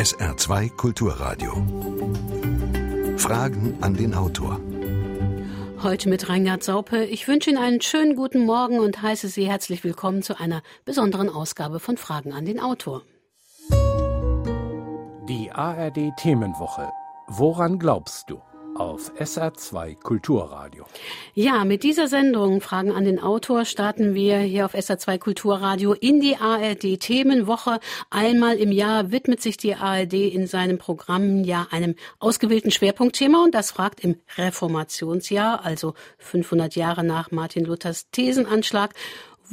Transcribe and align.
SR2 0.00 0.76
Kulturradio. 0.76 1.52
Fragen 3.18 3.76
an 3.82 3.92
den 3.92 4.14
Autor. 4.14 4.58
Heute 5.82 6.08
mit 6.08 6.26
Reingard 6.26 6.62
Saupe. 6.62 7.04
Ich 7.04 7.28
wünsche 7.28 7.50
Ihnen 7.50 7.58
einen 7.58 7.82
schönen 7.82 8.16
guten 8.16 8.46
Morgen 8.46 8.80
und 8.80 9.02
heiße 9.02 9.28
Sie 9.28 9.46
herzlich 9.46 9.84
willkommen 9.84 10.22
zu 10.22 10.40
einer 10.40 10.62
besonderen 10.86 11.28
Ausgabe 11.28 11.80
von 11.80 11.98
Fragen 11.98 12.32
an 12.32 12.46
den 12.46 12.60
Autor. 12.60 13.02
Die 15.28 15.52
ARD 15.52 16.16
Themenwoche. 16.16 16.88
Woran 17.26 17.78
glaubst 17.78 18.30
du? 18.30 18.40
Auf 18.74 19.12
SR2 19.18 19.96
Kulturradio. 20.00 20.84
Ja, 21.34 21.64
mit 21.64 21.82
dieser 21.82 22.08
Sendung 22.08 22.60
Fragen 22.60 22.92
an 22.92 23.04
den 23.04 23.20
Autor 23.20 23.64
starten 23.64 24.14
wir 24.14 24.38
hier 24.38 24.64
auf 24.64 24.74
SR2 24.74 25.18
Kulturradio 25.18 25.92
in 25.92 26.20
die 26.20 26.36
ARD 26.36 26.98
Themenwoche. 26.98 27.80
Einmal 28.10 28.56
im 28.56 28.72
Jahr 28.72 29.10
widmet 29.10 29.42
sich 29.42 29.56
die 29.56 29.74
ARD 29.74 30.14
in 30.14 30.46
seinem 30.46 30.78
Programm 30.78 31.44
ja 31.44 31.66
einem 31.70 31.94
ausgewählten 32.18 32.70
Schwerpunktthema 32.70 33.42
und 33.44 33.54
das 33.54 33.70
fragt 33.70 34.00
im 34.00 34.16
Reformationsjahr, 34.36 35.64
also 35.64 35.94
500 36.18 36.76
Jahre 36.76 37.04
nach 37.04 37.30
Martin 37.30 37.64
Luthers 37.64 38.10
Thesenanschlag. 38.10 38.94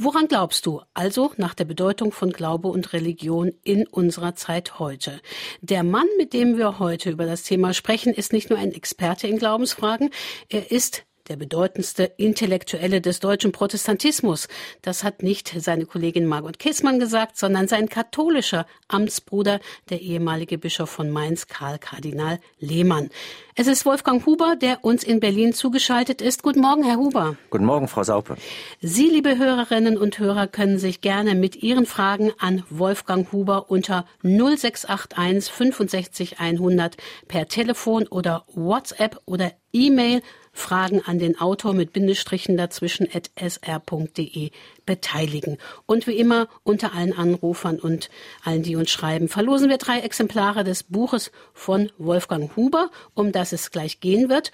Woran 0.00 0.28
glaubst 0.28 0.64
du 0.64 0.80
also 0.94 1.32
nach 1.38 1.54
der 1.54 1.64
Bedeutung 1.64 2.12
von 2.12 2.30
Glaube 2.30 2.68
und 2.68 2.92
Religion 2.92 3.52
in 3.64 3.84
unserer 3.84 4.36
Zeit 4.36 4.78
heute? 4.78 5.20
Der 5.60 5.82
Mann, 5.82 6.06
mit 6.16 6.32
dem 6.32 6.56
wir 6.56 6.78
heute 6.78 7.10
über 7.10 7.26
das 7.26 7.42
Thema 7.42 7.74
sprechen, 7.74 8.14
ist 8.14 8.32
nicht 8.32 8.48
nur 8.48 8.60
ein 8.60 8.70
Experte 8.70 9.26
in 9.26 9.38
Glaubensfragen, 9.38 10.10
er 10.48 10.70
ist 10.70 11.07
der 11.28 11.36
bedeutendste 11.36 12.04
Intellektuelle 12.16 13.00
des 13.00 13.20
deutschen 13.20 13.52
Protestantismus. 13.52 14.48
Das 14.82 15.04
hat 15.04 15.22
nicht 15.22 15.54
seine 15.58 15.86
Kollegin 15.86 16.26
Margot 16.26 16.58
Kissmann 16.58 16.98
gesagt, 16.98 17.36
sondern 17.36 17.68
sein 17.68 17.88
katholischer 17.88 18.66
Amtsbruder, 18.88 19.60
der 19.90 20.00
ehemalige 20.00 20.58
Bischof 20.58 20.90
von 20.90 21.10
Mainz, 21.10 21.46
Karl 21.46 21.78
Kardinal 21.78 22.38
Lehmann. 22.58 23.10
Es 23.54 23.66
ist 23.66 23.84
Wolfgang 23.84 24.24
Huber, 24.24 24.54
der 24.54 24.84
uns 24.84 25.02
in 25.02 25.18
Berlin 25.18 25.52
zugeschaltet 25.52 26.22
ist. 26.22 26.42
Guten 26.42 26.60
Morgen, 26.60 26.84
Herr 26.84 26.96
Huber. 26.96 27.36
Guten 27.50 27.64
Morgen, 27.64 27.88
Frau 27.88 28.04
Saupe. 28.04 28.36
Sie, 28.80 29.08
liebe 29.08 29.36
Hörerinnen 29.36 29.98
und 29.98 30.18
Hörer, 30.18 30.46
können 30.46 30.78
sich 30.78 31.00
gerne 31.00 31.34
mit 31.34 31.56
Ihren 31.56 31.84
Fragen 31.84 32.32
an 32.38 32.62
Wolfgang 32.70 33.30
Huber 33.32 33.70
unter 33.70 34.06
0681 34.22 35.52
65 35.52 36.38
100 36.38 36.96
per 37.26 37.48
Telefon 37.48 38.06
oder 38.06 38.44
WhatsApp 38.54 39.20
oder 39.24 39.52
E-Mail 39.72 40.22
Fragen 40.52 41.02
an 41.04 41.18
den 41.18 41.40
Autor 41.40 41.74
mit 41.74 41.92
Bindestrichen 41.92 42.56
dazwischen 42.56 43.08
at 43.12 43.30
sr.de 43.36 44.50
beteiligen. 44.86 45.58
Und 45.86 46.06
wie 46.06 46.18
immer 46.18 46.48
unter 46.62 46.94
allen 46.94 47.12
Anrufern 47.12 47.78
und 47.78 48.10
allen, 48.44 48.62
die 48.62 48.76
uns 48.76 48.90
schreiben, 48.90 49.28
verlosen 49.28 49.68
wir 49.68 49.78
drei 49.78 50.00
Exemplare 50.00 50.64
des 50.64 50.82
Buches 50.82 51.30
von 51.52 51.90
Wolfgang 51.98 52.54
Huber, 52.56 52.90
um 53.14 53.32
das 53.32 53.52
es 53.52 53.70
gleich 53.70 54.00
gehen 54.00 54.28
wird. 54.28 54.52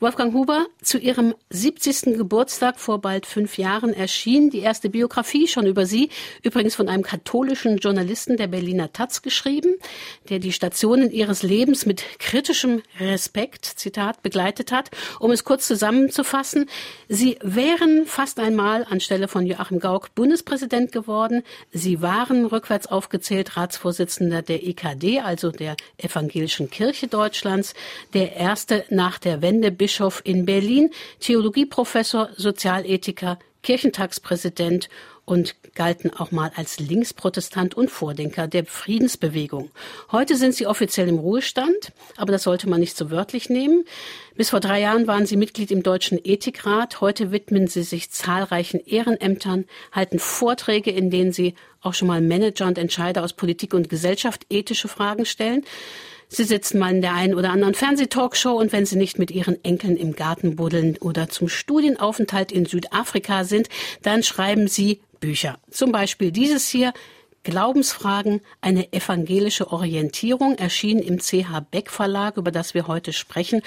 Wolfgang 0.00 0.34
Huber, 0.34 0.66
zu 0.82 0.98
Ihrem 0.98 1.36
70. 1.50 2.16
Geburtstag 2.16 2.80
vor 2.80 3.00
bald 3.00 3.26
fünf 3.26 3.58
Jahren 3.58 3.94
erschien 3.94 4.50
die 4.50 4.58
erste 4.58 4.90
Biografie 4.90 5.46
schon 5.46 5.66
über 5.66 5.86
Sie, 5.86 6.08
übrigens 6.42 6.74
von 6.74 6.88
einem 6.88 7.04
katholischen 7.04 7.78
Journalisten 7.78 8.36
der 8.36 8.48
Berliner 8.48 8.92
Taz 8.92 9.22
geschrieben, 9.22 9.76
der 10.28 10.40
die 10.40 10.52
Stationen 10.52 11.12
Ihres 11.12 11.44
Lebens 11.44 11.86
mit 11.86 12.02
kritischem 12.18 12.82
Respekt, 12.98 13.64
Zitat, 13.64 14.20
begleitet 14.24 14.72
hat. 14.72 14.90
Um 15.20 15.30
es 15.30 15.44
kurz 15.44 15.68
zusammenzufassen, 15.68 16.68
Sie 17.08 17.38
wären 17.40 18.04
fast 18.04 18.40
einmal 18.40 18.84
anstelle 18.90 19.28
von 19.28 19.46
Joachim 19.46 19.78
Gauck 19.78 20.12
Bundespräsident 20.16 20.90
geworden. 20.90 21.44
Sie 21.70 22.02
waren 22.02 22.46
rückwärts 22.46 22.88
aufgezählt 22.88 23.56
Ratsvorsitzender 23.56 24.42
der 24.42 24.66
EKD, 24.66 25.20
also 25.20 25.52
der 25.52 25.76
Evangelischen 25.98 26.68
Kirche 26.68 27.06
Deutschlands, 27.06 27.74
der 28.12 28.34
erste 28.34 28.84
nach 28.90 29.20
der 29.20 29.40
Wende 29.40 29.70
Bischof 29.84 30.22
in 30.24 30.46
Berlin, 30.46 30.88
Theologieprofessor, 31.20 32.30
Sozialethiker, 32.38 33.38
Kirchentagspräsident 33.62 34.88
und 35.26 35.56
galten 35.74 36.10
auch 36.10 36.30
mal 36.30 36.50
als 36.56 36.80
Linksprotestant 36.80 37.74
und 37.74 37.90
Vordenker 37.90 38.48
der 38.48 38.64
Friedensbewegung. 38.64 39.70
Heute 40.10 40.36
sind 40.36 40.54
sie 40.54 40.66
offiziell 40.66 41.06
im 41.08 41.18
Ruhestand, 41.18 41.92
aber 42.16 42.32
das 42.32 42.44
sollte 42.44 42.66
man 42.66 42.80
nicht 42.80 42.96
so 42.96 43.10
wörtlich 43.10 43.50
nehmen. 43.50 43.84
Bis 44.36 44.48
vor 44.48 44.60
drei 44.60 44.80
Jahren 44.80 45.06
waren 45.06 45.26
sie 45.26 45.36
Mitglied 45.36 45.70
im 45.70 45.82
Deutschen 45.82 46.18
Ethikrat. 46.24 47.02
Heute 47.02 47.30
widmen 47.30 47.66
sie 47.66 47.82
sich 47.82 48.10
zahlreichen 48.10 48.80
Ehrenämtern, 48.86 49.66
halten 49.92 50.18
Vorträge, 50.18 50.92
in 50.92 51.10
denen 51.10 51.32
sie 51.32 51.56
auch 51.82 51.92
schon 51.92 52.08
mal 52.08 52.22
Manager 52.22 52.66
und 52.68 52.78
Entscheider 52.78 53.22
aus 53.22 53.34
Politik 53.34 53.74
und 53.74 53.90
Gesellschaft 53.90 54.46
ethische 54.48 54.88
Fragen 54.88 55.26
stellen. 55.26 55.62
Sie 56.34 56.42
sitzen 56.42 56.80
mal 56.80 56.92
in 56.92 57.00
der 57.00 57.14
einen 57.14 57.34
oder 57.34 57.50
anderen 57.50 57.74
Fernsehtalkshow 57.74 58.58
und 58.58 58.72
wenn 58.72 58.86
Sie 58.86 58.96
nicht 58.96 59.20
mit 59.20 59.30
Ihren 59.30 59.64
Enkeln 59.64 59.96
im 59.96 60.16
Garten 60.16 60.56
buddeln 60.56 60.96
oder 60.98 61.28
zum 61.28 61.48
Studienaufenthalt 61.48 62.50
in 62.50 62.66
Südafrika 62.66 63.44
sind, 63.44 63.68
dann 64.02 64.24
schreiben 64.24 64.66
Sie 64.66 65.00
Bücher. 65.20 65.58
Zum 65.70 65.92
Beispiel 65.92 66.32
dieses 66.32 66.68
hier, 66.68 66.92
Glaubensfragen, 67.44 68.40
eine 68.60 68.92
evangelische 68.92 69.70
Orientierung, 69.70 70.56
erschien 70.56 70.98
im 70.98 71.20
CH 71.20 71.60
Beck 71.70 71.88
Verlag, 71.88 72.36
über 72.36 72.50
das 72.50 72.74
wir 72.74 72.88
heute 72.88 73.12
sprechen. 73.12 73.62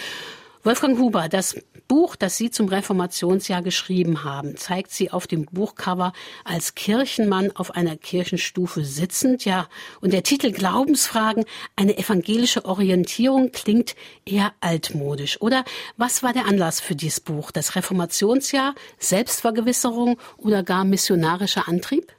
Wolfgang 0.64 0.98
Huber, 0.98 1.30
das 1.30 1.56
Buch, 1.88 2.16
das 2.16 2.36
Sie 2.38 2.50
zum 2.50 2.68
Reformationsjahr 2.68 3.62
geschrieben 3.62 4.24
haben, 4.24 4.58
zeigt 4.58 4.92
Sie 4.92 5.12
auf 5.12 5.28
dem 5.28 5.46
Buchcover 5.46 6.12
als 6.44 6.76
Kirchenmann 6.76 7.52
auf 7.56 7.72
einer 7.72 7.96
Kirchenstufe 7.96 8.84
sitzend. 8.84 9.46
Ja, 9.46 9.70
und 10.02 10.12
der 10.14 10.24
Titel 10.24 10.52
Glaubensfragen, 10.52 11.46
eine 11.76 11.98
evangelische 11.98 12.66
Orientierung 12.66 13.52
klingt 13.52 13.96
eher 14.26 14.54
altmodisch. 14.60 15.40
Oder 15.42 15.64
was 15.96 16.24
war 16.24 16.34
der 16.34 16.46
Anlass 16.46 16.80
für 16.80 16.96
dieses 16.96 17.20
Buch? 17.20 17.52
Das 17.52 17.76
Reformationsjahr, 17.76 18.76
Selbstvergewisserung 19.00 20.18
oder 20.38 20.64
gar 20.64 20.84
missionarischer 20.84 21.68
Antrieb? 21.68 22.12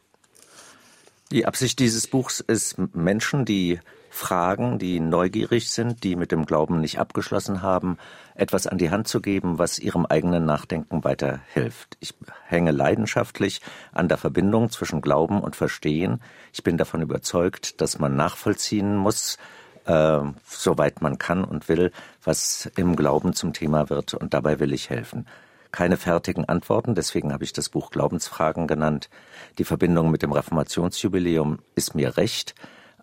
Die 1.30 1.44
Absicht 1.44 1.78
dieses 1.78 2.06
Buchs 2.06 2.40
ist, 2.40 2.76
Menschen, 2.94 3.44
die 3.44 3.80
fragen, 4.18 4.78
die 4.78 4.98
neugierig 5.00 5.70
sind, 5.70 6.02
die 6.02 6.16
mit 6.16 6.32
dem 6.32 6.44
Glauben 6.44 6.80
nicht 6.80 6.98
abgeschlossen 6.98 7.62
haben, 7.62 7.96
etwas 8.34 8.66
an 8.66 8.76
die 8.76 8.90
Hand 8.90 9.06
zu 9.06 9.22
geben, 9.22 9.58
was 9.58 9.78
ihrem 9.78 10.04
eigenen 10.04 10.44
Nachdenken 10.44 11.04
weiterhilft. 11.04 11.96
Ich 12.00 12.14
hänge 12.46 12.72
leidenschaftlich 12.72 13.60
an 13.92 14.08
der 14.08 14.18
Verbindung 14.18 14.70
zwischen 14.70 15.00
Glauben 15.00 15.40
und 15.40 15.56
Verstehen. 15.56 16.20
Ich 16.52 16.64
bin 16.64 16.76
davon 16.76 17.00
überzeugt, 17.00 17.80
dass 17.80 18.00
man 18.00 18.16
nachvollziehen 18.16 18.96
muss, 18.96 19.38
äh, 19.86 20.20
soweit 20.44 21.00
man 21.00 21.18
kann 21.18 21.44
und 21.44 21.68
will, 21.68 21.92
was 22.24 22.68
im 22.76 22.96
Glauben 22.96 23.34
zum 23.34 23.52
Thema 23.52 23.88
wird. 23.88 24.14
Und 24.14 24.34
dabei 24.34 24.58
will 24.58 24.72
ich 24.72 24.90
helfen 24.90 25.26
keine 25.70 25.98
fertigen 25.98 26.46
Antworten, 26.46 26.94
deswegen 26.94 27.30
habe 27.30 27.44
ich 27.44 27.52
das 27.52 27.68
Buch 27.68 27.90
Glaubensfragen 27.90 28.66
genannt. 28.66 29.10
Die 29.58 29.64
Verbindung 29.64 30.10
mit 30.10 30.22
dem 30.22 30.32
Reformationsjubiläum 30.32 31.58
ist 31.74 31.94
mir 31.94 32.16
recht 32.16 32.54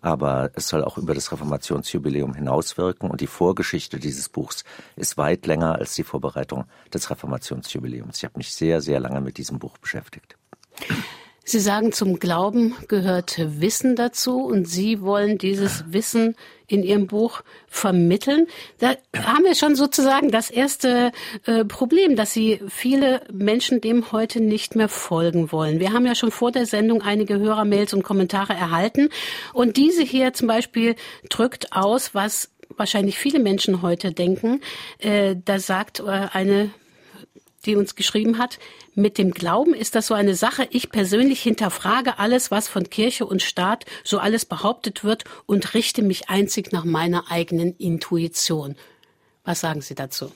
aber 0.02 0.50
es 0.54 0.68
soll 0.68 0.84
auch 0.84 0.98
über 0.98 1.14
das 1.14 1.32
Reformationsjubiläum 1.32 2.34
hinauswirken 2.34 3.10
und 3.10 3.20
die 3.20 3.26
Vorgeschichte 3.26 3.98
dieses 3.98 4.28
Buchs 4.28 4.64
ist 4.96 5.16
weit 5.16 5.46
länger 5.46 5.76
als 5.76 5.94
die 5.94 6.04
Vorbereitung 6.04 6.64
des 6.92 7.10
Reformationsjubiläums. 7.10 8.18
Ich 8.18 8.24
habe 8.24 8.38
mich 8.38 8.54
sehr, 8.54 8.80
sehr 8.80 9.00
lange 9.00 9.20
mit 9.20 9.38
diesem 9.38 9.58
Buch 9.58 9.78
beschäftigt. 9.78 10.36
Sie 11.48 11.60
sagen, 11.60 11.92
zum 11.92 12.18
Glauben 12.18 12.74
gehört 12.88 13.38
Wissen 13.38 13.94
dazu 13.94 14.40
und 14.40 14.66
Sie 14.66 15.00
wollen 15.00 15.38
dieses 15.38 15.84
Wissen 15.92 16.34
in 16.66 16.82
Ihrem 16.82 17.06
Buch 17.06 17.42
vermitteln. 17.68 18.48
Da 18.78 18.96
haben 19.16 19.44
wir 19.44 19.54
schon 19.54 19.76
sozusagen 19.76 20.32
das 20.32 20.50
erste 20.50 21.12
äh, 21.44 21.64
Problem, 21.64 22.16
dass 22.16 22.32
Sie 22.32 22.60
viele 22.66 23.22
Menschen 23.32 23.80
dem 23.80 24.10
heute 24.10 24.40
nicht 24.40 24.74
mehr 24.74 24.88
folgen 24.88 25.52
wollen. 25.52 25.78
Wir 25.78 25.92
haben 25.92 26.04
ja 26.04 26.16
schon 26.16 26.32
vor 26.32 26.50
der 26.50 26.66
Sendung 26.66 27.02
einige 27.02 27.38
Hörermails 27.38 27.94
und 27.94 28.02
Kommentare 28.02 28.52
erhalten 28.54 29.08
und 29.52 29.76
diese 29.76 30.02
hier 30.02 30.32
zum 30.32 30.48
Beispiel 30.48 30.96
drückt 31.28 31.72
aus, 31.72 32.12
was 32.12 32.50
wahrscheinlich 32.76 33.18
viele 33.18 33.38
Menschen 33.38 33.82
heute 33.82 34.10
denken. 34.10 34.62
Äh, 34.98 35.36
da 35.44 35.60
sagt 35.60 36.00
äh, 36.00 36.26
eine 36.32 36.70
die 37.66 37.76
uns 37.76 37.94
geschrieben 37.94 38.38
hat, 38.38 38.58
mit 38.94 39.18
dem 39.18 39.32
Glauben 39.32 39.74
ist 39.74 39.94
das 39.94 40.06
so 40.06 40.14
eine 40.14 40.34
Sache. 40.34 40.66
Ich 40.70 40.90
persönlich 40.90 41.42
hinterfrage 41.42 42.18
alles, 42.18 42.50
was 42.50 42.68
von 42.68 42.88
Kirche 42.88 43.26
und 43.26 43.42
Staat 43.42 43.84
so 44.04 44.18
alles 44.18 44.44
behauptet 44.44 45.04
wird 45.04 45.24
und 45.46 45.74
richte 45.74 46.02
mich 46.02 46.30
einzig 46.30 46.72
nach 46.72 46.84
meiner 46.84 47.30
eigenen 47.30 47.76
Intuition. 47.76 48.76
Was 49.44 49.60
sagen 49.60 49.80
Sie 49.82 49.94
dazu? 49.94 50.32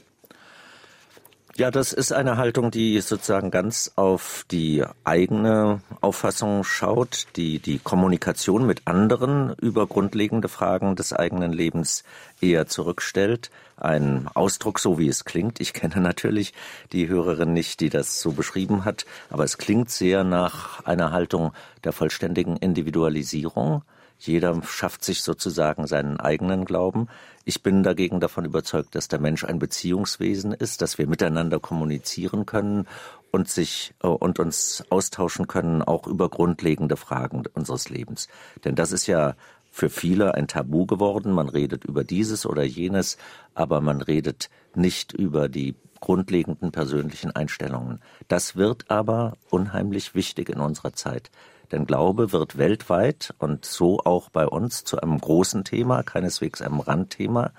Ja, 1.56 1.70
das 1.72 1.92
ist 1.92 2.12
eine 2.12 2.36
Haltung, 2.36 2.70
die 2.70 3.00
sozusagen 3.00 3.50
ganz 3.50 3.92
auf 3.96 4.46
die 4.50 4.84
eigene 5.02 5.80
Auffassung 6.00 6.62
schaut, 6.62 7.26
die 7.34 7.58
die 7.58 7.80
Kommunikation 7.80 8.66
mit 8.66 8.82
anderen 8.86 9.54
über 9.60 9.86
grundlegende 9.88 10.48
Fragen 10.48 10.94
des 10.94 11.12
eigenen 11.12 11.52
Lebens 11.52 12.04
eher 12.40 12.66
zurückstellt. 12.68 13.50
Ein 13.76 14.28
Ausdruck, 14.32 14.78
so 14.78 14.98
wie 14.98 15.08
es 15.08 15.24
klingt. 15.24 15.60
Ich 15.60 15.72
kenne 15.72 16.00
natürlich 16.00 16.54
die 16.92 17.08
Hörerin 17.08 17.52
nicht, 17.52 17.80
die 17.80 17.90
das 17.90 18.20
so 18.20 18.30
beschrieben 18.32 18.84
hat, 18.84 19.04
aber 19.28 19.42
es 19.42 19.58
klingt 19.58 19.90
sehr 19.90 20.22
nach 20.22 20.84
einer 20.84 21.10
Haltung 21.10 21.52
der 21.82 21.92
vollständigen 21.92 22.56
Individualisierung. 22.58 23.82
Jeder 24.20 24.62
schafft 24.62 25.02
sich 25.02 25.22
sozusagen 25.22 25.86
seinen 25.86 26.20
eigenen 26.20 26.66
Glauben. 26.66 27.08
Ich 27.44 27.62
bin 27.62 27.82
dagegen 27.82 28.20
davon 28.20 28.44
überzeugt, 28.44 28.94
dass 28.94 29.08
der 29.08 29.18
Mensch 29.18 29.44
ein 29.44 29.58
Beziehungswesen 29.58 30.52
ist, 30.52 30.82
dass 30.82 30.98
wir 30.98 31.06
miteinander 31.06 31.58
kommunizieren 31.58 32.44
können 32.44 32.86
und 33.30 33.48
sich 33.48 33.94
äh, 34.02 34.08
und 34.08 34.38
uns 34.38 34.84
austauschen 34.90 35.46
können, 35.46 35.82
auch 35.82 36.06
über 36.06 36.28
grundlegende 36.28 36.96
Fragen 36.96 37.44
unseres 37.54 37.88
Lebens. 37.88 38.28
Denn 38.64 38.74
das 38.74 38.92
ist 38.92 39.06
ja 39.06 39.34
für 39.70 39.88
viele 39.88 40.34
ein 40.34 40.48
Tabu 40.48 40.84
geworden. 40.84 41.32
Man 41.32 41.48
redet 41.48 41.84
über 41.84 42.04
dieses 42.04 42.44
oder 42.44 42.62
jenes, 42.62 43.16
aber 43.54 43.80
man 43.80 44.02
redet 44.02 44.50
nicht 44.74 45.12
über 45.12 45.48
die 45.48 45.76
grundlegenden 46.00 46.72
persönlichen 46.72 47.30
Einstellungen. 47.34 48.00
Das 48.28 48.56
wird 48.56 48.90
aber 48.90 49.36
unheimlich 49.48 50.14
wichtig 50.14 50.48
in 50.48 50.60
unserer 50.60 50.92
Zeit. 50.92 51.30
Denn 51.72 51.86
Glaube 51.86 52.32
wird 52.32 52.58
weltweit 52.58 53.34
und 53.38 53.64
so 53.64 54.00
auch 54.00 54.28
bei 54.30 54.46
uns 54.46 54.84
zu 54.84 55.00
einem 55.00 55.20
großen 55.20 55.64
Thema, 55.64 56.02
keineswegs 56.02 56.62
einem 56.62 56.80
Randthema. 56.80 57.52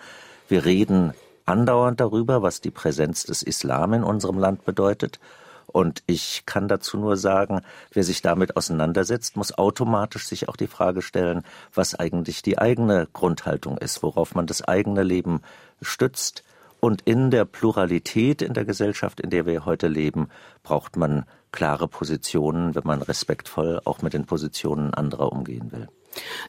Wir 0.48 0.66
reden 0.66 1.14
andauernd 1.46 2.00
darüber, 2.00 2.42
was 2.42 2.62
die 2.62 2.72
Präsenz 2.72 3.24
des 3.24 3.42
Islam 3.42 3.94
in 3.94 4.04
unserem 4.04 4.38
Land 4.38 4.66
bedeutet. 4.66 5.20
Und 5.68 6.04
ich 6.06 6.44
kann 6.46 6.68
dazu 6.68 6.98
nur 6.98 7.16
sagen, 7.16 7.62
wer 7.94 8.04
sich 8.04 8.22
damit 8.22 8.58
auseinandersetzt, 8.58 9.38
muss 9.38 9.58
automatisch 9.58 10.28
sich 10.28 10.50
auch 10.50 10.58
die 10.58 10.68
Frage 10.68 11.02
stellen, 11.02 11.44
was 11.74 11.96
eigentlich 11.96 12.42
die 12.42 12.58
eigene 12.58 13.08
Grundhaltung 13.14 13.78
ist, 13.78 14.04
worauf 14.04 14.36
man 14.36 14.48
das 14.48 14.62
eigene 14.62 15.04
Leben 15.04 15.42
stützt. 15.82 16.44
Und 16.82 17.02
in 17.04 17.32
der 17.32 17.46
Pluralität 17.46 18.42
in 18.42 18.54
der 18.54 18.66
Gesellschaft, 18.66 19.22
in 19.22 19.30
der 19.30 19.46
wir 19.46 19.66
heute 19.66 19.88
leben, 19.88 20.30
braucht 20.64 20.98
man 20.98 21.26
klare 21.52 21.88
Positionen, 21.88 22.76
wenn 22.76 22.84
man 22.86 23.02
respektvoll 23.02 23.82
auch 23.86 24.02
mit 24.02 24.14
den 24.14 24.26
Positionen 24.26 24.94
anderer 24.94 25.32
umgehen 25.32 25.72
will. 25.72 25.88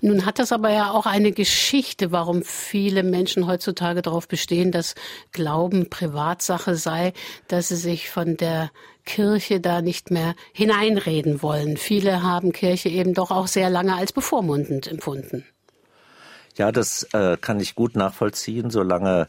Nun 0.00 0.26
hat 0.26 0.38
das 0.38 0.52
aber 0.52 0.70
ja 0.70 0.90
auch 0.90 1.06
eine 1.06 1.32
Geschichte, 1.32 2.10
warum 2.10 2.43
viele 2.43 3.02
Menschen 3.02 3.46
heutzutage 3.46 4.02
darauf 4.02 4.26
bestehen, 4.26 4.72
dass 4.72 4.94
Glauben 5.31 5.88
Privatsache 5.88 6.75
sei, 6.75 7.12
dass 7.49 7.69
sie 7.69 7.76
sich 7.76 8.10
von 8.10 8.37
der 8.37 8.70
Kirche 9.04 9.60
da 9.60 9.82
nicht 9.82 10.10
mehr 10.10 10.34
hineinreden 10.52 11.43
wollen. 11.43 11.76
Viele 11.76 12.22
haben 12.22 12.52
Kirche 12.52 12.88
eben 12.88 13.14
doch 13.14 13.31
auch 13.31 13.46
sehr 13.46 13.70
lange 13.70 13.94
als 13.94 14.12
bevormundend 14.12 14.87
empfunden. 14.87 15.44
Ja, 16.56 16.70
das 16.70 17.04
äh, 17.12 17.37
kann 17.40 17.60
ich 17.60 17.75
gut 17.75 17.96
nachvollziehen, 17.96 18.70
solange 18.70 19.28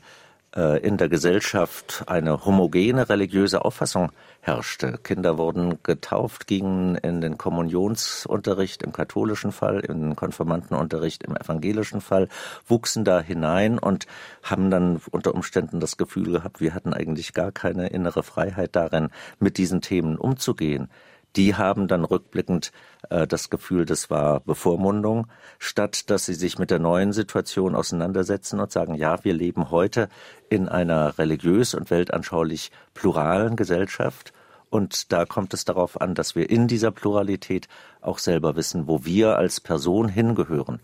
in 0.56 0.98
der 0.98 1.10
Gesellschaft 1.10 2.04
eine 2.06 2.46
homogene 2.46 3.10
religiöse 3.10 3.66
Auffassung 3.66 4.12
herrschte. 4.42 5.00
Kinder 5.02 5.38
wurden 5.38 5.80
getauft, 5.82 6.46
gingen 6.46 6.96
in 6.96 7.22
den 7.22 7.40
Kommunionsunterricht 7.40 8.84
im 8.84 8.92
katholischen 8.92 9.52
Fall, 9.52 9.80
in 9.80 10.02
den 10.02 10.16
Konfirmandenunterricht 10.16 11.24
im 11.24 11.36
evangelischen 11.36 12.02
Fall, 12.02 12.28
wuchsen 12.68 13.04
da 13.04 13.20
hinein 13.20 13.80
und 13.80 14.06
haben 14.44 14.70
dann 14.70 15.02
unter 15.10 15.34
Umständen 15.34 15.80
das 15.80 15.98
Gefühl 15.98 16.32
gehabt, 16.32 16.62
wir 16.62 16.76
hatten 16.76 16.94
eigentlich 16.94 17.34
gar 17.34 17.52
keine 17.52 17.88
innere 17.88 18.22
Freiheit 18.22 18.76
darin, 18.76 19.10
mit 19.40 19.58
diesen 19.58 19.82
Themen 19.82 20.18
umzugehen 20.18 20.90
die 21.36 21.56
haben 21.56 21.88
dann 21.88 22.06
rückblickend 22.06 22.72
äh, 23.10 23.28
das 23.28 23.50
Gefühl, 23.50 23.86
das 23.86 24.10
war 24.10 24.40
Bevormundung, 24.42 25.28
statt 25.58 26.10
dass 26.10 26.26
sie 26.26 26.34
sich 26.34 26.60
mit 26.60 26.72
der 26.72 26.80
neuen 26.80 27.14
Situation 27.14 27.76
auseinandersetzen 27.76 28.60
und 28.60 28.72
sagen, 28.72 28.96
ja, 28.96 29.24
wir 29.24 29.34
leben 29.34 29.72
heute 29.72 30.10
in 30.54 30.70
einer 30.70 31.18
religiös 31.18 31.74
und 31.74 31.90
weltanschaulich 31.90 32.72
pluralen 32.94 33.56
Gesellschaft. 33.56 34.34
Und 34.70 35.12
da 35.12 35.26
kommt 35.26 35.54
es 35.54 35.66
darauf 35.66 36.00
an, 36.00 36.14
dass 36.14 36.36
wir 36.36 36.50
in 36.50 36.68
dieser 36.68 36.92
Pluralität 36.92 37.68
auch 38.02 38.20
selber 38.20 38.56
wissen, 38.56 38.88
wo 38.88 39.04
wir 39.04 39.38
als 39.38 39.60
Person 39.60 40.08
hingehören 40.08 40.80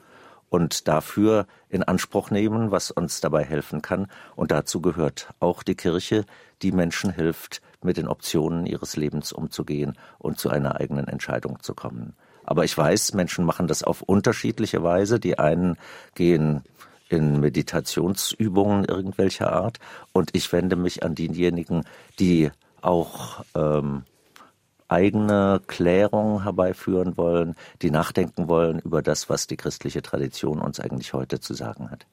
und 0.50 0.88
dafür 0.88 1.46
in 1.70 1.84
Anspruch 1.84 2.32
nehmen, 2.32 2.72
was 2.72 2.90
uns 2.90 3.22
dabei 3.22 3.44
helfen 3.44 3.84
kann. 3.84 4.08
Und 4.36 4.50
dazu 4.50 4.82
gehört 4.82 5.30
auch 5.40 5.62
die 5.62 5.76
Kirche, 5.76 6.26
die 6.64 6.72
Menschen 6.72 7.12
hilft, 7.12 7.62
mit 7.84 7.98
den 7.98 8.08
Optionen 8.08 8.66
ihres 8.66 8.96
Lebens 8.96 9.32
umzugehen 9.32 9.98
und 10.18 10.40
zu 10.40 10.50
einer 10.50 10.80
eigenen 10.80 11.08
Entscheidung 11.08 11.62
zu 11.62 11.76
kommen. 11.76 12.16
Aber 12.44 12.66
ich 12.66 12.76
weiß, 12.76 13.14
Menschen 13.14 13.46
machen 13.46 13.68
das 13.68 13.84
auf 13.84 14.02
unterschiedliche 14.02 14.82
Weise. 14.82 15.20
Die 15.20 15.38
einen 15.38 15.78
gehen 16.16 16.64
in 17.10 17.40
Meditationsübungen 17.40 18.86
irgendwelcher 18.86 19.52
Art 19.52 19.80
und 20.14 20.30
ich 20.34 20.52
wende 20.54 20.76
mich 20.76 21.04
an 21.04 21.16
diejenigen, 21.16 21.84
die 22.20 22.52
auch 22.82 23.44
ähm, 23.56 24.04
eigene 24.88 25.62
Klärung 25.68 26.44
herbeiführen 26.44 27.18
wollen, 27.18 27.56
die 27.82 27.92
nachdenken 27.92 28.48
wollen 28.48 28.80
über 28.80 29.02
das, 29.02 29.30
was 29.30 29.48
die 29.48 29.58
christliche 29.58 30.02
Tradition 30.02 30.60
uns 30.60 30.80
eigentlich 30.80 31.14
heute 31.14 31.40
zu 31.40 31.54
sagen 31.54 31.92
hat. 31.92 32.06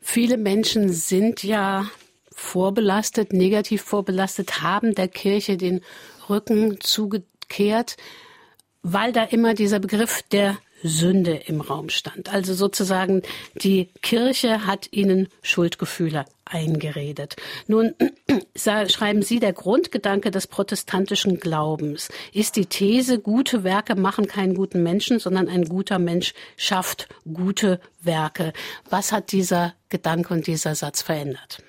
Viele 0.00 0.36
Menschen 0.36 0.92
sind 0.92 1.42
ja 1.42 1.86
vorbelastet, 2.30 3.32
negativ 3.32 3.82
vorbelastet, 3.82 4.62
haben 4.62 4.94
der 4.94 5.08
Kirche 5.08 5.56
den 5.56 5.80
Rücken 6.28 6.78
zugekehrt, 6.80 7.96
weil 8.82 9.12
da 9.12 9.24
immer 9.24 9.54
dieser 9.54 9.80
Begriff 9.80 10.22
der 10.30 10.58
Sünde 10.86 11.34
im 11.34 11.60
Raum 11.60 11.88
stand. 11.88 12.32
Also 12.32 12.54
sozusagen 12.54 13.22
die 13.54 13.88
Kirche 14.02 14.66
hat 14.66 14.88
ihnen 14.92 15.28
Schuldgefühle 15.42 16.24
eingeredet. 16.44 17.36
Nun 17.66 17.94
schreiben 18.56 19.22
Sie, 19.22 19.40
der 19.40 19.52
Grundgedanke 19.52 20.30
des 20.30 20.46
protestantischen 20.46 21.38
Glaubens 21.40 22.08
ist 22.32 22.56
die 22.56 22.66
These, 22.66 23.18
gute 23.18 23.64
Werke 23.64 23.96
machen 23.96 24.26
keinen 24.26 24.54
guten 24.54 24.82
Menschen, 24.82 25.18
sondern 25.18 25.48
ein 25.48 25.64
guter 25.64 25.98
Mensch 25.98 26.34
schafft 26.56 27.08
gute 27.32 27.80
Werke. 28.00 28.52
Was 28.88 29.12
hat 29.12 29.32
dieser 29.32 29.74
Gedanke 29.88 30.32
und 30.32 30.46
dieser 30.46 30.74
Satz 30.74 31.02
verändert? 31.02 31.62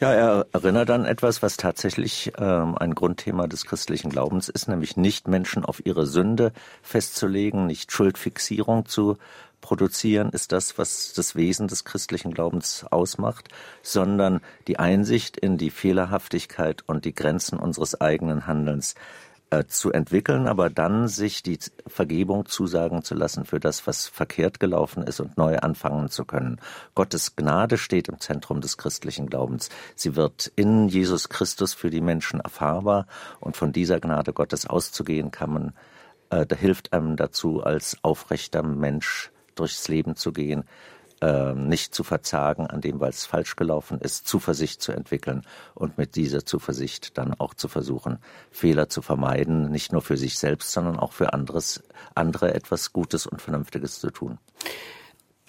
Ja, 0.00 0.12
er 0.12 0.46
erinnert 0.52 0.90
an 0.90 1.04
etwas, 1.04 1.40
was 1.40 1.56
tatsächlich 1.56 2.32
ähm, 2.36 2.76
ein 2.76 2.96
Grundthema 2.96 3.46
des 3.46 3.64
christlichen 3.64 4.10
Glaubens 4.10 4.48
ist, 4.48 4.66
nämlich 4.66 4.96
nicht 4.96 5.28
Menschen 5.28 5.64
auf 5.64 5.86
ihre 5.86 6.04
Sünde 6.04 6.52
festzulegen, 6.82 7.66
nicht 7.66 7.92
Schuldfixierung 7.92 8.86
zu 8.86 9.18
produzieren, 9.60 10.30
ist 10.30 10.52
das, 10.52 10.78
was 10.78 11.14
das 11.14 11.36
Wesen 11.36 11.68
des 11.68 11.84
christlichen 11.84 12.34
Glaubens 12.34 12.84
ausmacht, 12.90 13.48
sondern 13.82 14.40
die 14.66 14.78
Einsicht 14.78 15.38
in 15.38 15.58
die 15.58 15.70
Fehlerhaftigkeit 15.70 16.82
und 16.86 17.04
die 17.04 17.14
Grenzen 17.14 17.58
unseres 17.58 17.98
eigenen 17.98 18.46
Handelns 18.46 18.94
äh, 19.54 19.66
zu 19.66 19.92
entwickeln, 19.92 20.48
aber 20.48 20.68
dann 20.68 21.06
sich 21.06 21.42
die 21.42 21.58
Vergebung 21.86 22.46
zusagen 22.46 23.02
zu 23.02 23.14
lassen 23.14 23.44
für 23.44 23.60
das, 23.60 23.86
was 23.86 24.08
verkehrt 24.08 24.58
gelaufen 24.58 25.04
ist 25.04 25.20
und 25.20 25.38
neu 25.38 25.58
anfangen 25.58 26.08
zu 26.08 26.24
können. 26.24 26.60
Gottes 26.94 27.36
Gnade 27.36 27.78
steht 27.78 28.08
im 28.08 28.18
Zentrum 28.18 28.60
des 28.60 28.76
christlichen 28.76 29.26
Glaubens. 29.26 29.68
Sie 29.94 30.16
wird 30.16 30.50
in 30.56 30.88
Jesus 30.88 31.28
Christus 31.28 31.72
für 31.72 31.90
die 31.90 32.00
Menschen 32.00 32.40
erfahrbar 32.40 33.06
und 33.38 33.56
von 33.56 33.72
dieser 33.72 34.00
Gnade 34.00 34.32
Gottes 34.32 34.66
auszugehen 34.66 35.30
kann 35.30 35.52
man, 35.52 35.72
äh, 36.30 36.46
da 36.46 36.56
hilft 36.56 36.92
einem 36.92 37.16
dazu, 37.16 37.62
als 37.62 37.98
aufrechter 38.02 38.62
Mensch 38.62 39.30
durchs 39.54 39.86
Leben 39.88 40.16
zu 40.16 40.32
gehen, 40.32 40.64
äh, 41.24 41.54
nicht 41.54 41.94
zu 41.94 42.04
verzagen 42.04 42.66
an 42.66 42.82
dem, 42.82 43.00
weil 43.00 43.08
es 43.08 43.24
falsch 43.24 43.56
gelaufen 43.56 43.98
ist, 43.98 44.28
Zuversicht 44.28 44.82
zu 44.82 44.92
entwickeln 44.92 45.42
und 45.74 45.96
mit 45.96 46.16
dieser 46.16 46.44
Zuversicht 46.44 47.16
dann 47.16 47.32
auch 47.32 47.54
zu 47.54 47.68
versuchen, 47.68 48.18
Fehler 48.50 48.90
zu 48.90 49.00
vermeiden, 49.00 49.70
nicht 49.70 49.90
nur 49.92 50.02
für 50.02 50.18
sich 50.18 50.38
selbst, 50.38 50.72
sondern 50.72 50.98
auch 50.98 51.12
für 51.12 51.32
anderes, 51.32 51.82
andere 52.14 52.52
etwas 52.52 52.92
Gutes 52.92 53.26
und 53.26 53.40
Vernünftiges 53.40 54.00
zu 54.00 54.10
tun. 54.10 54.38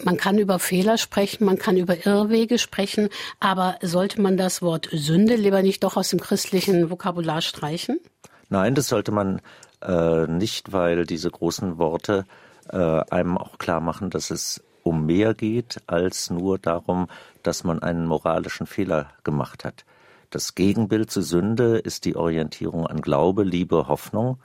Man 0.01 0.15
kann 0.15 0.38
über 0.38 0.60
Fehler 0.60 0.98
sprechen, 0.98 1.44
man 1.46 1.58
kann 1.58 1.75
über 1.75 2.05
Irrwege 2.05 2.58
sprechen, 2.58 3.10
aber 3.41 3.77
sollte 3.82 4.22
man 4.22 4.38
das 4.38 4.62
Wort 4.62 4.88
Sünde 4.94 5.36
lieber 5.36 5.62
nicht 5.62 5.84
doch 5.84 5.98
aus 5.98 6.10
dem 6.10 6.22
christlichen 6.22 6.89
Vokabular 6.89 7.41
streichen? 7.41 8.00
Nein, 8.48 8.75
das 8.75 8.88
sollte 8.88 9.12
man 9.12 9.41
äh, 9.82 10.27
nicht, 10.27 10.72
weil 10.72 11.05
diese 11.05 11.29
großen 11.32 11.77
Worte 11.77 12.25
äh, 12.70 12.77
einem 12.77 13.38
auch 13.38 13.58
klar 13.58 13.82
machen, 13.82 14.10
dass 14.10 14.32
es 14.32 14.63
um 14.86 15.08
mehr 15.08 15.34
geht 15.34 15.82
als 15.88 16.30
nur 16.30 16.60
darum, 16.60 17.08
dass 17.42 17.63
man 17.63 17.82
einen 17.82 18.06
moralischen 18.06 18.68
Fehler 18.68 19.10
gemacht 19.24 19.65
hat. 19.65 19.84
Das 20.30 20.54
Gegenbild 20.54 21.10
zu 21.10 21.24
Sünde 21.24 21.80
ist 21.80 22.06
die 22.06 22.15
Orientierung 22.15 22.86
an 22.86 23.01
Glaube, 23.01 23.44
Liebe, 23.44 23.88
Hoffnung. 23.88 24.38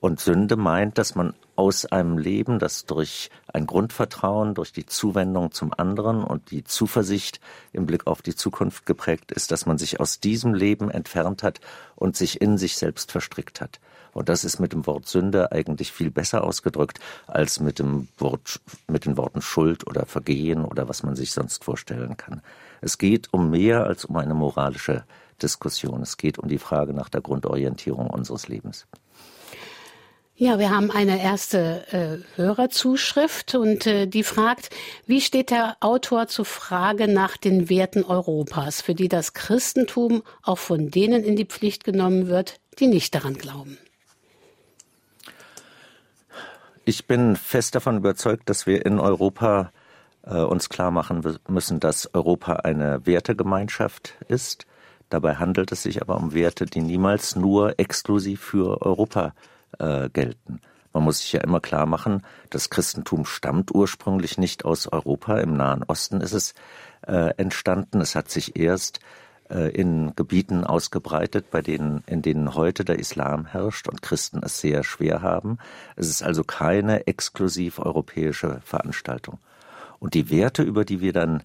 Und 0.00 0.20
Sünde 0.20 0.56
meint, 0.56 0.98
dass 0.98 1.14
man 1.14 1.34
aus 1.54 1.86
einem 1.86 2.18
Leben, 2.18 2.58
das 2.58 2.84
durch 2.84 3.30
ein 3.52 3.66
Grundvertrauen, 3.66 4.54
durch 4.54 4.72
die 4.72 4.86
Zuwendung 4.86 5.52
zum 5.52 5.72
anderen 5.72 6.22
und 6.24 6.50
die 6.50 6.64
Zuversicht 6.64 7.40
im 7.72 7.86
Blick 7.86 8.06
auf 8.06 8.22
die 8.22 8.34
Zukunft 8.34 8.86
geprägt 8.86 9.30
ist, 9.30 9.52
dass 9.52 9.66
man 9.66 9.78
sich 9.78 10.00
aus 10.00 10.18
diesem 10.20 10.52
Leben 10.52 10.90
entfernt 10.90 11.42
hat 11.44 11.60
und 11.94 12.16
sich 12.16 12.40
in 12.40 12.58
sich 12.58 12.76
selbst 12.76 13.12
verstrickt 13.12 13.60
hat. 13.60 13.78
Und 14.16 14.30
das 14.30 14.44
ist 14.44 14.60
mit 14.60 14.72
dem 14.72 14.86
Wort 14.86 15.06
Sünde 15.06 15.52
eigentlich 15.52 15.92
viel 15.92 16.10
besser 16.10 16.42
ausgedrückt 16.42 17.00
als 17.26 17.60
mit 17.60 17.78
dem 17.78 18.08
Wort, 18.16 18.60
mit 18.88 19.04
den 19.04 19.18
Worten 19.18 19.42
Schuld 19.42 19.86
oder 19.86 20.06
Vergehen 20.06 20.64
oder 20.64 20.88
was 20.88 21.02
man 21.02 21.16
sich 21.16 21.32
sonst 21.32 21.62
vorstellen 21.62 22.16
kann. 22.16 22.40
Es 22.80 22.96
geht 22.96 23.30
um 23.34 23.50
mehr 23.50 23.84
als 23.84 24.06
um 24.06 24.16
eine 24.16 24.32
moralische 24.32 25.04
Diskussion. 25.42 26.00
Es 26.00 26.16
geht 26.16 26.38
um 26.38 26.48
die 26.48 26.56
Frage 26.56 26.94
nach 26.94 27.10
der 27.10 27.20
Grundorientierung 27.20 28.08
unseres 28.08 28.48
Lebens. 28.48 28.86
Ja, 30.34 30.58
wir 30.58 30.70
haben 30.70 30.90
eine 30.90 31.22
erste 31.22 31.86
äh, 31.92 32.38
Hörerzuschrift 32.38 33.54
und 33.54 33.86
äh, 33.86 34.06
die 34.06 34.22
fragt, 34.22 34.70
wie 35.06 35.20
steht 35.20 35.50
der 35.50 35.76
Autor 35.80 36.26
zur 36.26 36.46
Frage 36.46 37.06
nach 37.06 37.36
den 37.36 37.68
Werten 37.68 38.02
Europas, 38.02 38.80
für 38.80 38.94
die 38.94 39.08
das 39.08 39.34
Christentum 39.34 40.22
auch 40.42 40.58
von 40.58 40.90
denen 40.90 41.22
in 41.22 41.36
die 41.36 41.46
Pflicht 41.46 41.84
genommen 41.84 42.28
wird, 42.28 42.60
die 42.78 42.86
nicht 42.86 43.14
daran 43.14 43.34
glauben? 43.34 43.76
Ich 46.88 47.08
bin 47.08 47.34
fest 47.34 47.74
davon 47.74 47.96
überzeugt, 47.96 48.48
dass 48.48 48.64
wir 48.64 48.86
in 48.86 49.00
Europa 49.00 49.72
äh, 50.22 50.36
uns 50.36 50.68
klar 50.68 50.92
machen 50.92 51.20
müssen, 51.48 51.80
dass 51.80 52.14
Europa 52.14 52.52
eine 52.62 53.04
Wertegemeinschaft 53.04 54.14
ist. 54.28 54.66
Dabei 55.08 55.34
handelt 55.34 55.72
es 55.72 55.82
sich 55.82 56.00
aber 56.00 56.16
um 56.16 56.32
Werte, 56.32 56.64
die 56.64 56.82
niemals 56.82 57.34
nur 57.34 57.80
exklusiv 57.80 58.40
für 58.40 58.82
Europa 58.82 59.34
äh, 59.80 60.08
gelten. 60.10 60.60
Man 60.92 61.02
muss 61.02 61.18
sich 61.18 61.32
ja 61.32 61.40
immer 61.40 61.58
klar 61.58 61.86
machen, 61.86 62.22
das 62.50 62.70
Christentum 62.70 63.24
stammt 63.24 63.74
ursprünglich 63.74 64.38
nicht 64.38 64.64
aus 64.64 64.86
Europa. 64.86 65.40
Im 65.40 65.56
Nahen 65.56 65.82
Osten 65.82 66.20
ist 66.20 66.34
es 66.34 66.54
äh, 67.04 67.34
entstanden. 67.36 68.00
Es 68.00 68.14
hat 68.14 68.30
sich 68.30 68.54
erst 68.54 69.00
in 69.48 70.12
Gebieten 70.16 70.64
ausgebreitet, 70.64 71.50
bei 71.50 71.62
denen, 71.62 72.02
in 72.06 72.20
denen 72.20 72.54
heute 72.54 72.84
der 72.84 72.98
Islam 72.98 73.46
herrscht 73.46 73.88
und 73.88 74.02
Christen 74.02 74.40
es 74.42 74.60
sehr 74.60 74.82
schwer 74.82 75.22
haben. 75.22 75.58
Es 75.94 76.08
ist 76.08 76.22
also 76.22 76.42
keine 76.42 77.06
exklusiv 77.06 77.78
europäische 77.78 78.60
Veranstaltung. 78.64 79.38
Und 79.98 80.14
die 80.14 80.30
Werte, 80.30 80.62
über 80.62 80.84
die 80.84 81.00
wir 81.00 81.12
dann 81.12 81.42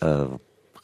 äh, 0.00 0.26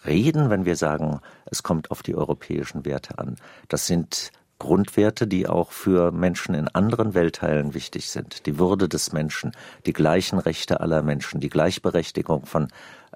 reden, 0.04 0.50
wenn 0.50 0.64
wir 0.64 0.76
sagen, 0.76 1.20
es 1.46 1.62
kommt 1.62 1.90
auf 1.90 2.02
die 2.02 2.14
europäischen 2.14 2.84
Werte 2.84 3.18
an, 3.18 3.36
das 3.68 3.86
sind 3.86 4.32
Grundwerte, 4.58 5.26
die 5.26 5.48
auch 5.48 5.70
für 5.70 6.12
Menschen 6.12 6.54
in 6.54 6.68
anderen 6.68 7.14
Weltteilen 7.14 7.74
wichtig 7.74 8.10
sind. 8.10 8.46
Die 8.46 8.58
Würde 8.58 8.88
des 8.88 9.12
Menschen, 9.12 9.52
die 9.84 9.92
gleichen 9.92 10.38
Rechte 10.38 10.80
aller 10.80 11.02
Menschen, 11.02 11.40
die 11.40 11.50
Gleichberechtigung 11.50 12.46
von 12.46 12.68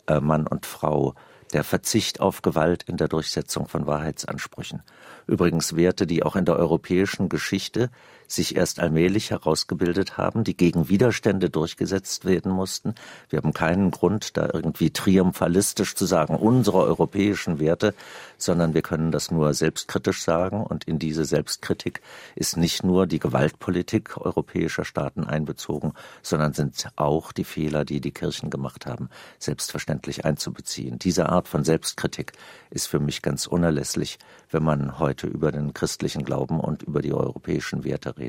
äh, 0.07 0.21
Mann 0.21 0.47
und 0.47 0.66
Frau, 0.66 1.14
der 1.52 1.64
Verzicht 1.64 2.21
auf 2.21 2.42
Gewalt 2.42 2.83
in 2.85 2.97
der 2.97 3.09
Durchsetzung 3.09 3.69
von 3.69 3.87
Wahrheitsansprüchen. 3.87 4.83
Übrigens 5.26 5.76
Werte, 5.76 6.07
die 6.07 6.23
auch 6.23 6.37
in 6.37 6.45
der 6.45 6.57
europäischen 6.57 7.28
Geschichte 7.28 7.90
sich 8.32 8.56
erst 8.56 8.80
allmählich 8.80 9.30
herausgebildet 9.30 10.16
haben, 10.16 10.44
die 10.44 10.56
gegen 10.56 10.88
Widerstände 10.88 11.50
durchgesetzt 11.50 12.25
werden 12.25 12.52
mussten. 12.52 12.94
Wir 13.28 13.38
haben 13.38 13.52
keinen 13.52 13.90
Grund, 13.90 14.37
da 14.37 14.49
irgendwie 14.52 14.90
triumphalistisch 14.90 15.94
zu 15.94 16.06
sagen, 16.06 16.37
unsere 16.37 16.78
europäischen 16.78 17.58
Werte, 17.58 17.94
sondern 18.38 18.75
wir 18.75 18.82
können 18.82 19.10
das 19.10 19.30
nur 19.30 19.52
selbstkritisch 19.54 20.22
sagen. 20.22 20.62
Und 20.62 20.84
in 20.84 20.99
diese 20.99 21.25
Selbstkritik 21.25 22.00
ist 22.37 22.56
nicht 22.56 22.84
nur 22.84 23.06
die 23.06 23.18
Gewaltpolitik 23.18 24.16
europäischer 24.16 24.84
Staaten 24.84 25.25
einbezogen, 25.25 25.92
sondern 26.22 26.52
sind 26.52 26.88
auch 26.96 27.32
die 27.32 27.44
Fehler, 27.44 27.84
die 27.84 28.00
die 28.00 28.12
Kirchen 28.12 28.50
gemacht 28.50 28.87
haben, 28.87 29.08
selbstverständlich 29.38 30.25
einzubeziehen. 30.25 30.99
Diese 30.99 31.28
Art 31.28 31.49
von 31.49 31.64
Selbstkritik 31.64 32.32
ist 32.70 32.87
für 32.87 33.00
mich 33.00 33.22
ganz 33.22 33.46
unerlässlich, 33.46 34.18
wenn 34.50 34.62
man 34.62 34.99
heute 34.99 35.26
über 35.26 35.50
den 35.50 35.75
christlichen 35.75 36.25
Glauben 36.25 36.60
und 36.60 36.82
über 36.82 37.02
die 37.02 37.12
europäischen 37.12 37.84
Werte. 37.84 38.19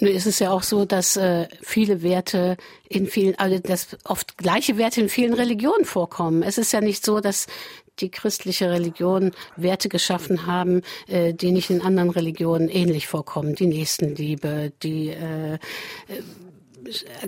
Nun 0.00 0.10
ist 0.12 0.26
es 0.26 0.38
ja 0.38 0.50
auch 0.50 0.62
so, 0.62 0.86
dass 0.86 1.16
äh, 1.16 1.46
viele 1.60 2.02
Werte 2.02 2.56
in 2.88 3.06
vielen, 3.06 3.38
also 3.38 3.58
dass 3.58 3.98
oft 4.04 4.38
gleiche 4.38 4.78
Werte 4.78 5.02
in 5.02 5.10
vielen 5.10 5.34
Religionen 5.34 5.84
vorkommen. 5.84 6.42
Es 6.42 6.56
ist 6.56 6.72
ja 6.72 6.80
nicht 6.80 7.04
so, 7.04 7.20
dass 7.20 7.46
die 7.98 8.10
christliche 8.10 8.70
Religion 8.70 9.32
Werte 9.56 9.90
geschaffen 9.90 10.46
haben, 10.46 10.80
äh, 11.06 11.34
die 11.34 11.52
nicht 11.52 11.68
in 11.68 11.82
anderen 11.82 12.08
Religionen 12.08 12.68
ähnlich 12.68 13.08
vorkommen. 13.08 13.54
Die 13.54 13.66
Nächstenliebe, 13.66 14.72
die 14.82 15.10
äh, 15.10 15.58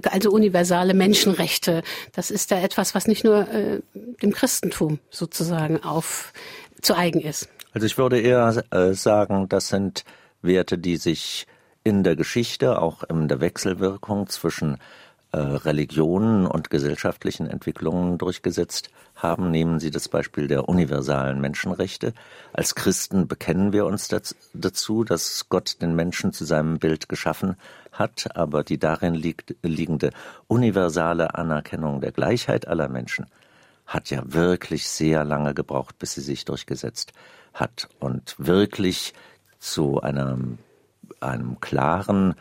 also 0.04 0.30
universale 0.30 0.94
Menschenrechte. 0.94 1.82
Das 2.12 2.30
ist 2.30 2.50
ja 2.50 2.58
etwas, 2.58 2.94
was 2.94 3.06
nicht 3.06 3.22
nur 3.22 3.48
äh, 3.48 3.80
dem 4.22 4.32
Christentum 4.32 4.98
sozusagen 5.10 5.82
auf 5.82 6.32
zu 6.80 6.96
eigen 6.96 7.20
ist. 7.20 7.48
Also 7.72 7.86
ich 7.86 7.98
würde 7.98 8.18
eher 8.18 8.64
äh, 8.70 8.94
sagen, 8.94 9.48
das 9.48 9.68
sind 9.68 10.04
Werte, 10.42 10.78
die 10.78 10.96
sich 10.96 11.46
in 11.84 12.02
der 12.04 12.16
Geschichte, 12.16 12.80
auch 12.80 13.02
in 13.04 13.28
der 13.28 13.40
Wechselwirkung 13.40 14.28
zwischen 14.28 14.78
äh, 15.32 15.38
Religionen 15.38 16.46
und 16.46 16.68
gesellschaftlichen 16.68 17.48
Entwicklungen 17.48 18.18
durchgesetzt 18.18 18.90
haben. 19.16 19.50
Nehmen 19.50 19.80
Sie 19.80 19.90
das 19.90 20.08
Beispiel 20.08 20.46
der 20.46 20.68
universalen 20.68 21.40
Menschenrechte. 21.40 22.12
Als 22.52 22.74
Christen 22.74 23.28
bekennen 23.28 23.72
wir 23.72 23.86
uns 23.86 24.08
dazu, 24.52 25.04
dass 25.04 25.48
Gott 25.48 25.80
den 25.80 25.96
Menschen 25.96 26.32
zu 26.32 26.44
seinem 26.44 26.78
Bild 26.78 27.08
geschaffen 27.08 27.56
hat, 27.92 28.36
aber 28.36 28.62
die 28.62 28.78
darin 28.78 29.14
liegt, 29.14 29.54
liegende 29.62 30.10
universale 30.48 31.34
Anerkennung 31.34 32.00
der 32.00 32.12
Gleichheit 32.12 32.68
aller 32.68 32.88
Menschen 32.88 33.26
hat 33.86 34.10
ja 34.10 34.22
wirklich 34.24 34.88
sehr 34.88 35.24
lange 35.24 35.54
gebraucht, 35.54 35.98
bis 35.98 36.12
sie 36.12 36.20
sich 36.20 36.44
durchgesetzt 36.44 37.12
hat 37.52 37.88
und 38.00 38.34
wirklich 38.38 39.12
zu 39.62 40.00
einem, 40.00 40.58
einem 41.20 41.60
klaren 41.60 42.34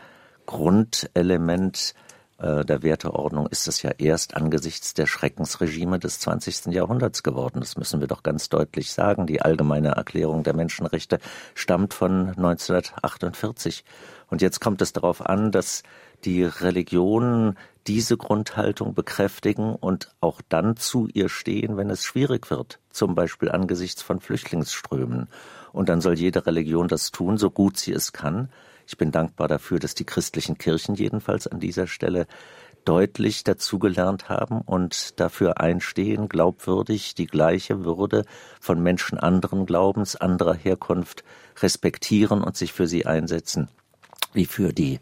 Grundelement 0.44 1.94
äh, 2.38 2.64
der 2.64 2.82
Werteordnung 2.82 3.46
ist 3.46 3.68
es 3.68 3.82
ja 3.82 3.92
erst 3.96 4.36
angesichts 4.36 4.92
der 4.92 5.06
Schreckensregime 5.06 6.00
des 6.00 6.18
20. 6.18 6.66
Jahrhunderts 6.74 7.22
geworden. 7.22 7.60
Das 7.60 7.76
müssen 7.76 8.00
wir 8.00 8.08
doch 8.08 8.24
ganz 8.24 8.48
deutlich 8.48 8.92
sagen. 8.92 9.28
Die 9.28 9.40
allgemeine 9.40 9.90
Erklärung 9.90 10.42
der 10.42 10.56
Menschenrechte 10.56 11.20
stammt 11.54 11.94
von 11.94 12.30
1948. 12.30 13.84
Und 14.28 14.42
jetzt 14.42 14.60
kommt 14.60 14.82
es 14.82 14.92
darauf 14.92 15.24
an, 15.24 15.52
dass 15.52 15.84
die 16.24 16.42
Religionen 16.42 17.56
diese 17.86 18.16
Grundhaltung 18.16 18.94
bekräftigen 18.94 19.74
und 19.74 20.12
auch 20.20 20.40
dann 20.48 20.76
zu 20.76 21.08
ihr 21.12 21.28
stehen, 21.28 21.76
wenn 21.76 21.90
es 21.90 22.04
schwierig 22.04 22.50
wird, 22.50 22.78
zum 22.90 23.14
Beispiel 23.14 23.50
angesichts 23.50 24.02
von 24.02 24.20
Flüchtlingsströmen. 24.20 25.28
Und 25.72 25.88
dann 25.88 26.00
soll 26.00 26.18
jede 26.18 26.46
Religion 26.46 26.88
das 26.88 27.10
tun, 27.10 27.38
so 27.38 27.50
gut 27.50 27.76
sie 27.76 27.92
es 27.92 28.12
kann. 28.12 28.48
Ich 28.86 28.96
bin 28.96 29.10
dankbar 29.10 29.48
dafür, 29.48 29.78
dass 29.78 29.94
die 29.94 30.04
christlichen 30.04 30.58
Kirchen 30.58 30.94
jedenfalls 30.94 31.46
an 31.46 31.60
dieser 31.60 31.86
Stelle 31.86 32.26
deutlich 32.84 33.44
dazugelernt 33.44 34.28
haben 34.28 34.60
und 34.60 35.20
dafür 35.20 35.60
einstehen, 35.60 36.28
glaubwürdig 36.28 37.14
die 37.14 37.26
gleiche 37.26 37.84
Würde 37.84 38.24
von 38.60 38.82
Menschen 38.82 39.18
anderen 39.18 39.66
Glaubens, 39.66 40.16
anderer 40.16 40.54
Herkunft 40.54 41.24
respektieren 41.60 42.42
und 42.42 42.56
sich 42.56 42.72
für 42.72 42.86
sie 42.86 43.06
einsetzen, 43.06 43.68
wie 44.32 44.46
für 44.46 44.72
die 44.72 44.98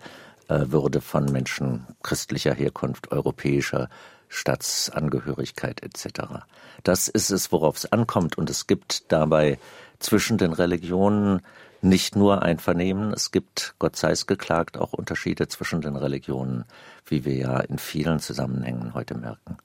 äh, 0.48 0.66
Würde 0.66 1.00
von 1.00 1.26
Menschen 1.26 1.86
christlicher 2.02 2.54
Herkunft, 2.54 3.12
europäischer 3.12 3.88
Staatsangehörigkeit 4.28 5.82
etc. 5.82 6.44
Das 6.84 7.08
ist 7.08 7.30
es, 7.30 7.50
worauf 7.50 7.76
es 7.76 7.92
ankommt. 7.92 8.38
Und 8.38 8.48
es 8.48 8.66
gibt 8.66 9.10
dabei 9.10 9.58
zwischen 10.00 10.38
den 10.38 10.52
Religionen 10.52 11.42
nicht 11.82 12.16
nur 12.16 12.42
ein 12.42 12.58
Vernehmen, 12.58 13.12
es 13.12 13.30
gibt, 13.30 13.74
Gott 13.78 13.96
sei 13.96 14.10
es 14.10 14.26
geklagt, 14.26 14.76
auch 14.76 14.92
Unterschiede 14.92 15.48
zwischen 15.48 15.80
den 15.80 15.96
Religionen, 15.96 16.64
wie 17.06 17.24
wir 17.24 17.34
ja 17.34 17.60
in 17.60 17.78
vielen 17.78 18.18
Zusammenhängen 18.18 18.92
heute 18.94 19.14
merken. 19.16 19.56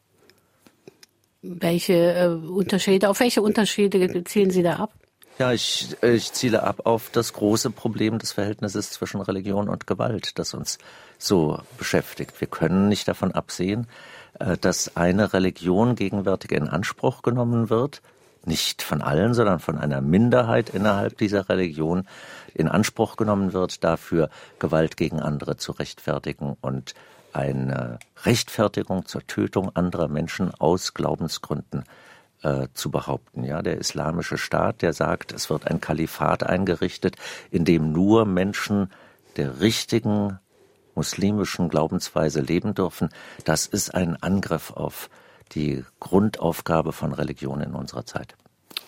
Welche 1.41 1.93
äh, 1.93 2.27
Unterschiede, 2.27 3.09
auf 3.09 3.19
welche 3.19 3.41
Unterschiede 3.41 4.23
zielen 4.23 4.49
Sie 4.49 4.63
da 4.63 4.77
ab? 4.77 4.93
Ja, 5.37 5.51
ich, 5.51 5.97
ich 6.01 6.31
ziele 6.31 6.63
ab 6.63 6.85
auf 6.85 7.09
das 7.09 7.33
große 7.33 7.69
Problem 7.69 8.19
des 8.19 8.31
Verhältnisses 8.31 8.91
zwischen 8.91 9.19
Religion 9.19 9.67
und 9.67 9.85
Gewalt, 9.85 10.39
das 10.39 10.53
uns 10.53 10.77
so 11.17 11.59
beschäftigt. 11.77 12.39
Wir 12.39 12.47
können 12.47 12.87
nicht 12.87 13.07
davon 13.09 13.33
absehen, 13.33 13.87
äh, 14.39 14.57
dass 14.57 14.95
eine 14.95 15.33
Religion 15.33 15.95
gegenwärtig 15.95 16.53
in 16.53 16.69
Anspruch 16.69 17.21
genommen 17.21 17.69
wird, 17.69 18.01
nicht 18.47 18.81
von 18.81 19.01
allen, 19.01 19.33
sondern 19.33 19.59
von 19.59 19.77
einer 19.77 20.01
Minderheit 20.01 20.69
innerhalb 20.69 21.17
dieser 21.17 21.49
Religion 21.49 22.07
in 22.53 22.67
Anspruch 22.67 23.17
genommen 23.17 23.53
wird, 23.53 23.83
dafür 23.83 24.29
Gewalt 24.59 24.97
gegen 24.97 25.19
andere 25.19 25.57
zu 25.57 25.71
rechtfertigen 25.71 26.55
und 26.61 26.93
eine 27.33 27.99
Rechtfertigung 28.23 29.05
zur 29.05 29.27
Tötung 29.27 29.75
anderer 29.75 30.07
Menschen 30.07 30.53
aus 30.53 30.93
Glaubensgründen 30.93 31.83
äh, 32.43 32.67
zu 32.73 32.91
behaupten. 32.91 33.43
Ja, 33.43 33.61
der 33.61 33.77
islamische 33.77 34.37
Staat, 34.37 34.81
der 34.81 34.93
sagt, 34.93 35.33
es 35.33 35.49
wird 35.49 35.67
ein 35.67 35.81
Kalifat 35.81 36.43
eingerichtet, 36.43 37.17
in 37.51 37.65
dem 37.65 37.91
nur 37.91 38.25
Menschen 38.25 38.89
der 39.35 39.59
richtigen 39.59 40.39
muslimischen 40.95 41.67
Glaubensweise 41.67 42.39
leben 42.39 42.73
dürfen. 42.73 43.09
Das 43.43 43.67
ist 43.67 43.93
ein 43.93 44.21
Angriff 44.21 44.71
auf 44.71 45.09
die 45.53 45.83
Grundaufgabe 45.99 46.91
von 46.91 47.13
Religion 47.13 47.61
in 47.61 47.73
unserer 47.73 48.05
Zeit. 48.05 48.35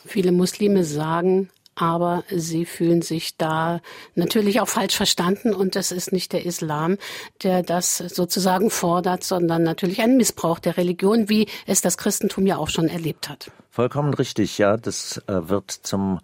Viele 0.06 0.32
Muslime 0.32 0.84
sagen, 0.84 1.50
aber 1.76 2.24
sie 2.34 2.66
fühlen 2.66 3.02
sich 3.02 3.38
da 3.38 3.82
natürlich 4.16 4.62
auch 4.62 4.68
falsch 4.68 4.96
verstanden 4.96 5.54
und 5.54 5.76
das 5.76 5.92
ist 5.92 6.12
nicht 6.12 6.34
der 6.34 6.46
Islam, 6.46 6.98
der 7.44 7.62
das 7.62 7.98
sozusagen 7.98 8.70
fordert, 8.70 9.24
sondern 9.24 9.64
natürlich 9.64 10.02
ein 10.02 10.18
Missbrauch 10.18 10.60
der 10.60 10.78
Religion, 10.78 11.30
wie 11.30 11.48
es 11.68 11.82
das 11.82 11.98
Christentum 11.98 12.48
ja 12.48 12.58
auch 12.58 12.70
schon 12.70 12.88
erlebt 12.88 13.30
hat. 13.30 13.52
Vollkommen 13.70 14.14
richtig, 14.14 14.58
ja, 14.58 14.76
das 14.78 15.22
äh, 15.28 15.50
wird 15.50 15.72
zum 15.72 16.20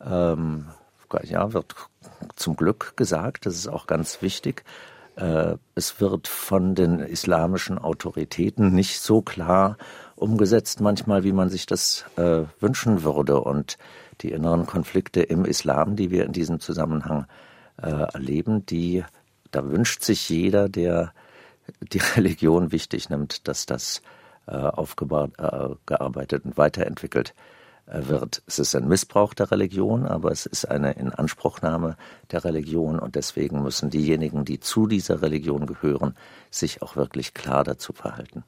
ähm, 0.00 0.66
ja, 1.24 1.52
wird 1.52 1.74
zum 2.36 2.56
Glück 2.56 2.96
gesagt, 2.96 3.46
das 3.46 3.54
ist 3.54 3.68
auch 3.68 3.86
ganz 3.86 4.22
wichtig. 4.22 4.64
Äh, 5.16 5.56
es 5.74 6.00
wird 6.00 6.28
von 6.28 6.74
den 6.74 7.00
islamischen 7.00 7.78
Autoritäten 7.78 8.74
nicht 8.74 9.00
so 9.00 9.22
klar 9.22 9.76
umgesetzt 10.16 10.80
manchmal, 10.80 11.24
wie 11.24 11.32
man 11.32 11.48
sich 11.48 11.66
das 11.66 12.04
äh, 12.16 12.42
wünschen 12.60 13.02
würde. 13.02 13.40
Und 13.40 13.78
die 14.20 14.32
inneren 14.32 14.66
Konflikte 14.66 15.22
im 15.22 15.44
Islam, 15.44 15.96
die 15.96 16.10
wir 16.10 16.24
in 16.24 16.32
diesem 16.32 16.60
Zusammenhang 16.60 17.26
äh, 17.80 17.90
erleben, 17.90 18.64
die 18.66 19.04
da 19.50 19.68
wünscht 19.70 20.02
sich 20.02 20.28
jeder, 20.28 20.68
der 20.68 21.12
die 21.80 21.98
Religion 22.16 22.72
wichtig 22.72 23.10
nimmt, 23.10 23.46
dass 23.48 23.66
das 23.66 24.02
äh, 24.46 24.52
aufgearbeitet 24.52 26.44
äh, 26.44 26.48
und 26.48 26.56
weiterentwickelt 26.56 27.30
äh, 27.30 27.32
wird. 27.86 28.42
Es 28.46 28.58
ist 28.58 28.74
ein 28.74 28.88
Missbrauch 28.88 29.34
der 29.34 29.50
Religion, 29.50 30.06
aber 30.06 30.30
es 30.30 30.46
ist 30.46 30.64
eine 30.64 30.92
Inanspruchnahme 30.92 31.96
der 32.30 32.44
Religion 32.44 32.98
und 32.98 33.16
deswegen 33.16 33.62
müssen 33.62 33.90
diejenigen, 33.90 34.44
die 34.44 34.60
zu 34.60 34.86
dieser 34.86 35.22
Religion 35.22 35.66
gehören, 35.66 36.14
sich 36.50 36.82
auch 36.82 36.96
wirklich 36.96 37.34
klar 37.34 37.64
dazu 37.64 37.92
verhalten. 37.92 38.44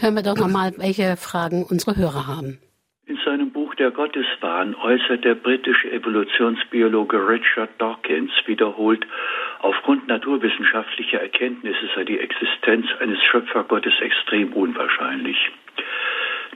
Hören 0.00 0.14
wir 0.14 0.22
doch 0.22 0.36
nochmal, 0.36 0.72
welche 0.76 1.16
Fragen 1.16 1.64
unsere 1.64 1.96
Hörer 1.96 2.26
haben. 2.26 2.58
In 3.06 3.18
seinem 3.24 3.52
Buch 3.52 3.74
Der 3.74 3.90
Gotteswahn 3.90 4.74
äußert 4.74 5.24
der 5.24 5.34
britische 5.34 5.90
Evolutionsbiologe 5.92 7.28
Richard 7.28 7.70
Dawkins 7.78 8.32
wiederholt, 8.46 9.06
aufgrund 9.60 10.08
naturwissenschaftlicher 10.08 11.20
Erkenntnisse 11.20 11.90
sei 11.94 12.04
die 12.04 12.18
Existenz 12.18 12.86
eines 13.00 13.22
Schöpfergottes 13.24 13.92
extrem 14.00 14.54
unwahrscheinlich. 14.54 15.36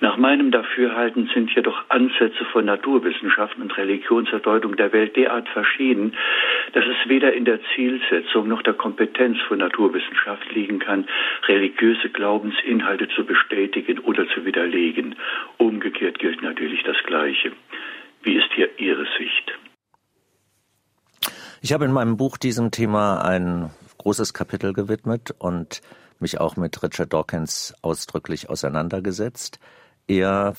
Nach 0.01 0.17
meinem 0.17 0.53
Dafürhalten 0.53 1.29
sind 1.35 1.53
jedoch 1.55 1.77
Ansätze 1.89 2.45
von 2.53 2.65
Naturwissenschaften 2.65 3.63
und 3.63 3.77
Religion 3.77 4.29
der 4.77 4.93
Welt 4.93 5.17
derart 5.17 5.49
verschieden, 5.49 6.15
dass 6.73 6.85
es 6.85 7.09
weder 7.09 7.33
in 7.33 7.45
der 7.45 7.59
Zielsetzung 7.75 8.47
noch 8.47 8.63
der 8.63 8.75
Kompetenz 8.75 9.39
von 9.49 9.59
Naturwissenschaft 9.59 10.55
liegen 10.55 10.79
kann, 10.79 11.09
religiöse 11.49 12.11
Glaubensinhalte 12.11 13.09
zu 13.09 13.25
bestätigen 13.25 13.99
oder 13.99 14.29
zu 14.29 14.45
widerlegen. 14.45 15.17
Umgekehrt 15.57 16.21
gilt 16.21 16.43
natürlich 16.43 16.85
das 16.85 16.97
Gleiche. 17.05 17.53
Wie 18.23 18.35
ist 18.35 18.53
hier 18.55 18.69
Ihre 18.79 19.07
Sicht? 19.19 19.59
Ich 21.61 21.73
habe 21.73 21.87
in 21.87 21.93
meinem 21.93 22.17
Buch 22.17 22.37
diesem 22.37 22.71
Thema 22.71 23.25
ein 23.25 23.71
großes 23.99 24.33
Kapitel 24.33 24.73
gewidmet 24.73 25.35
und 25.41 25.81
mich 26.21 26.41
auch 26.41 26.57
mit 26.57 26.83
Richard 26.85 27.13
Dawkins 27.13 27.75
ausdrücklich 27.83 28.49
auseinandergesetzt. 28.49 29.59
Er 30.09 30.55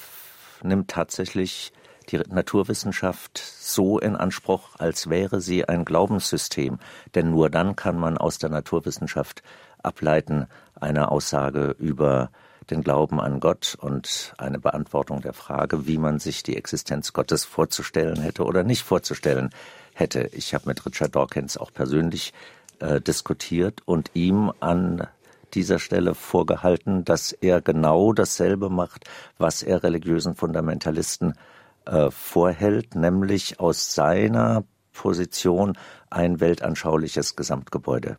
nimmt 0.63 0.89
tatsächlich 0.89 1.73
die 2.09 2.17
Naturwissenschaft 2.17 3.37
so 3.37 3.99
in 3.99 4.15
Anspruch, 4.15 4.69
als 4.77 5.09
wäre 5.09 5.41
sie 5.41 5.67
ein 5.67 5.85
Glaubenssystem. 5.85 6.79
Denn 7.15 7.31
nur 7.31 7.49
dann 7.49 7.75
kann 7.75 7.99
man 7.99 8.17
aus 8.17 8.37
der 8.37 8.49
Naturwissenschaft 8.49 9.43
ableiten 9.83 10.47
eine 10.75 11.11
Aussage 11.11 11.75
über 11.77 12.31
den 12.69 12.83
Glauben 12.83 13.19
an 13.19 13.39
Gott 13.39 13.75
und 13.79 14.33
eine 14.37 14.59
Beantwortung 14.59 15.21
der 15.21 15.33
Frage, 15.33 15.87
wie 15.87 15.97
man 15.97 16.19
sich 16.19 16.43
die 16.43 16.55
Existenz 16.55 17.13
Gottes 17.13 17.45
vorzustellen 17.45 18.21
hätte 18.21 18.43
oder 18.43 18.63
nicht 18.63 18.83
vorzustellen 18.83 19.49
hätte. 19.93 20.29
Ich 20.33 20.53
habe 20.53 20.67
mit 20.67 20.85
Richard 20.85 21.15
Dawkins 21.15 21.57
auch 21.57 21.73
persönlich 21.73 22.33
äh, 22.79 23.01
diskutiert 23.01 23.81
und 23.85 24.11
ihm 24.13 24.51
an 24.59 25.07
dieser 25.55 25.79
Stelle 25.79 26.15
vorgehalten, 26.15 27.05
dass 27.05 27.31
er 27.31 27.61
genau 27.61 28.13
dasselbe 28.13 28.69
macht, 28.69 29.05
was 29.37 29.63
er 29.63 29.83
religiösen 29.83 30.35
Fundamentalisten 30.35 31.33
äh, 31.85 32.11
vorhält, 32.11 32.95
nämlich 32.95 33.59
aus 33.59 33.93
seiner 33.93 34.63
Position 34.93 35.77
ein 36.09 36.39
weltanschauliches 36.39 37.35
Gesamtgebäude 37.35 38.17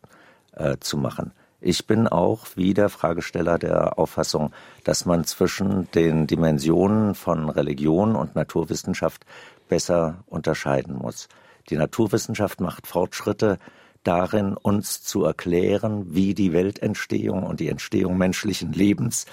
äh, 0.53 0.77
zu 0.81 0.97
machen. 0.97 1.33
Ich 1.61 1.87
bin 1.87 2.09
auch 2.09 2.47
wie 2.55 2.73
der 2.73 2.89
Fragesteller 2.89 3.59
der 3.59 3.99
Auffassung, 3.99 4.53
dass 4.85 5.05
man 5.05 5.25
zwischen 5.25 5.91
den 5.91 6.27
Dimensionen 6.27 7.15
von 7.15 7.51
Religion 7.51 8.17
und 8.17 8.35
Naturwissenschaft 8.35 9.27
besser 9.69 10.25
unterscheiden 10.27 10.97
muss. 10.97 11.29
Die 11.69 11.77
Naturwissenschaft 11.77 12.61
macht 12.61 12.87
Fortschritte 12.87 13.59
darin, 14.05 14.55
uns 14.55 15.03
zu 15.03 15.25
erklären, 15.25 16.15
wie 16.15 16.35
die 16.35 16.53
Weltentstehung 16.53 17.43
und 17.43 17.61
die 17.61 17.69
Entstehung 17.69 18.17
menschlichen 18.17 18.73
Lebens 18.73 19.27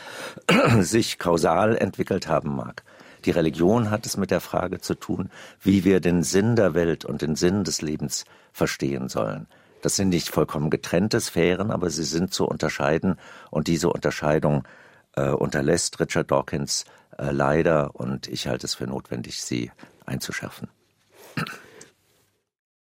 sich 0.80 1.19
kausal 1.19 1.77
entwickelt 1.77 2.27
haben 2.27 2.56
mag. 2.56 2.84
Die 3.25 3.32
Religion 3.32 3.89
hat 3.89 4.06
es 4.06 4.17
mit 4.17 4.32
der 4.32 4.41
Frage 4.41 4.80
zu 4.80 4.95
tun, 4.95 5.30
wie 5.62 5.84
wir 5.84 5.99
den 5.99 6.23
Sinn 6.23 6.56
der 6.56 6.73
Welt 6.73 7.06
und 7.06 7.21
den 7.21 7.36
Sinn 7.36 7.63
des 7.63 7.82
Lebens 7.82 8.25
verstehen 8.51 9.10
sollen. 9.10 9.47
Das 9.82 9.95
sind 9.95 10.10
nicht 10.10 10.30
vollkommen 10.30 10.69
getrennte 10.69 11.19
Sphären, 11.19 11.71
aber 11.71 11.89
sie 11.89 12.03
sind 12.03 12.34
zu 12.34 12.45
unterscheiden 12.45 13.17
und 13.51 13.67
diese 13.67 13.89
Unterscheidung 13.89 14.63
äh, 15.15 15.30
unterlässt 15.30 15.99
Richard 15.99 16.32
Dawkins 16.32 16.86
äh, 17.17 17.32
leider 17.32 17.95
und 17.95 18.27
ich 18.27 18.47
halte 18.47 18.65
es 18.65 18.75
für 18.75 18.88
notwendig, 18.88 19.41
sie 19.41 19.71
einzuschärfen. 20.06 20.69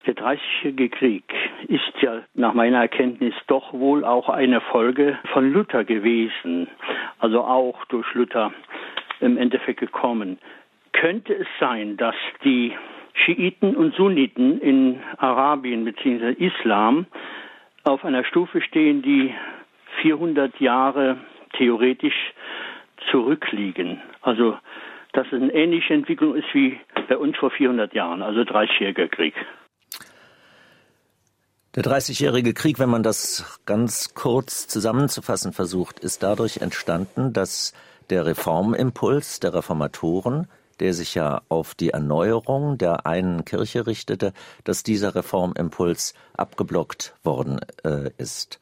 Der 0.05 0.13
Dreißigjährige 0.13 0.89
Krieg 0.89 1.23
ist 1.65 2.01
ja 2.01 2.21
nach 2.33 2.53
meiner 2.53 2.79
Erkenntnis 2.79 3.33
doch 3.47 3.73
wohl 3.73 4.03
auch 4.05 4.29
eine 4.29 4.61
Folge 4.61 5.17
von 5.33 5.51
Luther 5.51 5.83
gewesen, 5.83 6.67
also 7.19 7.43
auch 7.43 7.85
durch 7.85 8.11
Luther 8.13 8.51
im 9.19 9.37
Endeffekt 9.37 9.79
gekommen. 9.79 10.37
Könnte 10.93 11.33
es 11.33 11.47
sein, 11.59 11.97
dass 11.97 12.15
die 12.43 12.73
Schiiten 13.13 13.75
und 13.75 13.95
Sunniten 13.95 14.59
in 14.59 14.99
Arabien 15.17 15.85
bzw. 15.85 16.31
Islam 16.33 17.05
auf 17.83 18.03
einer 18.03 18.23
Stufe 18.25 18.61
stehen, 18.61 19.01
die 19.01 19.33
400 20.01 20.59
Jahre 20.59 21.17
theoretisch 21.53 22.33
zurückliegen? 23.11 24.01
Also, 24.21 24.57
dass 25.13 25.27
es 25.27 25.41
eine 25.41 25.53
ähnliche 25.53 25.93
Entwicklung 25.93 26.35
ist 26.35 26.53
wie 26.53 26.79
bei 27.07 27.17
uns 27.17 27.37
vor 27.37 27.51
400 27.51 27.93
Jahren, 27.93 28.21
also 28.21 28.41
30-jähriger 28.41 29.07
Krieg. 29.07 29.33
Der 31.75 31.83
Dreißigjährige 31.83 32.53
Krieg, 32.53 32.79
wenn 32.79 32.87
man 32.87 33.03
das 33.03 33.43
ganz 33.65 34.13
kurz 34.13 34.65
zusammenzufassen 34.65 35.51
versucht, 35.51 35.99
ist 35.99 36.23
dadurch 36.23 36.59
entstanden, 36.59 37.33
dass 37.33 37.73
der 38.09 38.25
Reformimpuls 38.25 39.41
der 39.41 39.53
Reformatoren, 39.53 40.47
der 40.79 40.93
sich 40.93 41.15
ja 41.15 41.41
auf 41.49 41.75
die 41.75 41.89
Erneuerung 41.89 42.77
der 42.77 43.05
einen 43.05 43.43
Kirche 43.43 43.87
richtete, 43.87 44.31
dass 44.63 44.83
dieser 44.83 45.15
Reformimpuls 45.15 46.13
abgeblockt 46.37 47.13
worden 47.25 47.59
äh, 47.83 48.09
ist. 48.17 48.61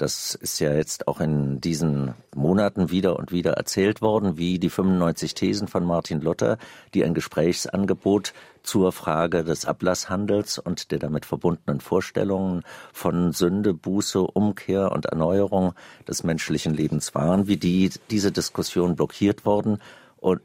Das 0.00 0.34
ist 0.34 0.60
ja 0.60 0.72
jetzt 0.72 1.08
auch 1.08 1.20
in 1.20 1.60
diesen 1.60 2.14
Monaten 2.34 2.90
wieder 2.90 3.18
und 3.18 3.32
wieder 3.32 3.52
erzählt 3.52 4.00
worden, 4.00 4.38
wie 4.38 4.58
die 4.58 4.70
95 4.70 5.34
Thesen 5.34 5.68
von 5.68 5.84
Martin 5.84 6.22
Luther, 6.22 6.56
die 6.94 7.04
ein 7.04 7.12
Gesprächsangebot 7.12 8.32
zur 8.62 8.92
Frage 8.92 9.44
des 9.44 9.66
Ablasshandels 9.66 10.58
und 10.58 10.90
der 10.90 11.00
damit 11.00 11.26
verbundenen 11.26 11.82
Vorstellungen 11.82 12.62
von 12.94 13.32
Sünde, 13.32 13.74
Buße, 13.74 14.22
Umkehr 14.22 14.90
und 14.90 15.04
Erneuerung 15.04 15.74
des 16.08 16.24
menschlichen 16.24 16.72
Lebens 16.72 17.14
waren, 17.14 17.46
wie 17.46 17.58
die, 17.58 17.90
diese 18.08 18.32
Diskussion 18.32 18.96
blockiert 18.96 19.44
worden 19.44 19.82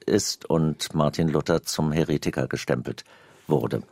ist 0.05 0.49
und 0.49 0.93
Martin 0.93 1.29
Luther 1.29 1.63
zum 1.63 1.93
Heretiker 1.93 2.49
gestempelt 2.49 3.05
wurde. 3.47 3.83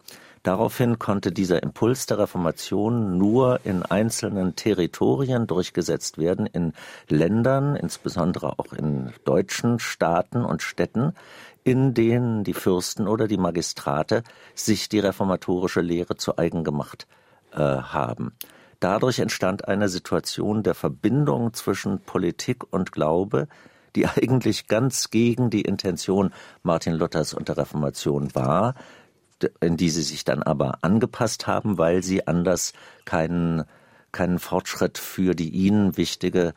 Daraufhin 0.43 0.99
konnte 0.99 1.31
dieser 1.31 1.63
Impuls 1.63 2.05
der 2.05 2.19
Reformation 2.19 3.17
nur 3.17 3.61
in 3.63 3.83
einzelnen 3.83 4.57
Territorien 4.57 5.47
durchgesetzt 5.47 6.17
werden, 6.17 6.45
in 6.45 6.73
Ländern, 7.07 7.77
insbesondere 7.77 8.59
auch 8.59 8.73
in 8.73 9.13
deutschen 9.23 9.79
Staaten 9.79 10.43
und 10.43 10.61
Städten, 10.61 11.13
in 11.63 11.93
denen 11.93 12.43
die 12.43 12.53
Fürsten 12.53 13.07
oder 13.07 13.29
die 13.29 13.37
Magistrate 13.37 14.23
sich 14.53 14.89
die 14.89 14.99
reformatorische 14.99 15.79
Lehre 15.79 16.17
zu 16.17 16.37
eigen 16.37 16.65
gemacht 16.65 17.07
äh, 17.53 17.59
haben. 17.59 18.33
Dadurch 18.81 19.19
entstand 19.19 19.69
eine 19.69 19.87
Situation 19.87 20.61
der 20.61 20.73
Verbindung 20.73 21.53
zwischen 21.53 21.99
Politik 21.99 22.65
und 22.69 22.91
Glaube, 22.91 23.47
die 23.95 24.07
eigentlich 24.07 24.67
ganz 24.67 25.09
gegen 25.09 25.49
die 25.49 25.61
Intention 25.61 26.33
Martin 26.63 26.95
Luthers 26.95 27.33
und 27.33 27.47
der 27.47 27.57
Reformation 27.57 28.35
war, 28.35 28.75
in 29.59 29.77
die 29.77 29.89
sie 29.89 30.01
sich 30.01 30.23
dann 30.23 30.43
aber 30.43 30.79
angepasst 30.81 31.47
haben, 31.47 31.77
weil 31.77 32.03
sie 32.03 32.27
anders 32.27 32.73
keinen, 33.05 33.63
keinen 34.11 34.39
Fortschritt 34.39 34.97
für 34.97 35.35
die 35.35 35.49
ihnen 35.49 35.97
wichtige 35.97 36.53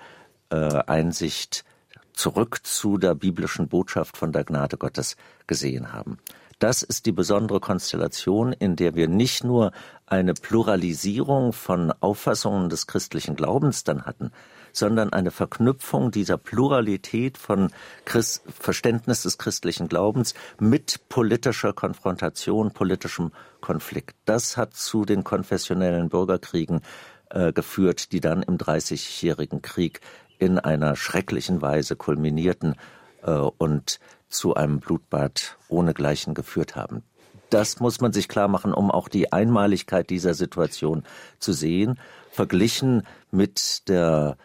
äh, 0.51 0.57
Einsicht 0.87 1.65
zurück 2.13 2.61
zu 2.65 2.99
der 2.99 3.15
biblischen 3.15 3.69
Botschaft 3.69 4.17
von 4.17 4.33
der 4.33 4.45
Gnade 4.45 4.77
Gottes 4.77 5.17
gesehen 5.47 5.93
haben. 5.93 6.19
Das 6.59 6.83
ist 6.83 7.05
die 7.05 7.13
besondere 7.13 7.61
Konstellation, 7.61 8.55
in 8.55 8.77
der 8.77 8.95
wir 8.95 9.09
nicht 9.09 9.45
nur 9.45 9.73
eine 10.07 10.33
Pluralisierung 10.33 11.53
von 11.53 11.93
Auffassungen 12.01 12.71
des 12.71 12.87
christlichen 12.87 13.37
Glaubens 13.37 13.85
dann 13.85 14.07
hatten, 14.07 14.33
sondern 14.77 15.13
eine 15.13 15.31
Verknüpfung 15.31 16.11
dieser 16.11 16.37
Pluralität 16.37 17.39
von 17.39 17.71
Christ 18.05 18.43
Verständnis 18.49 19.23
des 19.23 19.39
christlichen 19.39 19.89
Glaubens 19.89 20.35
mit 20.59 21.09
politischer 21.09 21.73
Konfrontation, 21.73 22.73
politischem 22.73 23.33
Konflikt. 23.61 24.17
Das 24.25 24.57
hat 24.57 24.75
zu 24.75 25.05
den 25.05 25.25
konfessionellen 25.25 26.09
Bürgerkriegen 26.09 26.83
äh, 27.31 27.53
geführt, 27.53 28.13
die 28.13 28.21
dann 28.21 28.43
im 28.43 28.59
Dreißigjährigen 28.59 29.63
Krieg 29.63 30.01
in 30.39 30.59
einer 30.59 30.97
schrecklichen 30.97 31.63
Weise 31.63 31.97
kulminierten 31.97 32.77
äh, 33.23 33.31
und 33.31 33.99
zu 34.29 34.55
einem 34.55 34.81
Blutbad 34.81 35.57
ohnegleichen 35.69 36.35
geführt 36.35 36.77
haben. 36.77 37.03
Das 37.51 37.81
muss 37.81 38.01
man 38.01 38.13
sich 38.13 38.29
klar 38.29 38.49
machen, 38.49 38.75
um 38.75 38.91
auch 38.91 39.09
die 39.09 39.33
Einmaligkeit 39.33 40.11
dieser 40.11 40.35
Situation 40.35 41.05
zu 41.39 41.53
sehen, 41.53 41.99
verglichen 42.31 43.07
mit 43.31 43.89
der, 43.89 44.37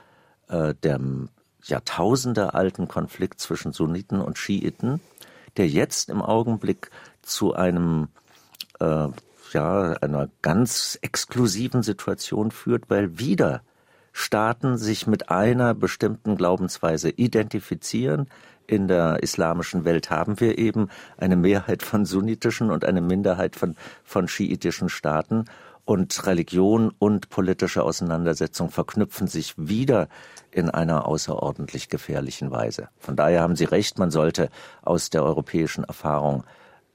äh, 0.51 0.75
dem 0.75 1.29
Jahrtausende 1.63 2.53
alten 2.53 2.87
Konflikt 2.87 3.39
zwischen 3.39 3.71
Sunniten 3.71 4.21
und 4.21 4.37
Schiiten, 4.37 4.99
der 5.57 5.67
jetzt 5.67 6.09
im 6.09 6.21
Augenblick 6.21 6.89
zu 7.21 7.53
einem 7.53 8.09
äh, 8.79 9.07
ja 9.53 9.93
einer 10.01 10.29
ganz 10.41 10.97
exklusiven 11.01 11.83
Situation 11.83 12.51
führt, 12.51 12.89
weil 12.89 13.19
wieder 13.19 13.61
Staaten 14.13 14.77
sich 14.77 15.07
mit 15.07 15.29
einer 15.29 15.73
bestimmten 15.73 16.35
Glaubensweise 16.35 17.09
identifizieren. 17.09 18.27
In 18.67 18.87
der 18.87 19.23
islamischen 19.23 19.85
Welt 19.85 20.09
haben 20.09 20.39
wir 20.39 20.57
eben 20.57 20.89
eine 21.17 21.35
Mehrheit 21.35 21.83
von 21.83 22.05
sunnitischen 22.05 22.71
und 22.71 22.85
eine 22.85 23.01
Minderheit 23.01 23.55
von, 23.55 23.75
von 24.03 24.27
schiitischen 24.27 24.89
Staaten. 24.89 25.45
Und 25.85 26.25
Religion 26.27 26.93
und 26.99 27.29
politische 27.29 27.83
Auseinandersetzung 27.83 28.69
verknüpfen 28.69 29.27
sich 29.27 29.53
wieder 29.57 30.07
in 30.51 30.69
einer 30.69 31.07
außerordentlich 31.07 31.89
gefährlichen 31.89 32.51
Weise. 32.51 32.89
Von 32.99 33.15
daher 33.15 33.41
haben 33.41 33.55
Sie 33.55 33.65
recht, 33.65 33.97
man 33.97 34.11
sollte 34.11 34.49
aus 34.81 35.09
der 35.09 35.23
europäischen 35.23 35.83
Erfahrung 35.83 36.43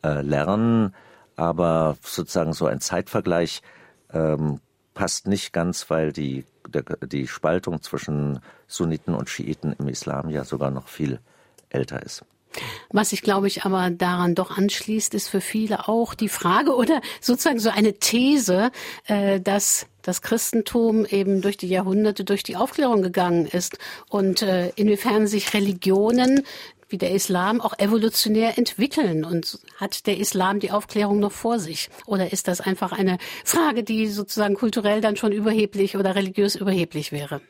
äh, 0.02 0.22
lernen, 0.22 0.94
aber 1.36 1.96
sozusagen 2.02 2.52
so 2.52 2.66
ein 2.66 2.80
Zeitvergleich 2.80 3.62
ähm, 4.12 4.60
passt 4.94 5.26
nicht 5.26 5.52
ganz, 5.52 5.90
weil 5.90 6.12
die, 6.12 6.44
der, 6.68 6.82
die 6.82 7.26
Spaltung 7.26 7.82
zwischen 7.82 8.40
Sunniten 8.66 9.14
und 9.14 9.28
Schiiten 9.28 9.74
im 9.78 9.88
Islam 9.88 10.30
ja 10.30 10.44
sogar 10.44 10.70
noch 10.70 10.88
viel 10.88 11.20
älter 11.68 12.02
ist. 12.02 12.24
Was 12.90 13.10
sich, 13.10 13.22
glaube 13.22 13.46
ich, 13.46 13.64
aber 13.64 13.90
daran 13.90 14.34
doch 14.34 14.56
anschließt, 14.56 15.14
ist 15.14 15.28
für 15.28 15.40
viele 15.40 15.88
auch 15.88 16.14
die 16.14 16.28
Frage 16.28 16.74
oder 16.74 17.00
sozusagen 17.20 17.58
so 17.58 17.70
eine 17.70 17.94
These, 17.94 18.70
äh, 19.06 19.40
dass 19.40 19.86
das 20.02 20.22
Christentum 20.22 21.04
eben 21.04 21.42
durch 21.42 21.56
die 21.56 21.68
Jahrhunderte, 21.68 22.24
durch 22.24 22.44
die 22.44 22.56
Aufklärung 22.56 23.02
gegangen 23.02 23.46
ist 23.46 23.78
und 24.08 24.42
äh, 24.42 24.70
inwiefern 24.76 25.26
sich 25.26 25.52
Religionen 25.52 26.44
wie 26.88 26.98
der 26.98 27.12
Islam 27.12 27.60
auch 27.60 27.78
evolutionär 27.78 28.58
entwickeln 28.58 29.24
und 29.24 29.58
hat 29.76 30.06
der 30.06 30.18
Islam 30.18 30.60
die 30.60 30.70
Aufklärung 30.70 31.18
noch 31.18 31.32
vor 31.32 31.58
sich? 31.58 31.90
Oder 32.06 32.32
ist 32.32 32.48
das 32.48 32.60
einfach 32.60 32.92
eine 32.92 33.18
Frage, 33.44 33.82
die 33.82 34.06
sozusagen 34.06 34.54
kulturell 34.54 35.00
dann 35.00 35.16
schon 35.16 35.32
überheblich 35.32 35.96
oder 35.96 36.14
religiös 36.14 36.54
überheblich 36.54 37.12
wäre? 37.12 37.40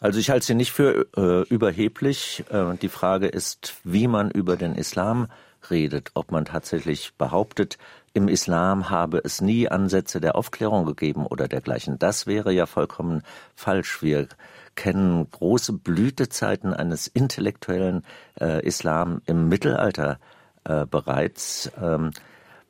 Also 0.00 0.18
ich 0.18 0.30
halte 0.30 0.46
sie 0.46 0.54
nicht 0.54 0.72
für 0.72 1.06
äh, 1.14 1.42
überheblich. 1.48 2.44
Äh, 2.50 2.74
die 2.80 2.88
Frage 2.88 3.28
ist, 3.28 3.74
wie 3.84 4.08
man 4.08 4.30
über 4.30 4.56
den 4.56 4.74
Islam 4.74 5.28
redet, 5.70 6.10
ob 6.14 6.32
man 6.32 6.46
tatsächlich 6.46 7.12
behauptet, 7.18 7.76
im 8.14 8.26
Islam 8.26 8.88
habe 8.88 9.20
es 9.22 9.42
nie 9.42 9.68
Ansätze 9.68 10.20
der 10.20 10.36
Aufklärung 10.36 10.86
gegeben 10.86 11.26
oder 11.26 11.48
dergleichen. 11.48 11.98
Das 11.98 12.26
wäre 12.26 12.50
ja 12.50 12.64
vollkommen 12.64 13.22
falsch. 13.54 14.02
Wir 14.02 14.26
kennen 14.74 15.30
große 15.30 15.74
Blütezeiten 15.74 16.72
eines 16.72 17.06
intellektuellen 17.06 18.02
äh, 18.40 18.66
Islam 18.66 19.20
im 19.26 19.50
Mittelalter 19.50 20.18
äh, 20.64 20.86
bereits. 20.86 21.70
Ähm, 21.80 22.12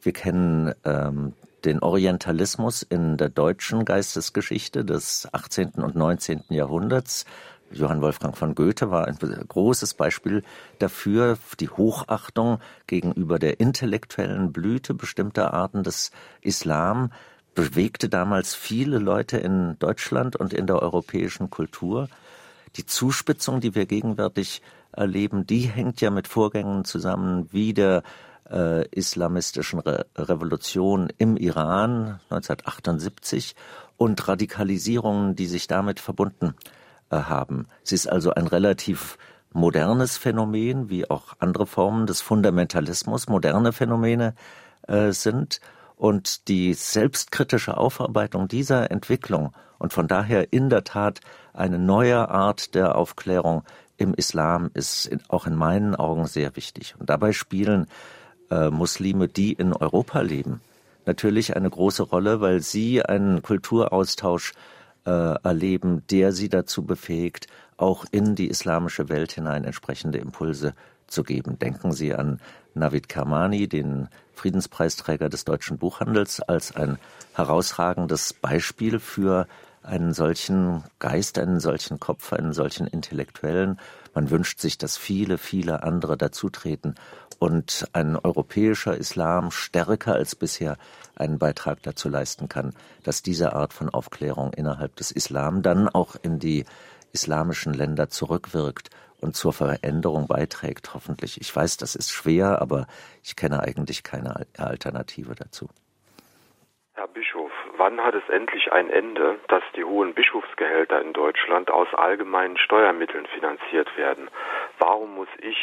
wir 0.02 0.12
kennen 0.12 0.74
ähm, 0.84 1.34
den 1.64 1.80
Orientalismus 1.80 2.82
in 2.82 3.16
der 3.16 3.28
deutschen 3.28 3.84
Geistesgeschichte 3.84 4.84
des 4.84 5.28
18. 5.32 5.70
und 5.76 5.94
19. 5.94 6.44
Jahrhunderts. 6.48 7.24
Johann 7.72 8.02
Wolfgang 8.02 8.36
von 8.36 8.54
Goethe 8.54 8.90
war 8.90 9.06
ein 9.06 9.16
großes 9.16 9.94
Beispiel 9.94 10.42
dafür, 10.78 11.38
die 11.60 11.68
Hochachtung 11.68 12.58
gegenüber 12.86 13.38
der 13.38 13.60
intellektuellen 13.60 14.52
Blüte 14.52 14.92
bestimmter 14.94 15.54
Arten 15.54 15.84
des 15.84 16.10
Islam 16.40 17.10
bewegte 17.54 18.08
damals 18.08 18.54
viele 18.54 18.98
Leute 18.98 19.38
in 19.38 19.78
Deutschland 19.78 20.36
und 20.36 20.52
in 20.52 20.66
der 20.66 20.82
europäischen 20.82 21.50
Kultur. 21.50 22.08
Die 22.76 22.86
Zuspitzung, 22.86 23.60
die 23.60 23.74
wir 23.74 23.86
gegenwärtig 23.86 24.62
erleben, 24.92 25.46
die 25.46 25.60
hängt 25.60 26.00
ja 26.00 26.10
mit 26.10 26.28
Vorgängen 26.28 26.84
zusammen 26.84 27.48
wie 27.52 27.74
der 27.74 28.02
äh, 28.50 28.86
islamistischen 28.88 29.80
Re 29.80 30.06
Revolution 30.16 31.08
im 31.18 31.36
Iran 31.36 32.20
1978 32.30 33.54
und 33.96 34.26
Radikalisierungen, 34.28 35.36
die 35.36 35.46
sich 35.46 35.66
damit 35.66 36.00
verbunden 36.00 36.54
äh, 37.10 37.16
haben. 37.16 37.66
Sie 37.82 37.94
ist 37.94 38.08
also 38.08 38.32
ein 38.32 38.46
relativ 38.46 39.18
modernes 39.52 40.16
Phänomen, 40.16 40.88
wie 40.88 41.10
auch 41.10 41.34
andere 41.38 41.66
Formen 41.66 42.06
des 42.06 42.20
Fundamentalismus 42.20 43.28
moderne 43.28 43.72
Phänomene 43.72 44.34
äh, 44.86 45.12
sind. 45.12 45.60
Und 45.96 46.48
die 46.48 46.72
selbstkritische 46.72 47.76
Aufarbeitung 47.76 48.48
dieser 48.48 48.90
Entwicklung 48.90 49.52
und 49.78 49.92
von 49.92 50.08
daher 50.08 50.52
in 50.52 50.70
der 50.70 50.84
Tat 50.84 51.20
eine 51.52 51.78
neue 51.78 52.28
Art 52.30 52.74
der 52.74 52.96
Aufklärung 52.96 53.64
im 53.98 54.14
Islam 54.14 54.70
ist 54.72 55.10
auch 55.28 55.46
in 55.46 55.54
meinen 55.54 55.94
Augen 55.94 56.26
sehr 56.26 56.56
wichtig. 56.56 56.94
Und 56.98 57.10
dabei 57.10 57.32
spielen 57.32 57.86
äh, 58.50 58.70
Muslime, 58.70 59.28
die 59.28 59.52
in 59.52 59.72
Europa 59.72 60.20
leben, 60.20 60.60
natürlich 61.06 61.56
eine 61.56 61.70
große 61.70 62.02
Rolle, 62.02 62.40
weil 62.40 62.60
sie 62.60 63.02
einen 63.02 63.42
Kulturaustausch 63.42 64.52
äh, 65.06 65.10
erleben, 65.10 66.02
der 66.10 66.32
sie 66.32 66.48
dazu 66.48 66.84
befähigt, 66.84 67.46
auch 67.76 68.04
in 68.10 68.34
die 68.34 68.48
islamische 68.48 69.08
Welt 69.08 69.32
hinein 69.32 69.64
entsprechende 69.64 70.18
Impulse 70.18 70.74
zu 71.06 71.22
geben. 71.22 71.58
Denken 71.58 71.92
Sie 71.92 72.14
an 72.14 72.40
Navid 72.74 73.08
Kermani, 73.08 73.68
den 73.68 74.08
Friedenspreisträger 74.34 75.28
des 75.28 75.44
deutschen 75.44 75.78
Buchhandels, 75.78 76.40
als 76.40 76.74
ein 76.76 76.98
herausragendes 77.34 78.32
Beispiel 78.34 79.00
für 79.00 79.46
einen 79.82 80.12
solchen 80.12 80.84
Geist, 80.98 81.38
einen 81.38 81.60
solchen 81.60 81.98
Kopf, 82.00 82.32
einen 82.32 82.52
solchen 82.52 82.86
Intellektuellen. 82.86 83.78
Man 84.14 84.30
wünscht 84.30 84.60
sich, 84.60 84.76
dass 84.78 84.96
viele, 84.96 85.38
viele 85.38 85.82
andere 85.82 86.16
dazutreten 86.16 86.94
und 87.40 87.88
ein 87.94 88.16
europäischer 88.16 88.96
Islam 88.96 89.50
stärker 89.50 90.14
als 90.14 90.36
bisher 90.36 90.76
einen 91.16 91.38
Beitrag 91.38 91.82
dazu 91.82 92.08
leisten 92.08 92.48
kann, 92.48 92.74
dass 93.02 93.22
diese 93.22 93.54
Art 93.54 93.72
von 93.72 93.88
Aufklärung 93.88 94.52
innerhalb 94.52 94.94
des 94.96 95.10
Islam 95.10 95.62
dann 95.62 95.88
auch 95.88 96.16
in 96.22 96.38
die 96.38 96.64
islamischen 97.12 97.72
Länder 97.72 98.08
zurückwirkt 98.10 98.90
und 99.20 99.34
zur 99.34 99.52
Veränderung 99.54 100.28
beiträgt, 100.28 100.92
hoffentlich. 100.94 101.40
Ich 101.40 101.54
weiß, 101.54 101.78
das 101.78 101.94
ist 101.94 102.10
schwer, 102.10 102.60
aber 102.60 102.86
ich 103.22 103.36
kenne 103.36 103.60
eigentlich 103.60 104.02
keine 104.02 104.46
Alternative 104.58 105.34
dazu. 105.34 105.68
Herr 106.94 107.08
Bischof, 107.08 107.50
wann 107.78 108.00
hat 108.00 108.14
es 108.14 108.28
endlich 108.28 108.70
ein 108.70 108.90
Ende, 108.90 109.38
dass 109.48 109.62
die 109.76 109.84
hohen 109.84 110.12
Bischofsgehälter 110.12 111.00
in 111.00 111.14
Deutschland 111.14 111.70
aus 111.70 111.88
allgemeinen 111.94 112.58
Steuermitteln 112.58 113.26
finanziert 113.34 113.88
werden? 113.96 114.28
Warum 114.78 115.14
muss 115.14 115.28
ich 115.40 115.56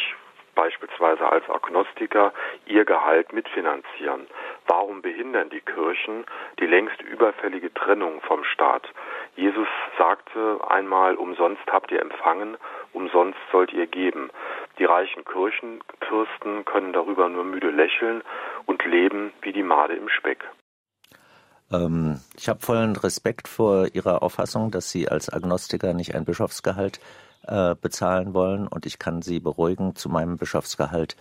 beispielsweise 0.58 1.30
als 1.30 1.48
Agnostiker 1.48 2.32
ihr 2.66 2.84
Gehalt 2.84 3.32
mitfinanzieren? 3.32 4.26
Warum 4.66 5.02
behindern 5.02 5.50
die 5.50 5.60
Kirchen 5.60 6.24
die 6.58 6.66
längst 6.66 7.00
überfällige 7.00 7.72
Trennung 7.72 8.20
vom 8.22 8.42
Staat? 8.42 8.82
Jesus 9.36 9.68
sagte 9.96 10.58
einmal, 10.68 11.14
umsonst 11.14 11.62
habt 11.70 11.92
ihr 11.92 12.02
empfangen, 12.02 12.56
umsonst 12.92 13.38
sollt 13.52 13.72
ihr 13.72 13.86
geben. 13.86 14.30
Die 14.80 14.84
reichen 14.84 15.24
Kirchenfürsten 15.24 16.64
können 16.64 16.92
darüber 16.92 17.28
nur 17.28 17.44
müde 17.44 17.70
lächeln 17.70 18.24
und 18.66 18.84
leben 18.84 19.32
wie 19.42 19.52
die 19.52 19.62
Made 19.62 19.94
im 19.94 20.08
Speck. 20.08 20.44
Ähm, 21.70 22.20
ich 22.36 22.48
habe 22.48 22.58
vollen 22.58 22.96
Respekt 22.96 23.46
vor 23.46 23.86
Ihrer 23.92 24.24
Auffassung, 24.24 24.72
dass 24.72 24.90
Sie 24.90 25.08
als 25.08 25.32
Agnostiker 25.32 25.94
nicht 25.94 26.16
ein 26.16 26.24
Bischofsgehalt 26.24 26.98
äh, 26.98 27.27
bezahlen 27.42 28.34
wollen. 28.34 28.66
Und 28.66 28.84
ich 28.84 28.98
kann 28.98 29.22
Sie 29.22 29.40
beruhigen, 29.40 29.96
zu 29.96 30.08
meinem 30.08 30.36
Bischofsgehalt 30.36 31.16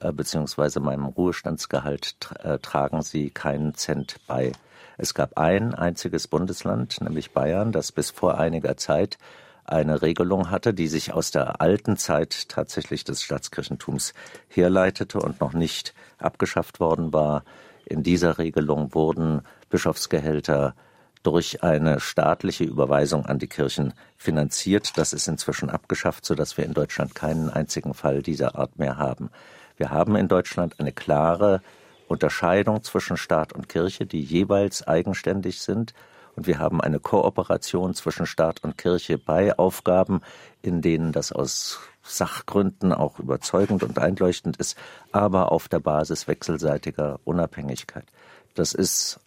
äh, 0.00 0.12
beziehungsweise 0.12 0.80
meinem 0.80 1.04
Ruhestandsgehalt 1.04 2.30
äh, 2.42 2.58
tragen 2.58 3.02
Sie 3.02 3.30
keinen 3.30 3.74
Cent 3.74 4.16
bei. 4.26 4.52
Es 4.96 5.14
gab 5.14 5.38
ein 5.38 5.74
einziges 5.74 6.26
Bundesland, 6.26 7.00
nämlich 7.00 7.32
Bayern, 7.32 7.70
das 7.70 7.92
bis 7.92 8.10
vor 8.10 8.38
einiger 8.38 8.76
Zeit 8.76 9.18
eine 9.64 10.02
Regelung 10.02 10.50
hatte, 10.50 10.74
die 10.74 10.88
sich 10.88 11.12
aus 11.12 11.30
der 11.30 11.60
alten 11.60 11.96
Zeit 11.96 12.48
tatsächlich 12.48 13.04
des 13.04 13.22
Staatskirchentums 13.22 14.14
herleitete 14.48 15.20
und 15.20 15.40
noch 15.40 15.52
nicht 15.52 15.94
abgeschafft 16.18 16.80
worden 16.80 17.12
war. 17.12 17.44
In 17.84 18.02
dieser 18.02 18.38
Regelung 18.38 18.94
wurden 18.94 19.42
Bischofsgehälter 19.68 20.74
durch 21.22 21.62
eine 21.62 22.00
staatliche 22.00 22.64
Überweisung 22.64 23.26
an 23.26 23.38
die 23.38 23.46
Kirchen 23.46 23.92
finanziert. 24.16 24.96
Das 24.96 25.12
ist 25.12 25.28
inzwischen 25.28 25.70
abgeschafft, 25.70 26.24
sodass 26.24 26.56
wir 26.56 26.64
in 26.64 26.74
Deutschland 26.74 27.14
keinen 27.14 27.50
einzigen 27.50 27.94
Fall 27.94 28.22
dieser 28.22 28.56
Art 28.56 28.78
mehr 28.78 28.96
haben. 28.96 29.30
Wir 29.76 29.90
haben 29.90 30.16
in 30.16 30.28
Deutschland 30.28 30.80
eine 30.80 30.92
klare 30.92 31.62
Unterscheidung 32.08 32.82
zwischen 32.82 33.16
Staat 33.16 33.52
und 33.52 33.68
Kirche, 33.68 34.06
die 34.06 34.20
jeweils 34.20 34.86
eigenständig 34.86 35.60
sind. 35.62 35.94
und 36.36 36.46
wir 36.46 36.58
haben 36.58 36.80
eine 36.80 37.00
Kooperation 37.00 37.94
zwischen 37.94 38.24
Staat 38.24 38.62
und 38.64 38.78
Kirche 38.78 39.18
bei 39.18 39.58
Aufgaben, 39.58 40.22
in 40.62 40.80
denen 40.80 41.12
das 41.12 41.32
aus 41.32 41.80
Sachgründen 42.02 42.92
auch 42.92 43.18
überzeugend 43.18 43.82
und 43.82 43.98
einleuchtend 43.98 44.56
ist, 44.56 44.76
aber 45.12 45.52
auf 45.52 45.68
der 45.68 45.80
Basis 45.80 46.28
wechselseitiger 46.28 47.20
Unabhängigkeit. 47.24 48.06
Das 48.54 48.72
ist, 48.72 49.19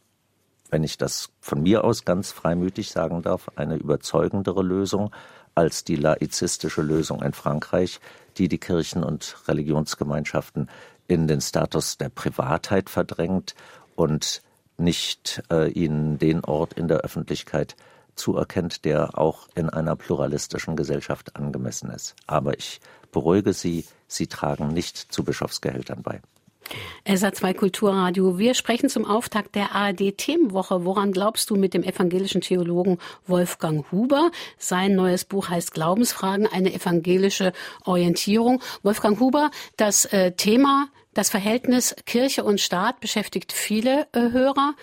wenn 0.73 0.83
ich 0.83 0.97
das 0.97 1.29
von 1.39 1.61
mir 1.61 1.83
aus 1.83 2.03
ganz 2.03 2.31
freimütig 2.31 2.89
sagen 2.89 3.21
darf, 3.21 3.51
eine 3.55 3.75
überzeugendere 3.75 4.63
Lösung 4.63 5.11
als 5.53 5.83
die 5.83 5.95
laizistische 5.95 6.81
Lösung 6.81 7.21
in 7.21 7.33
Frankreich, 7.33 7.99
die 8.39 8.47
die 8.47 8.57
Kirchen 8.57 9.03
und 9.03 9.37
Religionsgemeinschaften 9.47 10.71
in 11.07 11.27
den 11.27 11.41
Status 11.41 11.99
der 11.99 12.09
Privatheit 12.09 12.89
verdrängt 12.89 13.53
und 13.95 14.41
nicht 14.79 15.43
äh, 15.51 15.69
ihnen 15.69 16.17
den 16.17 16.43
Ort 16.43 16.73
in 16.73 16.87
der 16.87 17.01
Öffentlichkeit 17.01 17.75
zuerkennt, 18.15 18.83
der 18.83 19.15
auch 19.15 19.47
in 19.53 19.69
einer 19.69 19.95
pluralistischen 19.95 20.75
Gesellschaft 20.75 21.35
angemessen 21.35 21.91
ist. 21.91 22.15
Aber 22.25 22.57
ich 22.57 22.81
beruhige 23.11 23.53
Sie, 23.53 23.85
Sie 24.07 24.25
tragen 24.25 24.69
nicht 24.69 24.97
zu 24.97 25.23
Bischofsgehältern 25.23 26.01
bei. 26.01 26.19
SA2 27.05 27.53
Kulturradio. 27.53 28.37
Wir 28.37 28.53
sprechen 28.53 28.89
zum 28.89 29.05
Auftakt 29.05 29.55
der 29.55 29.73
ARD 29.73 30.17
Themenwoche. 30.17 30.85
Woran 30.85 31.11
glaubst 31.11 31.49
du 31.49 31.55
mit 31.55 31.73
dem 31.73 31.83
evangelischen 31.83 32.41
Theologen 32.41 32.99
Wolfgang 33.27 33.89
Huber? 33.91 34.31
Sein 34.57 34.95
neues 34.95 35.25
Buch 35.25 35.49
heißt 35.49 35.73
Glaubensfragen, 35.73 36.47
eine 36.47 36.73
evangelische 36.73 37.53
Orientierung. 37.85 38.61
Wolfgang 38.83 39.19
Huber, 39.19 39.51
das 39.77 40.05
äh, 40.13 40.31
Thema, 40.33 40.87
das 41.13 41.29
Verhältnis 41.29 41.95
Kirche 42.05 42.43
und 42.43 42.59
Staat 42.59 42.99
beschäftigt 42.99 43.51
viele 43.51 44.07
äh, 44.13 44.31
Hörer, 44.31 44.73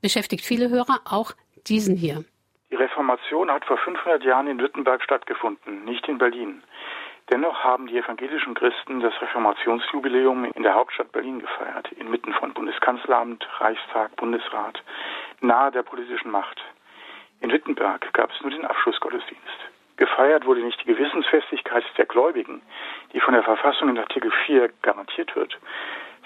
beschäftigt 0.00 0.44
viele 0.44 0.70
Hörer, 0.70 1.00
auch 1.04 1.32
diesen 1.66 1.96
hier. 1.96 2.24
Die 2.70 2.76
Reformation 2.76 3.50
hat 3.50 3.64
vor 3.66 3.76
500 3.76 4.24
Jahren 4.24 4.46
in 4.46 4.58
Wittenberg 4.58 5.02
stattgefunden, 5.02 5.84
nicht 5.84 6.08
in 6.08 6.18
Berlin. 6.18 6.62
Dennoch 7.32 7.64
haben 7.64 7.86
die 7.86 7.96
evangelischen 7.96 8.52
Christen 8.52 9.00
das 9.00 9.14
Reformationsjubiläum 9.22 10.44
in 10.52 10.62
der 10.62 10.74
Hauptstadt 10.74 11.12
Berlin 11.12 11.40
gefeiert, 11.40 11.90
inmitten 11.92 12.34
von 12.34 12.52
Bundeskanzleramt, 12.52 13.48
Reichstag, 13.58 14.14
Bundesrat, 14.16 14.82
nahe 15.40 15.70
der 15.70 15.82
politischen 15.82 16.30
Macht. 16.30 16.62
In 17.40 17.50
Wittenberg 17.50 18.12
gab 18.12 18.30
es 18.32 18.40
nur 18.42 18.50
den 18.50 18.66
Abschlussgottesdienst. 18.66 19.60
Gefeiert 19.96 20.44
wurde 20.44 20.60
nicht 20.60 20.78
die 20.82 20.92
Gewissensfestigkeit 20.92 21.84
der 21.96 22.04
Gläubigen, 22.04 22.60
die 23.14 23.20
von 23.20 23.32
der 23.32 23.44
Verfassung 23.44 23.88
in 23.88 23.98
Artikel 23.98 24.30
4 24.44 24.68
garantiert 24.82 25.34
wird, 25.34 25.58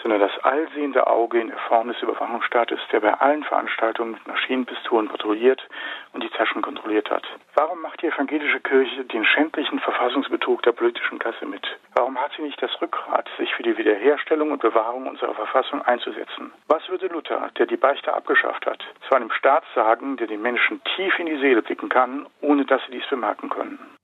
sondern 0.02 0.20
das 0.20 0.38
allsehende 0.44 1.06
Auge 1.06 1.40
in 1.40 1.48
der 1.48 1.58
Form 1.58 1.88
des 1.88 2.00
Überwachungsstaates, 2.02 2.78
der 2.92 3.00
bei 3.00 3.14
allen 3.14 3.44
Veranstaltungen 3.44 4.12
mit 4.12 4.26
Maschinenpistolen 4.26 5.08
patrouilliert 5.08 5.66
und 6.12 6.22
die 6.22 6.28
Taschen 6.30 6.62
kontrolliert 6.62 7.10
hat. 7.10 7.24
Warum 7.54 7.80
macht 7.80 8.02
die 8.02 8.06
evangelische 8.06 8.60
Kirche 8.60 9.04
den 9.04 9.24
schändlichen 9.24 9.80
Verfassungsbetrug 9.80 10.62
der 10.62 10.72
politischen 10.72 11.18
Klasse 11.18 11.46
mit? 11.46 11.66
Warum 11.94 12.20
hat 12.20 12.32
sie 12.36 12.42
nicht 12.42 12.60
das 12.60 12.80
Rückgrat, 12.80 13.28
sich 13.38 13.54
für 13.54 13.62
die 13.62 13.76
Wiederherstellung 13.76 14.50
und 14.52 14.60
Bewahrung 14.60 15.06
unserer 15.06 15.34
Verfassung 15.34 15.82
einzusetzen? 15.82 16.52
Was 16.68 16.88
würde 16.88 17.06
Luther, 17.08 17.50
der 17.58 17.66
die 17.66 17.76
Beichte 17.76 18.12
abgeschafft 18.12 18.66
hat, 18.66 18.84
zu 19.08 19.14
einem 19.14 19.30
Staat 19.30 19.64
sagen, 19.74 20.16
der 20.16 20.26
den 20.26 20.42
Menschen 20.42 20.80
tief 20.94 21.18
in 21.18 21.26
die 21.26 21.38
Seele 21.38 21.62
blicken 21.62 21.88
kann, 21.88 22.26
ohne 22.40 22.64
dass 22.64 22.84
sie 22.86 22.92
dies 22.92 23.06
bemerken 23.08 23.48
können? 23.48 23.95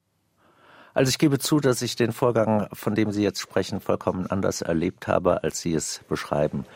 Also 0.95 1.09
ich 1.09 1.19
gebe 1.19 1.39
zu, 1.39 1.59
dass 1.59 1.81
ich 1.81 1.97
den 1.97 2.13
Vorgang, 2.13 2.69
von 2.73 2.95
dem 2.95 3.13
Sie 3.13 3.23
jetzt 3.23 3.41
sprechen, 3.41 3.81
vollkommen 3.81 4.27
anders 4.27 4.61
erlebt 4.61 5.09
habe, 5.09 5.43
als 5.43 5.61
Sie 5.61 5.75
es 5.75 6.01
beschreiben. 6.09 6.67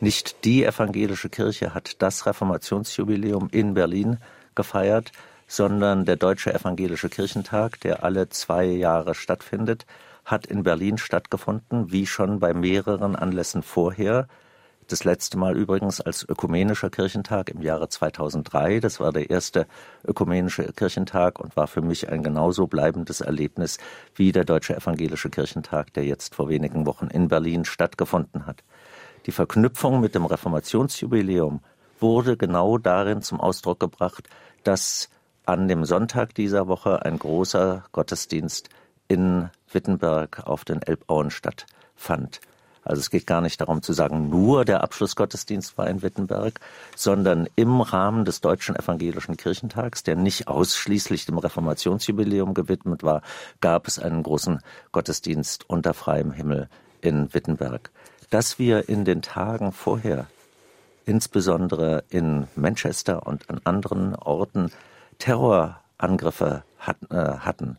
Nicht 0.00 0.44
die 0.44 0.64
evangelische 0.64 1.28
Kirche 1.28 1.74
hat 1.74 2.00
das 2.00 2.26
Reformationsjubiläum 2.26 3.48
in 3.50 3.74
Berlin 3.74 4.18
gefeiert, 4.54 5.12
sondern 5.46 6.04
der 6.04 6.16
Deutsche 6.16 6.54
Evangelische 6.54 7.08
Kirchentag, 7.08 7.80
der 7.80 8.04
alle 8.04 8.28
zwei 8.28 8.64
Jahre 8.64 9.14
stattfindet, 9.14 9.86
hat 10.24 10.46
in 10.46 10.62
Berlin 10.62 10.96
stattgefunden, 10.96 11.92
wie 11.92 12.06
schon 12.06 12.40
bei 12.40 12.54
mehreren 12.54 13.16
Anlässen 13.16 13.62
vorher. 13.62 14.28
Das 14.88 15.04
letzte 15.04 15.38
Mal 15.38 15.56
übrigens 15.56 16.02
als 16.02 16.28
ökumenischer 16.28 16.90
Kirchentag 16.90 17.48
im 17.48 17.62
Jahre 17.62 17.88
2003. 17.88 18.80
Das 18.80 19.00
war 19.00 19.12
der 19.12 19.30
erste 19.30 19.66
ökumenische 20.06 20.72
Kirchentag 20.74 21.40
und 21.40 21.56
war 21.56 21.68
für 21.68 21.80
mich 21.80 22.10
ein 22.10 22.22
genauso 22.22 22.66
bleibendes 22.66 23.22
Erlebnis 23.22 23.78
wie 24.14 24.30
der 24.30 24.44
Deutsche 24.44 24.76
Evangelische 24.76 25.30
Kirchentag, 25.30 25.94
der 25.94 26.04
jetzt 26.04 26.34
vor 26.34 26.50
wenigen 26.50 26.84
Wochen 26.84 27.06
in 27.06 27.28
Berlin 27.28 27.64
stattgefunden 27.64 28.44
hat. 28.44 28.62
Die 29.24 29.32
Verknüpfung 29.32 30.00
mit 30.00 30.14
dem 30.14 30.26
Reformationsjubiläum 30.26 31.60
wurde 31.98 32.36
genau 32.36 32.76
darin 32.76 33.22
zum 33.22 33.40
Ausdruck 33.40 33.80
gebracht, 33.80 34.28
dass 34.64 35.08
an 35.46 35.66
dem 35.66 35.86
Sonntag 35.86 36.34
dieser 36.34 36.68
Woche 36.68 37.06
ein 37.06 37.18
großer 37.18 37.84
Gottesdienst 37.92 38.68
in 39.08 39.48
Wittenberg 39.72 40.46
auf 40.46 40.66
den 40.66 40.82
Elbauen 40.82 41.30
stattfand. 41.30 42.42
Also 42.84 43.00
es 43.00 43.10
geht 43.10 43.26
gar 43.26 43.40
nicht 43.40 43.60
darum 43.60 43.82
zu 43.82 43.92
sagen, 43.92 44.28
nur 44.28 44.64
der 44.64 44.82
Abschlussgottesdienst 44.82 45.78
war 45.78 45.88
in 45.88 46.02
Wittenberg, 46.02 46.60
sondern 46.94 47.48
im 47.56 47.80
Rahmen 47.80 48.24
des 48.24 48.40
Deutschen 48.40 48.76
Evangelischen 48.76 49.36
Kirchentags, 49.36 50.02
der 50.02 50.16
nicht 50.16 50.48
ausschließlich 50.48 51.26
dem 51.26 51.38
Reformationsjubiläum 51.38 52.54
gewidmet 52.54 53.02
war, 53.02 53.22
gab 53.60 53.88
es 53.88 53.98
einen 53.98 54.22
großen 54.22 54.60
Gottesdienst 54.92 55.68
unter 55.68 55.94
freiem 55.94 56.32
Himmel 56.32 56.68
in 57.00 57.32
Wittenberg. 57.32 57.90
Dass 58.30 58.58
wir 58.58 58.88
in 58.88 59.04
den 59.04 59.22
Tagen 59.22 59.72
vorher, 59.72 60.26
insbesondere 61.06 62.04
in 62.10 62.46
Manchester 62.56 63.26
und 63.26 63.48
an 63.48 63.60
anderen 63.64 64.14
Orten, 64.14 64.70
Terrorangriffe 65.18 66.64
äh, 67.10 67.14
hatten, 67.14 67.78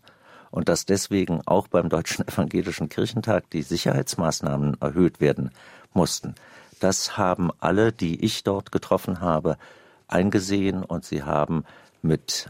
und 0.55 0.69
dass 0.69 0.85
deswegen 0.85 1.41
auch 1.45 1.67
beim 1.67 1.89
Deutschen 1.89 2.25
Evangelischen 2.27 2.87
Kirchentag 2.87 3.49
die 3.49 3.61
Sicherheitsmaßnahmen 3.61 4.77
erhöht 4.81 5.19
werden 5.19 5.51
mussten. 5.93 6.33
Das 6.79 7.17
haben 7.17 7.51
alle, 7.59 7.91
die 7.91 8.23
ich 8.23 8.43
dort 8.43 8.71
getroffen 8.71 9.19
habe, 9.19 9.57
eingesehen 10.07 10.83
und 10.83 11.03
sie 11.03 11.23
haben 11.23 11.65
mit 12.01 12.49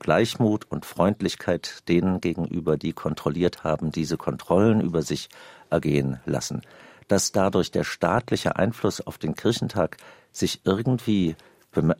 Gleichmut 0.00 0.66
und 0.70 0.84
Freundlichkeit 0.84 1.88
denen 1.88 2.20
gegenüber, 2.20 2.76
die 2.76 2.92
kontrolliert 2.92 3.62
haben, 3.62 3.92
diese 3.92 4.16
Kontrollen 4.16 4.80
über 4.80 5.02
sich 5.02 5.28
ergehen 5.70 6.20
lassen. 6.26 6.62
Dass 7.06 7.30
dadurch 7.30 7.70
der 7.70 7.84
staatliche 7.84 8.56
Einfluss 8.56 9.00
auf 9.00 9.18
den 9.18 9.36
Kirchentag 9.36 9.98
sich 10.32 10.62
irgendwie 10.64 11.36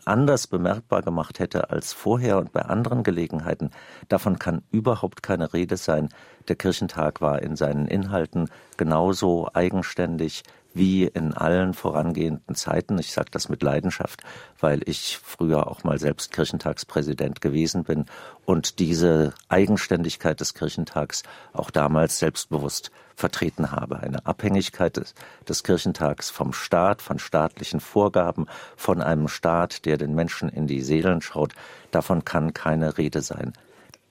anders 0.04 0.46
bemerkbar 0.46 1.02
gemacht 1.02 1.38
hätte 1.38 1.70
als 1.70 1.92
vorher 1.92 2.38
und 2.38 2.52
bei 2.52 2.62
anderen 2.62 3.02
Gelegenheiten, 3.02 3.70
davon 4.08 4.38
kann 4.38 4.62
überhaupt 4.70 5.22
keine 5.22 5.52
Rede 5.52 5.76
sein. 5.76 6.08
Der 6.48 6.56
Kirchentag 6.56 7.20
war 7.20 7.42
in 7.42 7.56
seinen 7.56 7.86
Inhalten 7.86 8.48
genauso 8.76 9.48
eigenständig 9.52 10.42
wie 10.76 11.04
in 11.04 11.32
allen 11.32 11.72
vorangehenden 11.72 12.54
Zeiten. 12.54 12.98
Ich 12.98 13.12
sage 13.12 13.30
das 13.30 13.48
mit 13.48 13.62
Leidenschaft, 13.62 14.22
weil 14.60 14.82
ich 14.84 15.18
früher 15.22 15.68
auch 15.68 15.84
mal 15.84 15.98
selbst 15.98 16.32
Kirchentagspräsident 16.32 17.40
gewesen 17.40 17.84
bin 17.84 18.04
und 18.44 18.78
diese 18.78 19.32
Eigenständigkeit 19.48 20.38
des 20.40 20.54
Kirchentags 20.54 21.22
auch 21.52 21.70
damals 21.70 22.18
selbstbewusst 22.18 22.90
vertreten 23.16 23.72
habe. 23.72 23.98
Eine 24.00 24.24
Abhängigkeit 24.26 24.96
des, 24.96 25.14
des 25.48 25.64
Kirchentags 25.64 26.30
vom 26.30 26.52
Staat, 26.52 27.02
von 27.02 27.18
staatlichen 27.18 27.80
Vorgaben, 27.80 28.46
von 28.76 29.02
einem 29.02 29.26
Staat, 29.26 29.86
der 29.86 29.96
den 29.96 30.14
Menschen 30.14 30.48
in 30.48 30.66
die 30.66 30.82
Seelen 30.82 31.22
schaut, 31.22 31.54
davon 31.90 32.24
kann 32.24 32.52
keine 32.54 32.98
Rede 32.98 33.22
sein. 33.22 33.54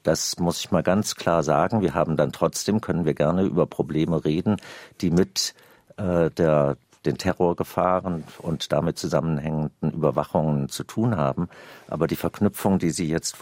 Das 0.03 0.37
muss 0.39 0.59
ich 0.59 0.71
mal 0.71 0.83
ganz 0.83 1.15
klar 1.15 1.43
sagen. 1.43 1.81
Wir 1.81 1.93
haben 1.93 2.17
dann 2.17 2.31
trotzdem, 2.31 2.81
können 2.81 3.05
wir 3.05 3.13
gerne 3.13 3.43
über 3.43 3.65
Probleme 3.65 4.23
reden, 4.25 4.57
die 5.01 5.09
mit 5.09 5.55
äh, 5.97 6.29
der 6.31 6.77
den 7.05 7.17
Terrorgefahren 7.17 8.23
und 8.39 8.71
damit 8.71 8.97
zusammenhängenden 8.97 9.91
Überwachungen 9.91 10.69
zu 10.69 10.83
tun 10.83 11.17
haben. 11.17 11.49
Aber 11.87 12.07
die 12.07 12.15
Verknüpfung, 12.15 12.79
die 12.79 12.91
Sie 12.91 13.07
jetzt 13.07 13.37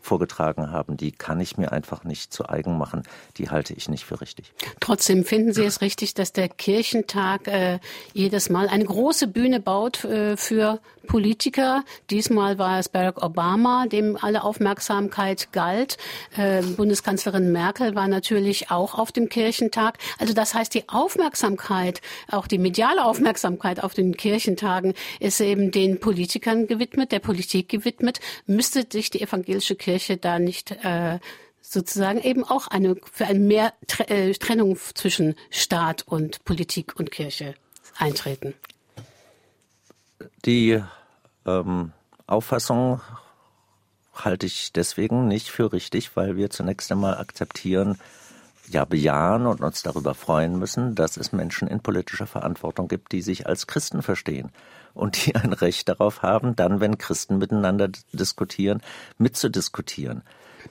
vorgetragen 0.00 0.70
haben, 0.70 0.96
die 0.96 1.12
kann 1.12 1.40
ich 1.40 1.56
mir 1.56 1.72
einfach 1.72 2.04
nicht 2.04 2.32
zu 2.32 2.48
eigen 2.48 2.78
machen. 2.78 3.02
Die 3.36 3.50
halte 3.50 3.74
ich 3.74 3.88
nicht 3.88 4.04
für 4.04 4.20
richtig. 4.20 4.52
Trotzdem 4.80 5.24
finden 5.24 5.52
Sie 5.52 5.64
es 5.64 5.80
richtig, 5.80 6.14
dass 6.14 6.32
der 6.32 6.48
Kirchentag 6.48 7.46
äh, 7.48 7.78
jedes 8.12 8.50
Mal 8.50 8.68
eine 8.68 8.84
große 8.84 9.26
Bühne 9.26 9.60
baut 9.60 10.04
äh, 10.04 10.36
für 10.36 10.80
Politiker. 11.06 11.84
Diesmal 12.10 12.58
war 12.58 12.78
es 12.78 12.88
Barack 12.88 13.22
Obama, 13.22 13.86
dem 13.86 14.16
alle 14.20 14.44
Aufmerksamkeit 14.44 15.52
galt. 15.52 15.96
Äh, 16.36 16.62
Bundeskanzlerin 16.62 17.50
Merkel 17.52 17.94
war 17.94 18.06
natürlich 18.06 18.70
auch 18.70 18.96
auf 18.96 19.10
dem 19.10 19.28
Kirchentag. 19.28 19.98
Also 20.18 20.34
das 20.34 20.54
heißt, 20.54 20.72
die 20.74 20.88
Aufmerksamkeit, 20.88 22.00
auch 22.30 22.46
die 22.46 22.58
mediale 22.58 22.89
Aufmerksamkeit 22.98 23.82
auf 23.82 23.94
den 23.94 24.16
Kirchentagen 24.16 24.94
ist 25.18 25.40
eben 25.40 25.70
den 25.70 26.00
Politikern 26.00 26.66
gewidmet, 26.66 27.12
der 27.12 27.20
Politik 27.20 27.68
gewidmet. 27.68 28.20
Müsste 28.46 28.86
sich 28.90 29.10
die 29.10 29.22
evangelische 29.22 29.76
Kirche 29.76 30.16
da 30.16 30.38
nicht 30.38 30.72
äh, 30.82 31.18
sozusagen 31.60 32.20
eben 32.20 32.44
auch 32.44 32.66
eine 32.68 32.96
für 33.12 33.26
eine 33.26 33.38
mehr 33.38 33.72
äh, 34.08 34.32
Trennung 34.32 34.76
zwischen 34.94 35.36
Staat 35.50 36.02
und 36.06 36.44
Politik 36.44 36.98
und 36.98 37.10
Kirche 37.10 37.54
eintreten? 37.96 38.54
Die 40.44 40.82
ähm, 41.46 41.92
Auffassung 42.26 43.00
halte 44.14 44.46
ich 44.46 44.72
deswegen 44.72 45.28
nicht 45.28 45.48
für 45.48 45.72
richtig, 45.72 46.16
weil 46.16 46.36
wir 46.36 46.50
zunächst 46.50 46.90
einmal 46.92 47.16
akzeptieren, 47.16 47.98
ja 48.70 48.84
bejahen 48.84 49.46
und 49.46 49.60
uns 49.60 49.82
darüber 49.82 50.14
freuen 50.14 50.58
müssen, 50.58 50.94
dass 50.94 51.16
es 51.16 51.32
Menschen 51.32 51.68
in 51.68 51.80
politischer 51.80 52.26
Verantwortung 52.26 52.88
gibt, 52.88 53.12
die 53.12 53.22
sich 53.22 53.46
als 53.46 53.66
Christen 53.66 54.02
verstehen 54.02 54.50
und 54.94 55.26
die 55.26 55.34
ein 55.34 55.52
Recht 55.52 55.88
darauf 55.88 56.22
haben, 56.22 56.56
dann, 56.56 56.80
wenn 56.80 56.98
Christen 56.98 57.38
miteinander 57.38 57.88
diskutieren, 58.12 58.80
mitzudiskutieren. 59.18 60.22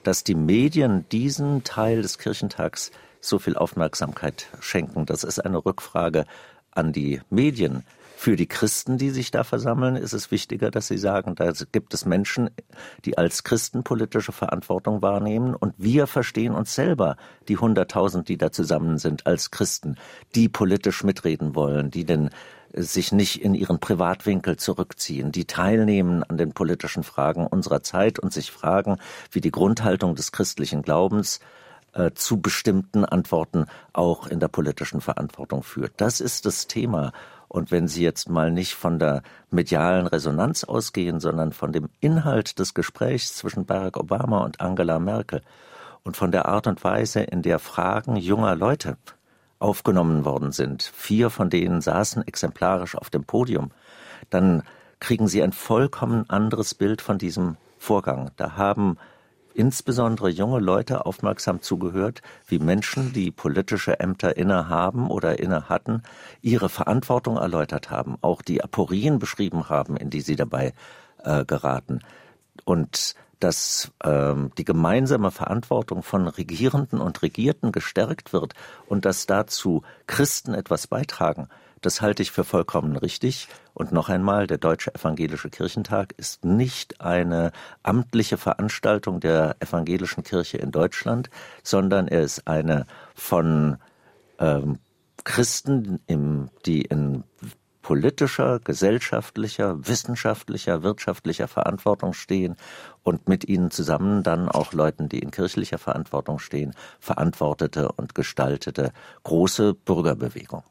Dass 0.02 0.24
die 0.24 0.34
Medien 0.34 1.06
diesen 1.10 1.64
Teil 1.64 2.02
des 2.02 2.18
Kirchentags 2.18 2.90
so 3.20 3.38
viel 3.38 3.56
Aufmerksamkeit 3.56 4.46
schenken, 4.60 5.04
das 5.04 5.24
ist 5.24 5.40
eine 5.40 5.64
Rückfrage 5.64 6.24
an 6.70 6.92
die 6.92 7.20
Medien. 7.28 7.84
Für 8.20 8.36
die 8.36 8.46
Christen, 8.46 8.98
die 8.98 9.08
sich 9.08 9.30
da 9.30 9.44
versammeln, 9.44 9.96
ist 9.96 10.12
es 10.12 10.30
wichtiger, 10.30 10.70
dass 10.70 10.88
sie 10.88 10.98
sagen, 10.98 11.36
da 11.36 11.52
gibt 11.72 11.94
es 11.94 12.04
Menschen, 12.04 12.50
die 13.06 13.16
als 13.16 13.44
Christen 13.44 13.82
politische 13.82 14.30
Verantwortung 14.30 15.00
wahrnehmen 15.00 15.54
und 15.54 15.72
wir 15.78 16.06
verstehen 16.06 16.54
uns 16.54 16.74
selber, 16.74 17.16
die 17.48 17.56
hunderttausend, 17.56 18.28
die 18.28 18.36
da 18.36 18.52
zusammen 18.52 18.98
sind, 18.98 19.26
als 19.26 19.50
Christen, 19.50 19.96
die 20.34 20.50
politisch 20.50 21.02
mitreden 21.02 21.54
wollen, 21.54 21.90
die 21.90 22.04
denn 22.04 22.28
sich 22.74 23.10
nicht 23.10 23.40
in 23.40 23.54
ihren 23.54 23.80
Privatwinkel 23.80 24.58
zurückziehen, 24.58 25.32
die 25.32 25.46
teilnehmen 25.46 26.22
an 26.22 26.36
den 26.36 26.52
politischen 26.52 27.04
Fragen 27.04 27.46
unserer 27.46 27.82
Zeit 27.82 28.18
und 28.18 28.34
sich 28.34 28.50
fragen, 28.50 28.98
wie 29.30 29.40
die 29.40 29.50
Grundhaltung 29.50 30.14
des 30.14 30.30
christlichen 30.30 30.82
Glaubens 30.82 31.40
äh, 31.94 32.10
zu 32.12 32.38
bestimmten 32.38 33.06
Antworten 33.06 33.64
auch 33.94 34.26
in 34.26 34.40
der 34.40 34.48
politischen 34.48 35.00
Verantwortung 35.00 35.62
führt. 35.62 35.94
Das 35.96 36.20
ist 36.20 36.44
das 36.44 36.66
Thema. 36.66 37.12
Und 37.50 37.72
wenn 37.72 37.88
Sie 37.88 38.04
jetzt 38.04 38.28
mal 38.28 38.52
nicht 38.52 38.74
von 38.74 39.00
der 39.00 39.24
medialen 39.50 40.06
Resonanz 40.06 40.62
ausgehen, 40.62 41.18
sondern 41.18 41.52
von 41.52 41.72
dem 41.72 41.88
Inhalt 41.98 42.60
des 42.60 42.74
Gesprächs 42.74 43.34
zwischen 43.34 43.66
Barack 43.66 43.96
Obama 43.96 44.44
und 44.44 44.60
Angela 44.60 45.00
Merkel 45.00 45.42
und 46.04 46.16
von 46.16 46.30
der 46.30 46.46
Art 46.46 46.68
und 46.68 46.84
Weise, 46.84 47.22
in 47.22 47.42
der 47.42 47.58
Fragen 47.58 48.14
junger 48.14 48.54
Leute 48.54 48.96
aufgenommen 49.58 50.24
worden 50.24 50.52
sind, 50.52 50.84
vier 50.94 51.28
von 51.28 51.50
denen 51.50 51.80
saßen 51.80 52.24
exemplarisch 52.24 52.94
auf 52.94 53.10
dem 53.10 53.24
Podium, 53.24 53.72
dann 54.30 54.62
kriegen 55.00 55.26
Sie 55.26 55.42
ein 55.42 55.52
vollkommen 55.52 56.30
anderes 56.30 56.76
Bild 56.76 57.02
von 57.02 57.18
diesem 57.18 57.56
Vorgang. 57.78 58.30
Da 58.36 58.56
haben 58.56 58.96
insbesondere 59.54 60.28
junge 60.28 60.60
Leute 60.60 61.06
aufmerksam 61.06 61.62
zugehört, 61.62 62.22
wie 62.46 62.58
Menschen, 62.58 63.12
die 63.12 63.30
politische 63.30 64.00
Ämter 64.00 64.36
innehaben 64.36 65.10
oder 65.10 65.38
inne 65.38 65.68
hatten, 65.68 66.02
ihre 66.42 66.68
Verantwortung 66.68 67.36
erläutert 67.36 67.90
haben, 67.90 68.16
auch 68.20 68.42
die 68.42 68.62
Aporien 68.62 69.18
beschrieben 69.18 69.68
haben, 69.68 69.96
in 69.96 70.10
die 70.10 70.20
sie 70.20 70.36
dabei 70.36 70.72
äh, 71.24 71.44
geraten. 71.44 72.00
Und 72.64 73.14
dass 73.40 73.90
ähm, 74.04 74.52
die 74.58 74.64
gemeinsame 74.64 75.30
Verantwortung 75.30 76.02
von 76.02 76.28
Regierenden 76.28 77.00
und 77.00 77.22
Regierten 77.22 77.72
gestärkt 77.72 78.32
wird 78.32 78.54
und 78.86 79.04
dass 79.06 79.26
dazu 79.26 79.82
Christen 80.06 80.52
etwas 80.52 80.86
beitragen, 80.86 81.48
das 81.80 82.00
halte 82.00 82.22
ich 82.22 82.30
für 82.30 82.44
vollkommen 82.44 82.96
richtig. 82.96 83.48
Und 83.74 83.92
noch 83.92 84.08
einmal, 84.08 84.46
der 84.46 84.58
Deutsche 84.58 84.94
Evangelische 84.94 85.50
Kirchentag 85.50 86.12
ist 86.16 86.44
nicht 86.44 87.00
eine 87.00 87.52
amtliche 87.82 88.36
Veranstaltung 88.36 89.20
der 89.20 89.56
evangelischen 89.60 90.22
Kirche 90.22 90.58
in 90.58 90.70
Deutschland, 90.70 91.30
sondern 91.62 92.08
er 92.08 92.22
ist 92.22 92.46
eine 92.46 92.86
von 93.14 93.78
ähm, 94.38 94.78
Christen, 95.24 96.00
im, 96.06 96.50
die 96.66 96.82
in 96.82 97.24
politischer, 97.82 98.60
gesellschaftlicher, 98.60 99.86
wissenschaftlicher, 99.86 100.82
wirtschaftlicher 100.82 101.48
Verantwortung 101.48 102.12
stehen 102.12 102.56
und 103.02 103.28
mit 103.28 103.48
ihnen 103.48 103.70
zusammen 103.70 104.22
dann 104.22 104.48
auch 104.48 104.72
Leuten, 104.72 105.08
die 105.08 105.18
in 105.18 105.30
kirchlicher 105.30 105.78
Verantwortung 105.78 106.38
stehen, 106.38 106.74
verantwortete 107.00 107.90
und 107.92 108.14
gestaltete 108.14 108.92
große 109.24 109.74
Bürgerbewegung. 109.74 110.62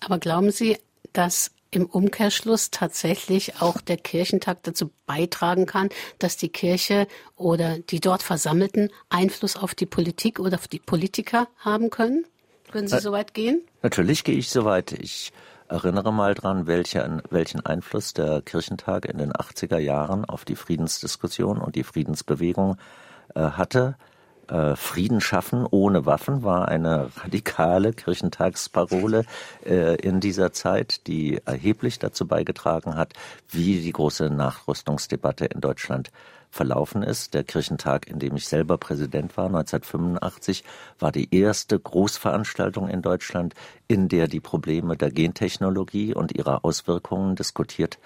Aber 0.00 0.18
glauben 0.18 0.50
Sie, 0.50 0.78
dass 1.12 1.50
im 1.70 1.86
Umkehrschluss 1.86 2.70
tatsächlich 2.70 3.60
auch 3.60 3.80
der 3.80 3.96
Kirchentag 3.96 4.62
dazu 4.64 4.90
beitragen 5.06 5.66
kann, 5.66 5.88
dass 6.18 6.36
die 6.36 6.48
Kirche 6.48 7.06
oder 7.36 7.78
die 7.78 8.00
dort 8.00 8.22
Versammelten 8.22 8.90
Einfluss 9.08 9.56
auf 9.56 9.74
die 9.74 9.86
Politik 9.86 10.40
oder 10.40 10.56
auf 10.56 10.68
die 10.68 10.80
Politiker 10.80 11.48
haben 11.58 11.90
können? 11.90 12.24
Würden 12.72 12.88
Sie 12.88 12.98
so 13.00 13.12
weit 13.12 13.34
gehen? 13.34 13.62
Natürlich 13.82 14.24
gehe 14.24 14.36
ich 14.36 14.48
so 14.48 14.64
weit. 14.64 14.92
Ich 14.92 15.32
erinnere 15.68 16.12
mal 16.12 16.34
dran, 16.34 16.66
welche, 16.66 17.22
welchen 17.30 17.64
Einfluss 17.64 18.12
der 18.12 18.42
Kirchentag 18.42 19.06
in 19.06 19.18
den 19.18 19.32
80er 19.32 19.78
Jahren 19.78 20.24
auf 20.24 20.44
die 20.44 20.56
Friedensdiskussion 20.56 21.58
und 21.58 21.76
die 21.76 21.84
Friedensbewegung 21.84 22.76
äh, 23.34 23.40
hatte. 23.40 23.96
Äh, 24.50 24.74
Frieden 24.74 25.20
schaffen 25.20 25.64
ohne 25.70 26.06
Waffen 26.06 26.42
war 26.42 26.66
eine 26.66 27.10
radikale 27.16 27.92
Kirchentagsparole 27.92 29.24
äh, 29.64 29.94
in 29.96 30.18
dieser 30.18 30.52
Zeit, 30.52 31.06
die 31.06 31.40
erheblich 31.44 32.00
dazu 32.00 32.26
beigetragen 32.26 32.96
hat, 32.96 33.14
wie 33.48 33.80
die 33.80 33.92
große 33.92 34.28
Nachrüstungsdebatte 34.28 35.44
in 35.44 35.60
Deutschland 35.60 36.10
verlaufen 36.50 37.04
ist. 37.04 37.34
Der 37.34 37.44
Kirchentag, 37.44 38.08
in 38.08 38.18
dem 38.18 38.34
ich 38.34 38.48
selber 38.48 38.76
Präsident 38.76 39.36
war, 39.36 39.46
1985, 39.46 40.64
war 40.98 41.12
die 41.12 41.32
erste 41.32 41.78
Großveranstaltung 41.78 42.88
in 42.88 43.02
Deutschland, 43.02 43.54
in 43.86 44.08
der 44.08 44.26
die 44.26 44.40
Probleme 44.40 44.96
der 44.96 45.12
Gentechnologie 45.12 46.12
und 46.12 46.36
ihrer 46.36 46.64
Auswirkungen 46.64 47.36
diskutiert 47.36 48.00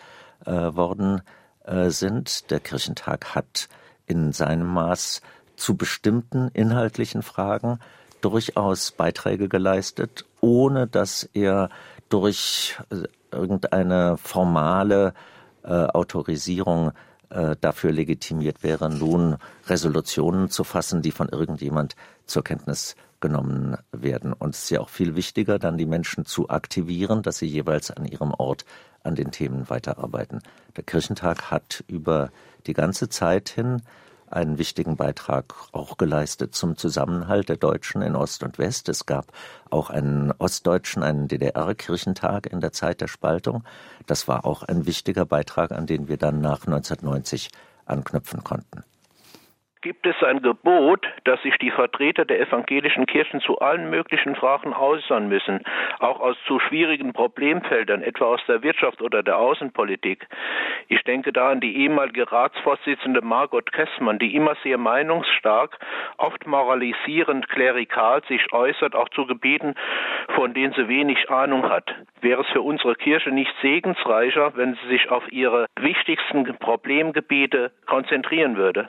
äh, 0.45 0.51
worden 0.51 1.23
äh, 1.65 1.89
sind. 1.89 2.51
Der 2.51 2.61
Kirchentag 2.61 3.35
hat 3.35 3.71
in 4.07 4.33
seinem 4.33 4.67
Maß 4.67 5.23
zu 5.65 5.79
bestimmten 5.79 6.49
inhaltlichen 6.53 7.23
Fragen 7.23 7.79
durchaus 8.21 8.93
Beiträge 8.93 9.49
geleistet, 9.49 10.27
ohne 10.43 10.87
dass 10.87 11.27
er 11.33 11.71
durch 12.11 12.77
äh, 12.91 13.09
irgendeine 13.33 14.19
formale 14.19 15.15
äh, 15.63 15.69
Autorisierung 15.69 16.93
äh, 17.31 17.57
dafür 17.59 17.93
legitimiert 17.93 18.63
wäre, 18.63 18.91
nun 18.91 19.39
Resolutionen 19.67 20.51
zu 20.51 20.65
fassen, 20.65 21.01
die 21.01 21.13
von 21.13 21.31
irgendjemand 21.31 21.97
zur 22.27 22.45
Kenntnis 22.45 22.95
genommen 23.21 23.79
werden. 23.91 24.35
Und 24.35 24.55
es 24.55 24.65
ist 24.65 24.71
ja 24.71 24.81
auch 24.81 24.91
viel 24.91 25.17
wichtiger, 25.17 25.59
dann 25.59 25.79
die 25.79 25.87
Menschen 25.87 26.27
zu 26.27 26.51
aktivieren, 26.51 27.23
dass 27.23 27.39
sie 27.39 27.47
jeweils 27.47 27.91
an 27.91 28.05
ihrem 28.05 28.35
Ort 28.35 28.67
an 29.03 29.15
den 29.15 29.31
Themen 29.31 29.71
weiterarbeiten. 29.71 30.41
Der 30.77 30.85
Kirchentag 30.85 31.51
hat 31.51 31.85
über 31.87 32.31
die 32.67 32.75
ganze 32.75 33.09
Zeit 33.09 33.49
hin 33.49 33.81
einen 34.35 34.59
wichtigen 34.59 34.97
Beitrag 34.97 35.55
auch 35.73 35.97
geleistet 35.97 36.55
zum 36.55 36.77
Zusammenhalt 36.77 37.49
der 37.49 37.57
Deutschen 37.57 38.03
in 38.03 38.17
Ost 38.17 38.43
und 38.43 38.59
West. 38.59 38.89
Es 38.89 39.07
gab 39.07 39.33
auch 39.71 39.91
einen 39.91 40.33
ostdeutschen, 40.39 41.03
einen 41.03 41.29
DDR-Kirchentag 41.29 42.47
in 42.47 42.61
der 42.61 42.73
Zeit 42.73 43.01
der 43.01 43.09
Spaltung. 43.09 43.65
Das 44.07 44.29
war 44.29 44.45
auch 44.45 44.63
ein 44.63 44.87
wichtiger 44.87 45.25
Beitrag, 45.25 45.73
an 45.73 45.87
den 45.87 46.09
wir 46.09 46.17
dann 46.17 46.41
nach 46.41 46.67
1990 46.67 47.51
anknüpfen 47.87 48.45
konnten 48.45 48.85
gibt 49.85 50.07
es 50.07 50.17
ein 50.23 50.41
Gebot, 50.41 51.07
dass 51.25 51.43
sich 51.43 51.59
die 51.59 51.71
Vertreter 51.71 52.25
der 52.25 52.41
evangelischen 52.41 53.05
Kirchen 53.05 53.43
zu 53.43 53.59
allen 53.59 53.91
möglichen 53.91 54.35
Fragen 54.35 54.73
äußern 54.73 55.29
müssen, 55.29 55.63
auch 55.99 56.21
aus 56.21 56.39
zu 56.47 56.59
schwierigen 56.59 57.13
Problemfeldern, 57.13 58.03
etwa 58.03 58.25
aus 58.25 58.41
der 58.49 58.63
Wirtschaft 58.63 59.03
oder 59.03 59.23
der 59.23 59.39
Außenpolitik. 59.39 60.27
Ich 60.89 61.03
denke 61.03 61.35
da 61.35 61.51
an 61.51 61.61
die 61.61 61.77
ehemalige 61.77 62.33
Ratsvorsitzende 62.33 63.21
Margot 63.21 63.73
Kessmann, 63.73 64.19
die 64.19 64.35
immer 64.35 64.57
sehr 64.63 64.79
meinungsstark, 64.79 65.79
oft 66.17 66.47
moralisierend 66.47 67.51
klerikal 67.51 68.23
sich 68.27 68.55
äußert, 68.55 68.95
auch 68.95 69.11
zu 69.11 69.27
Gebieten, 69.27 69.75
von 70.35 70.55
denen 70.55 70.73
sie 70.73 70.89
wenig 70.89 71.29
Ahnung 71.29 71.69
hat. 71.69 71.95
Wäre 72.23 72.41
es 72.41 72.49
für 72.49 72.63
unsere 72.63 72.95
Kirche 72.95 73.33
nicht 73.33 73.53
segensreicher, 73.61 74.57
wenn 74.57 74.77
sie 74.77 74.89
sich 74.89 75.11
auf 75.11 75.31
ihre 75.31 75.67
wichtigsten 75.79 76.57
Problemgebiete 76.57 77.71
konzentrieren 77.85 78.57
würde? 78.57 78.89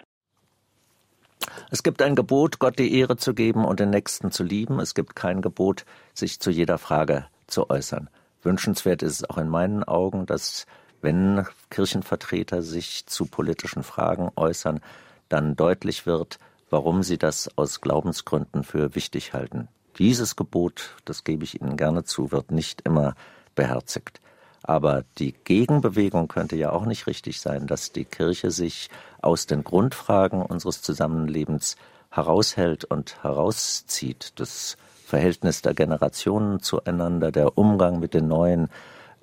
Es 1.72 1.84
gibt 1.84 2.02
ein 2.02 2.16
Gebot, 2.16 2.60
Gott 2.60 2.80
die 2.80 2.98
Ehre 2.98 3.18
zu 3.18 3.34
geben 3.34 3.66
und 3.66 3.80
den 3.80 3.90
Nächsten 3.90 4.32
zu 4.32 4.44
lieben. 4.44 4.80
Es 4.80 4.94
gibt 4.94 5.16
kein 5.16 5.42
Gebot, 5.42 5.86
sich 6.14 6.40
zu 6.40 6.52
jeder 6.52 6.78
Frage 6.78 7.26
zu 7.48 7.70
äußern. 7.70 8.10
Wünschenswert 8.42 9.02
ist 9.04 9.22
es 9.22 9.30
auch 9.30 9.38
in 9.38 9.50
meinen 9.50 9.84
Augen, 9.84 10.26
dass 10.26 10.66
wenn 11.02 11.46
Kirchenvertreter 11.70 12.62
sich 12.62 13.06
zu 13.06 13.26
politischen 13.26 13.84
Fragen 13.84 14.32
äußern, 14.36 14.82
dann 15.30 15.56
deutlich 15.56 16.06
wird, 16.06 16.40
warum 16.70 17.04
sie 17.04 17.18
das 17.18 17.50
aus 17.58 17.82
Glaubensgründen 17.82 18.64
für 18.64 18.96
wichtig 18.96 19.34
halten. 19.34 19.68
Dieses 19.98 20.36
Gebot, 20.36 20.96
das 21.06 21.24
gebe 21.24 21.44
ich 21.44 21.62
Ihnen 21.62 21.78
gerne 21.78 22.04
zu, 22.04 22.32
wird 22.32 22.52
nicht 22.52 22.82
immer 22.82 23.16
beherzigt. 23.56 24.20
Aber 24.68 25.04
die 25.20 25.34
Gegenbewegung 25.34 26.28
könnte 26.28 26.56
ja 26.56 26.72
auch 26.72 26.88
nicht 26.88 27.06
richtig 27.06 27.40
sein, 27.40 27.68
dass 27.68 27.92
die 27.92 28.04
Kirche 28.04 28.50
sich 28.50 28.90
aus 29.22 29.46
den 29.46 29.64
Grundfragen 29.64 30.42
unseres 30.42 30.82
Zusammenlebens 30.82 31.76
heraushält 32.10 32.84
und 32.84 33.22
herauszieht. 33.22 34.34
Das 34.38 34.76
Verhältnis 35.06 35.62
der 35.62 35.76
Generationen 35.76 36.62
zueinander, 36.62 37.32
der 37.32 37.60
Umgang 37.60 38.00
mit 38.00 38.16
den 38.16 38.28
neuen 38.28 38.70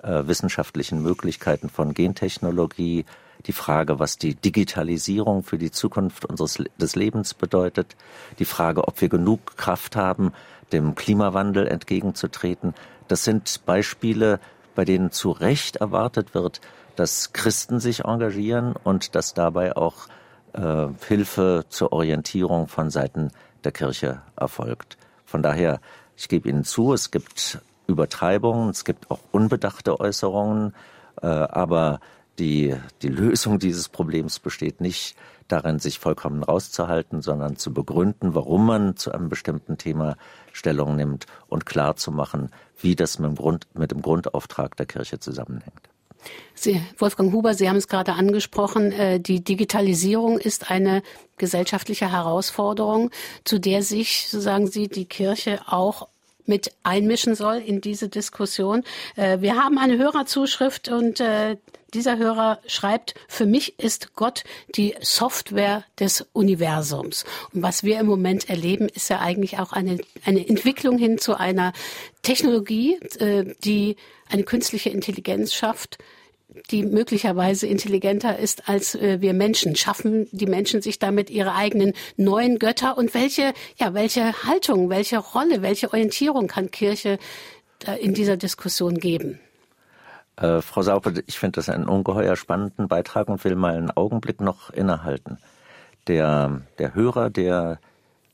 äh, 0.01 0.25
wissenschaftlichen 0.27 1.03
Möglichkeiten 1.03 1.67
von 1.67 1.93
Gentechnologie, 1.93 3.03
die 3.45 3.51
Frage, 3.51 3.99
was 3.99 4.17
die 4.17 4.35
Digitalisierung 4.35 5.43
für 5.43 5.57
die 5.57 5.71
Zukunft 5.71 6.23
unseres 6.23 6.63
des 6.77 6.95
Lebens 6.95 7.33
bedeutet, 7.33 7.97
die 8.39 8.45
Frage, 8.45 8.87
ob 8.87 9.01
wir 9.01 9.09
genug 9.09 9.57
Kraft 9.57 9.97
haben, 9.97 10.31
dem 10.71 10.95
Klimawandel 10.95 11.67
entgegenzutreten. 11.67 12.73
Das 13.09 13.25
sind 13.25 13.65
Beispiele, 13.65 14.39
bei 14.75 14.85
denen 14.85 15.11
zu 15.11 15.31
Recht 15.31 15.77
erwartet 15.77 16.33
wird, 16.33 16.61
dass 16.95 17.33
Christen 17.33 17.79
sich 17.79 18.05
engagieren 18.05 18.75
und 18.83 19.15
dass 19.15 19.33
dabei 19.33 19.75
auch 19.75 20.07
äh, 20.53 20.87
Hilfe 21.07 21.65
zur 21.69 21.91
Orientierung 21.93 22.67
von 22.67 22.89
Seiten 22.89 23.31
der 23.63 23.71
Kirche 23.71 24.21
erfolgt. 24.35 24.97
Von 25.25 25.41
daher, 25.41 25.79
ich 26.15 26.29
gebe 26.29 26.49
Ihnen 26.49 26.63
zu, 26.63 26.93
es 26.93 27.11
gibt 27.11 27.59
Übertreibungen, 27.87 28.69
es 28.69 28.85
gibt 28.85 29.09
auch 29.09 29.19
unbedachte 29.31 29.99
Äußerungen, 29.99 30.73
äh, 31.21 31.27
aber 31.27 31.99
die, 32.39 32.75
die 33.01 33.09
Lösung 33.09 33.59
dieses 33.59 33.89
Problems 33.89 34.39
besteht 34.39 34.81
nicht 34.81 35.15
darin, 35.47 35.79
sich 35.79 35.99
vollkommen 35.99 36.43
rauszuhalten, 36.43 37.21
sondern 37.21 37.57
zu 37.57 37.73
begründen, 37.73 38.33
warum 38.33 38.65
man 38.65 38.95
zu 38.95 39.11
einem 39.11 39.29
bestimmten 39.29 39.77
Thema 39.77 40.15
Stellung 40.53 40.95
nimmt 40.95 41.25
und 41.47 41.65
klar 41.65 41.97
zu 41.97 42.11
machen, 42.11 42.49
wie 42.79 42.95
das 42.95 43.19
mit 43.19 43.29
dem, 43.29 43.35
Grund, 43.35 43.67
mit 43.73 43.91
dem 43.91 44.01
Grundauftrag 44.01 44.77
der 44.77 44.85
Kirche 44.85 45.19
zusammenhängt. 45.19 45.89
Sie, 46.53 46.81
Wolfgang 46.97 47.33
Huber, 47.33 47.53
Sie 47.53 47.67
haben 47.67 47.75
es 47.75 47.89
gerade 47.89 48.13
angesprochen, 48.13 48.93
äh, 48.93 49.19
die 49.19 49.43
Digitalisierung 49.43 50.37
ist 50.37 50.71
eine 50.71 51.03
gesellschaftliche 51.37 52.11
Herausforderung, 52.11 53.09
zu 53.43 53.59
der 53.59 53.83
sich, 53.83 54.29
so 54.29 54.39
sagen 54.39 54.67
Sie, 54.67 54.87
die 54.87 55.05
Kirche 55.05 55.59
auch 55.67 56.07
mit 56.45 56.71
einmischen 56.83 57.35
soll 57.35 57.57
in 57.57 57.81
diese 57.81 58.09
Diskussion. 58.09 58.83
Äh, 59.15 59.41
wir 59.41 59.55
haben 59.55 59.77
eine 59.77 59.97
Hörerzuschrift 59.97 60.89
und 60.89 61.19
äh, 61.19 61.57
dieser 61.93 62.17
Hörer 62.17 62.59
schreibt, 62.65 63.13
für 63.27 63.45
mich 63.45 63.79
ist 63.79 64.15
Gott 64.15 64.43
die 64.75 64.95
Software 65.01 65.83
des 65.99 66.25
Universums. 66.33 67.23
Und 67.53 67.61
was 67.61 67.83
wir 67.83 67.99
im 67.99 68.07
Moment 68.07 68.49
erleben, 68.49 68.89
ist 68.89 69.09
ja 69.09 69.19
eigentlich 69.19 69.59
auch 69.59 69.73
eine, 69.73 69.99
eine 70.25 70.47
Entwicklung 70.47 70.97
hin 70.97 71.17
zu 71.17 71.35
einer 71.37 71.73
Technologie, 72.23 72.99
äh, 73.19 73.53
die 73.63 73.95
eine 74.29 74.43
künstliche 74.43 74.89
Intelligenz 74.89 75.53
schafft, 75.53 75.97
die 76.71 76.83
möglicherweise 76.83 77.67
intelligenter 77.67 78.37
ist 78.37 78.69
als 78.69 78.95
äh, 78.95 79.21
wir 79.21 79.33
Menschen. 79.33 79.75
Schaffen 79.75 80.27
die 80.31 80.47
Menschen 80.47 80.81
sich 80.81 80.99
damit 80.99 81.29
ihre 81.29 81.55
eigenen 81.55 81.93
neuen 82.17 82.59
Götter 82.59 82.97
und 82.97 83.13
welche, 83.13 83.53
ja, 83.77 83.93
welche 83.93 84.43
Haltung, 84.43 84.89
welche 84.89 85.17
Rolle, 85.17 85.61
welche 85.61 85.89
Orientierung 85.89 86.47
kann 86.47 86.71
Kirche 86.71 87.19
in 87.99 88.13
dieser 88.13 88.37
Diskussion 88.37 88.97
geben? 88.97 89.39
Äh, 90.35 90.61
Frau 90.61 90.81
Saupe, 90.81 91.23
ich 91.27 91.39
finde 91.39 91.57
das 91.57 91.69
einen 91.69 91.87
ungeheuer 91.87 92.35
spannenden 92.35 92.87
Beitrag 92.87 93.27
und 93.27 93.43
will 93.43 93.55
mal 93.55 93.75
einen 93.75 93.91
Augenblick 93.91 94.41
noch 94.41 94.69
innehalten. 94.71 95.37
Der, 96.07 96.61
der 96.79 96.95
Hörer, 96.95 97.29
der 97.29 97.79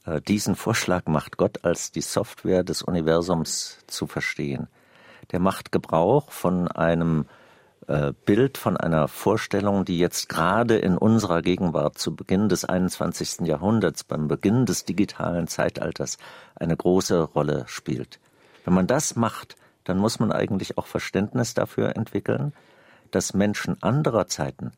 äh, 0.05 0.21
diesen 0.21 0.55
Vorschlag 0.55 1.05
macht, 1.07 1.37
Gott 1.37 1.65
als 1.65 1.91
die 1.91 2.01
Software 2.01 2.63
des 2.63 2.81
Universums 2.81 3.79
zu 3.87 4.07
verstehen, 4.07 4.67
der 5.31 5.39
macht 5.39 5.71
Gebrauch 5.71 6.31
von 6.31 6.67
einem 6.69 7.25
äh, 7.89 8.13
Bild 8.25 8.59
von 8.59 8.77
einer 8.77 9.07
Vorstellung, 9.07 9.83
die 9.83 9.97
jetzt 9.97 10.29
gerade 10.29 10.77
in 10.77 10.95
unserer 10.95 11.41
Gegenwart 11.41 11.97
zu 11.97 12.15
Beginn 12.15 12.47
des 12.47 12.63
21. 12.63 13.47
Jahrhunderts, 13.47 14.03
beim 14.03 14.27
Beginn 14.27 14.67
des 14.67 14.85
digitalen 14.85 15.47
Zeitalters, 15.47 16.19
eine 16.53 16.77
große 16.77 17.19
Rolle 17.19 17.63
spielt. 17.65 18.19
Wenn 18.63 18.75
man 18.75 18.85
das 18.85 19.15
macht, 19.15 19.55
dann 19.85 19.97
muss 19.97 20.19
man 20.19 20.31
eigentlich 20.31 20.77
auch 20.77 20.85
Verständnis 20.85 21.55
dafür 21.55 21.95
entwickeln, 21.95 22.53
dass 23.09 23.33
Menschen 23.33 23.81
anderer 23.81 24.27
Zeiten 24.27 24.71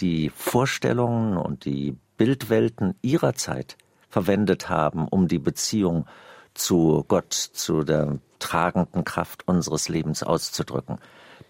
die 0.00 0.30
Vorstellungen 0.30 1.36
und 1.36 1.66
die 1.66 1.94
Bildwelten 2.16 2.94
ihrer 3.02 3.34
Zeit 3.34 3.76
verwendet 4.08 4.70
haben, 4.70 5.06
um 5.08 5.28
die 5.28 5.38
Beziehung 5.38 6.06
zu 6.54 7.04
Gott, 7.06 7.34
zu 7.34 7.84
der 7.84 8.18
tragenden 8.38 9.04
Kraft 9.04 9.46
unseres 9.46 9.90
Lebens 9.90 10.22
auszudrücken 10.22 10.98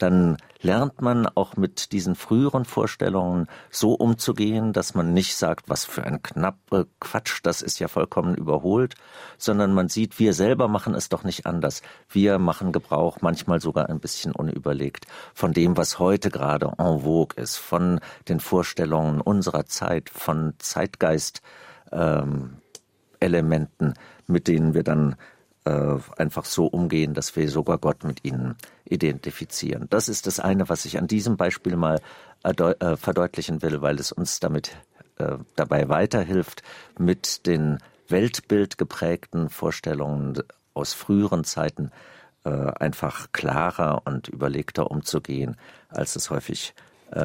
dann 0.02 0.36
lernt 0.60 1.00
man 1.00 1.26
auch 1.26 1.56
mit 1.56 1.92
diesen 1.92 2.14
früheren 2.14 2.64
Vorstellungen 2.64 3.46
so 3.70 3.94
umzugehen, 3.94 4.72
dass 4.72 4.94
man 4.94 5.12
nicht 5.12 5.36
sagt, 5.36 5.68
was 5.68 5.84
für 5.84 6.04
ein 6.04 6.22
knappe 6.22 6.86
Quatsch, 7.00 7.40
das 7.42 7.62
ist 7.62 7.78
ja 7.78 7.88
vollkommen 7.88 8.34
überholt, 8.34 8.94
sondern 9.38 9.72
man 9.72 9.88
sieht, 9.88 10.18
wir 10.18 10.34
selber 10.34 10.68
machen 10.68 10.94
es 10.94 11.08
doch 11.08 11.24
nicht 11.24 11.46
anders. 11.46 11.82
Wir 12.08 12.38
machen 12.38 12.72
Gebrauch, 12.72 13.18
manchmal 13.20 13.60
sogar 13.60 13.88
ein 13.88 14.00
bisschen 14.00 14.32
unüberlegt, 14.32 15.06
von 15.34 15.52
dem, 15.52 15.76
was 15.76 15.98
heute 15.98 16.30
gerade 16.30 16.72
en 16.78 17.00
vogue 17.00 17.36
ist, 17.36 17.56
von 17.56 18.00
den 18.28 18.40
Vorstellungen 18.40 19.20
unserer 19.20 19.66
Zeit, 19.66 20.10
von 20.10 20.54
Zeitgeist, 20.58 21.42
ähm, 21.92 22.56
Elementen, 23.20 23.94
mit 24.26 24.48
denen 24.48 24.74
wir 24.74 24.82
dann 24.82 25.16
äh, 25.64 25.96
einfach 26.16 26.44
so 26.44 26.66
umgehen, 26.66 27.14
dass 27.14 27.36
wir 27.36 27.48
sogar 27.50 27.78
Gott 27.78 28.04
mit 28.04 28.24
ihnen 28.24 28.56
identifizieren. 28.84 29.86
Das 29.90 30.08
ist 30.08 30.26
das 30.26 30.40
eine, 30.40 30.68
was 30.68 30.84
ich 30.84 30.98
an 30.98 31.06
diesem 31.06 31.36
Beispiel 31.36 31.76
mal 31.76 32.00
äh, 32.42 32.96
verdeutlichen 32.96 33.60
will, 33.62 33.82
weil 33.82 33.98
es 33.98 34.12
uns 34.12 34.40
damit 34.40 34.76
äh, 35.18 35.36
dabei 35.56 35.88
weiterhilft, 35.88 36.62
mit 36.98 37.46
den 37.46 37.78
Weltbild 38.08 38.78
geprägten 38.78 39.50
Vorstellungen 39.50 40.42
aus 40.72 40.94
früheren 40.94 41.44
Zeiten 41.44 41.90
äh, 42.44 42.50
einfach 42.50 43.28
klarer 43.32 44.02
und 44.06 44.28
überlegter 44.28 44.90
umzugehen, 44.90 45.56
als 45.88 46.16
es 46.16 46.30
häufig 46.30 46.74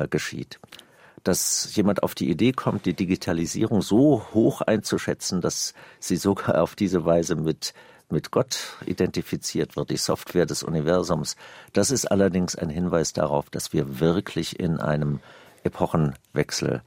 geschieht 0.09 0.59
dass 1.25 1.75
jemand 1.75 2.03
auf 2.03 2.15
die 2.15 2.29
Idee 2.29 2.51
kommt, 2.51 2.85
die 2.85 2.93
Digitalisierung 2.93 3.81
so 3.81 4.25
hoch 4.33 4.61
einzuschätzen, 4.61 5.41
dass 5.41 5.73
sie 5.99 6.17
sogar 6.17 6.61
auf 6.61 6.75
diese 6.75 7.03
Weise 7.05 7.35
mit 7.35 7.73
mit 8.09 8.31
Gott 8.31 8.77
identifiziert 8.85 9.75
wird, 9.75 9.89
die 9.89 9.97
Software 9.97 10.45
des 10.45 10.63
Universums. 10.63 11.35
Das 11.73 11.91
ist 11.91 12.05
allerdings 12.11 12.55
ein 12.55 12.69
Hinweis 12.69 13.13
darauf, 13.13 13.49
dass 13.49 13.73
wir 13.73 13.99
wirklich 13.99 14.59
in 14.59 14.79
einem 14.79 15.19
Epochenwechsel 15.63 16.81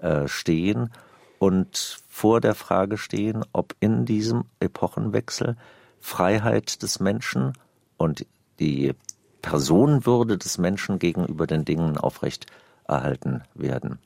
äh, 0.00 0.26
stehen 0.26 0.90
und 1.38 1.98
vor 2.08 2.40
der 2.40 2.54
Frage 2.54 2.98
stehen, 2.98 3.44
ob 3.52 3.74
in 3.80 4.04
diesem 4.04 4.44
Epochenwechsel 4.60 5.56
Freiheit 6.00 6.82
des 6.82 7.00
Menschen 7.00 7.52
und 7.96 8.26
die 8.60 8.94
Personenwürde 9.42 10.38
des 10.38 10.58
Menschen 10.58 10.98
gegenüber 10.98 11.46
den 11.46 11.64
Dingen 11.64 11.98
aufrecht 11.98 12.46
erhalten 12.86 13.42
werden. 13.54 13.98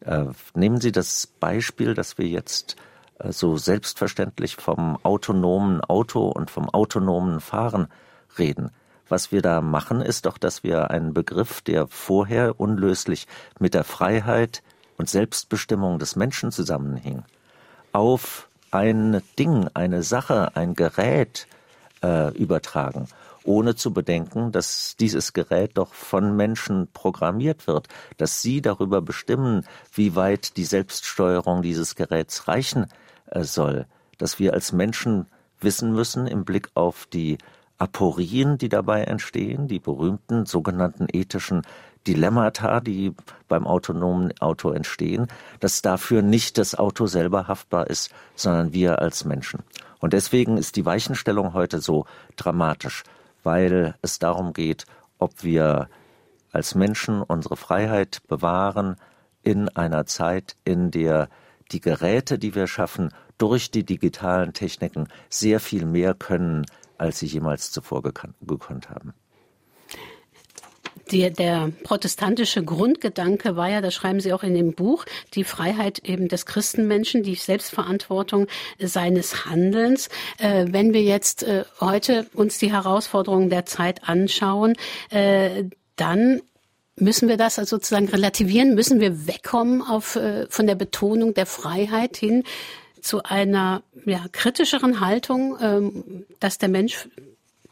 Äh, 0.00 0.26
nehmen 0.54 0.80
Sie 0.80 0.92
das 0.92 1.26
Beispiel, 1.26 1.94
das 1.94 2.18
wir 2.18 2.26
jetzt 2.26 2.76
so 3.30 3.56
selbstverständlich 3.56 4.56
vom 4.56 4.98
autonomen 5.02 5.80
Auto 5.80 6.28
und 6.28 6.50
vom 6.50 6.68
autonomen 6.68 7.40
Fahren 7.40 7.88
reden. 8.38 8.70
Was 9.08 9.30
wir 9.30 9.40
da 9.40 9.60
machen, 9.60 10.00
ist 10.00 10.26
doch, 10.26 10.36
dass 10.36 10.64
wir 10.64 10.90
einen 10.90 11.14
Begriff, 11.14 11.60
der 11.60 11.86
vorher 11.86 12.58
unlöslich 12.58 13.26
mit 13.58 13.74
der 13.74 13.84
Freiheit 13.84 14.62
und 14.98 15.08
Selbstbestimmung 15.08 15.98
des 15.98 16.16
Menschen 16.16 16.50
zusammenhing, 16.50 17.22
auf 17.92 18.48
ein 18.70 19.22
Ding, 19.38 19.68
eine 19.74 20.02
Sache, 20.02 20.56
ein 20.56 20.74
Gerät 20.74 21.46
äh, 22.02 22.36
übertragen, 22.36 23.06
ohne 23.44 23.76
zu 23.76 23.92
bedenken, 23.92 24.50
dass 24.50 24.96
dieses 24.96 25.32
Gerät 25.32 25.72
doch 25.74 25.94
von 25.94 26.34
Menschen 26.34 26.88
programmiert 26.92 27.68
wird, 27.68 27.86
dass 28.16 28.42
sie 28.42 28.60
darüber 28.60 29.00
bestimmen, 29.00 29.64
wie 29.92 30.16
weit 30.16 30.56
die 30.56 30.64
Selbststeuerung 30.64 31.62
dieses 31.62 31.94
Geräts 31.94 32.48
reichen 32.48 32.84
äh, 32.84 33.05
soll, 33.34 33.86
dass 34.18 34.38
wir 34.38 34.54
als 34.54 34.72
Menschen 34.72 35.26
wissen 35.60 35.92
müssen 35.92 36.26
im 36.26 36.44
Blick 36.44 36.70
auf 36.74 37.06
die 37.06 37.38
Aporien, 37.78 38.58
die 38.58 38.68
dabei 38.68 39.02
entstehen, 39.02 39.68
die 39.68 39.78
berühmten 39.78 40.46
sogenannten 40.46 41.06
ethischen 41.12 41.62
Dilemmata, 42.06 42.80
die 42.80 43.14
beim 43.48 43.66
autonomen 43.66 44.32
Auto 44.40 44.70
entstehen, 44.70 45.26
dass 45.60 45.82
dafür 45.82 46.22
nicht 46.22 46.56
das 46.56 46.74
Auto 46.74 47.06
selber 47.06 47.48
haftbar 47.48 47.88
ist, 47.88 48.10
sondern 48.34 48.72
wir 48.72 49.00
als 49.00 49.24
Menschen. 49.24 49.62
Und 49.98 50.12
deswegen 50.12 50.56
ist 50.56 50.76
die 50.76 50.86
Weichenstellung 50.86 51.52
heute 51.52 51.80
so 51.80 52.06
dramatisch, 52.36 53.02
weil 53.42 53.94
es 54.02 54.18
darum 54.18 54.52
geht, 54.52 54.86
ob 55.18 55.42
wir 55.42 55.88
als 56.52 56.74
Menschen 56.74 57.22
unsere 57.22 57.56
Freiheit 57.56 58.22
bewahren 58.28 58.96
in 59.42 59.68
einer 59.70 60.06
Zeit, 60.06 60.56
in 60.64 60.90
der 60.90 61.28
die 61.72 61.80
Geräte, 61.80 62.38
die 62.38 62.54
wir 62.54 62.66
schaffen, 62.66 63.10
durch 63.38 63.70
die 63.70 63.84
digitalen 63.84 64.52
Techniken 64.52 65.08
sehr 65.28 65.60
viel 65.60 65.84
mehr 65.84 66.14
können, 66.14 66.66
als 66.98 67.18
sie 67.18 67.26
jemals 67.26 67.70
zuvor 67.70 68.02
gekonnt 68.02 68.88
haben. 68.88 69.12
Die, 71.12 71.30
der 71.30 71.70
protestantische 71.84 72.64
Grundgedanke 72.64 73.54
war 73.54 73.68
ja, 73.68 73.80
das 73.80 73.94
schreiben 73.94 74.18
Sie 74.18 74.32
auch 74.32 74.42
in 74.42 74.54
dem 74.54 74.72
Buch, 74.72 75.04
die 75.34 75.44
Freiheit 75.44 76.00
eben 76.00 76.26
des 76.26 76.46
Christenmenschen, 76.46 77.22
die 77.22 77.36
Selbstverantwortung 77.36 78.48
seines 78.80 79.46
Handelns. 79.46 80.08
Äh, 80.38 80.66
wenn 80.70 80.92
wir 80.92 81.02
jetzt 81.02 81.44
äh, 81.44 81.64
heute 81.80 82.26
uns 82.34 82.58
die 82.58 82.72
Herausforderungen 82.72 83.50
der 83.50 83.66
Zeit 83.66 84.08
anschauen, 84.08 84.74
äh, 85.10 85.64
dann 85.94 86.40
Müssen 86.98 87.28
wir 87.28 87.36
das 87.36 87.58
also 87.58 87.76
sozusagen 87.76 88.08
relativieren? 88.08 88.74
Müssen 88.74 89.00
wir 89.00 89.26
wegkommen 89.26 89.82
auf, 89.82 90.16
äh, 90.16 90.46
von 90.48 90.66
der 90.66 90.76
Betonung 90.76 91.34
der 91.34 91.44
Freiheit 91.44 92.16
hin 92.16 92.42
zu 93.02 93.22
einer 93.22 93.82
ja, 94.06 94.24
kritischeren 94.32 95.00
Haltung, 95.00 95.58
ähm, 95.60 96.24
dass 96.40 96.56
der 96.56 96.70
Mensch, 96.70 97.08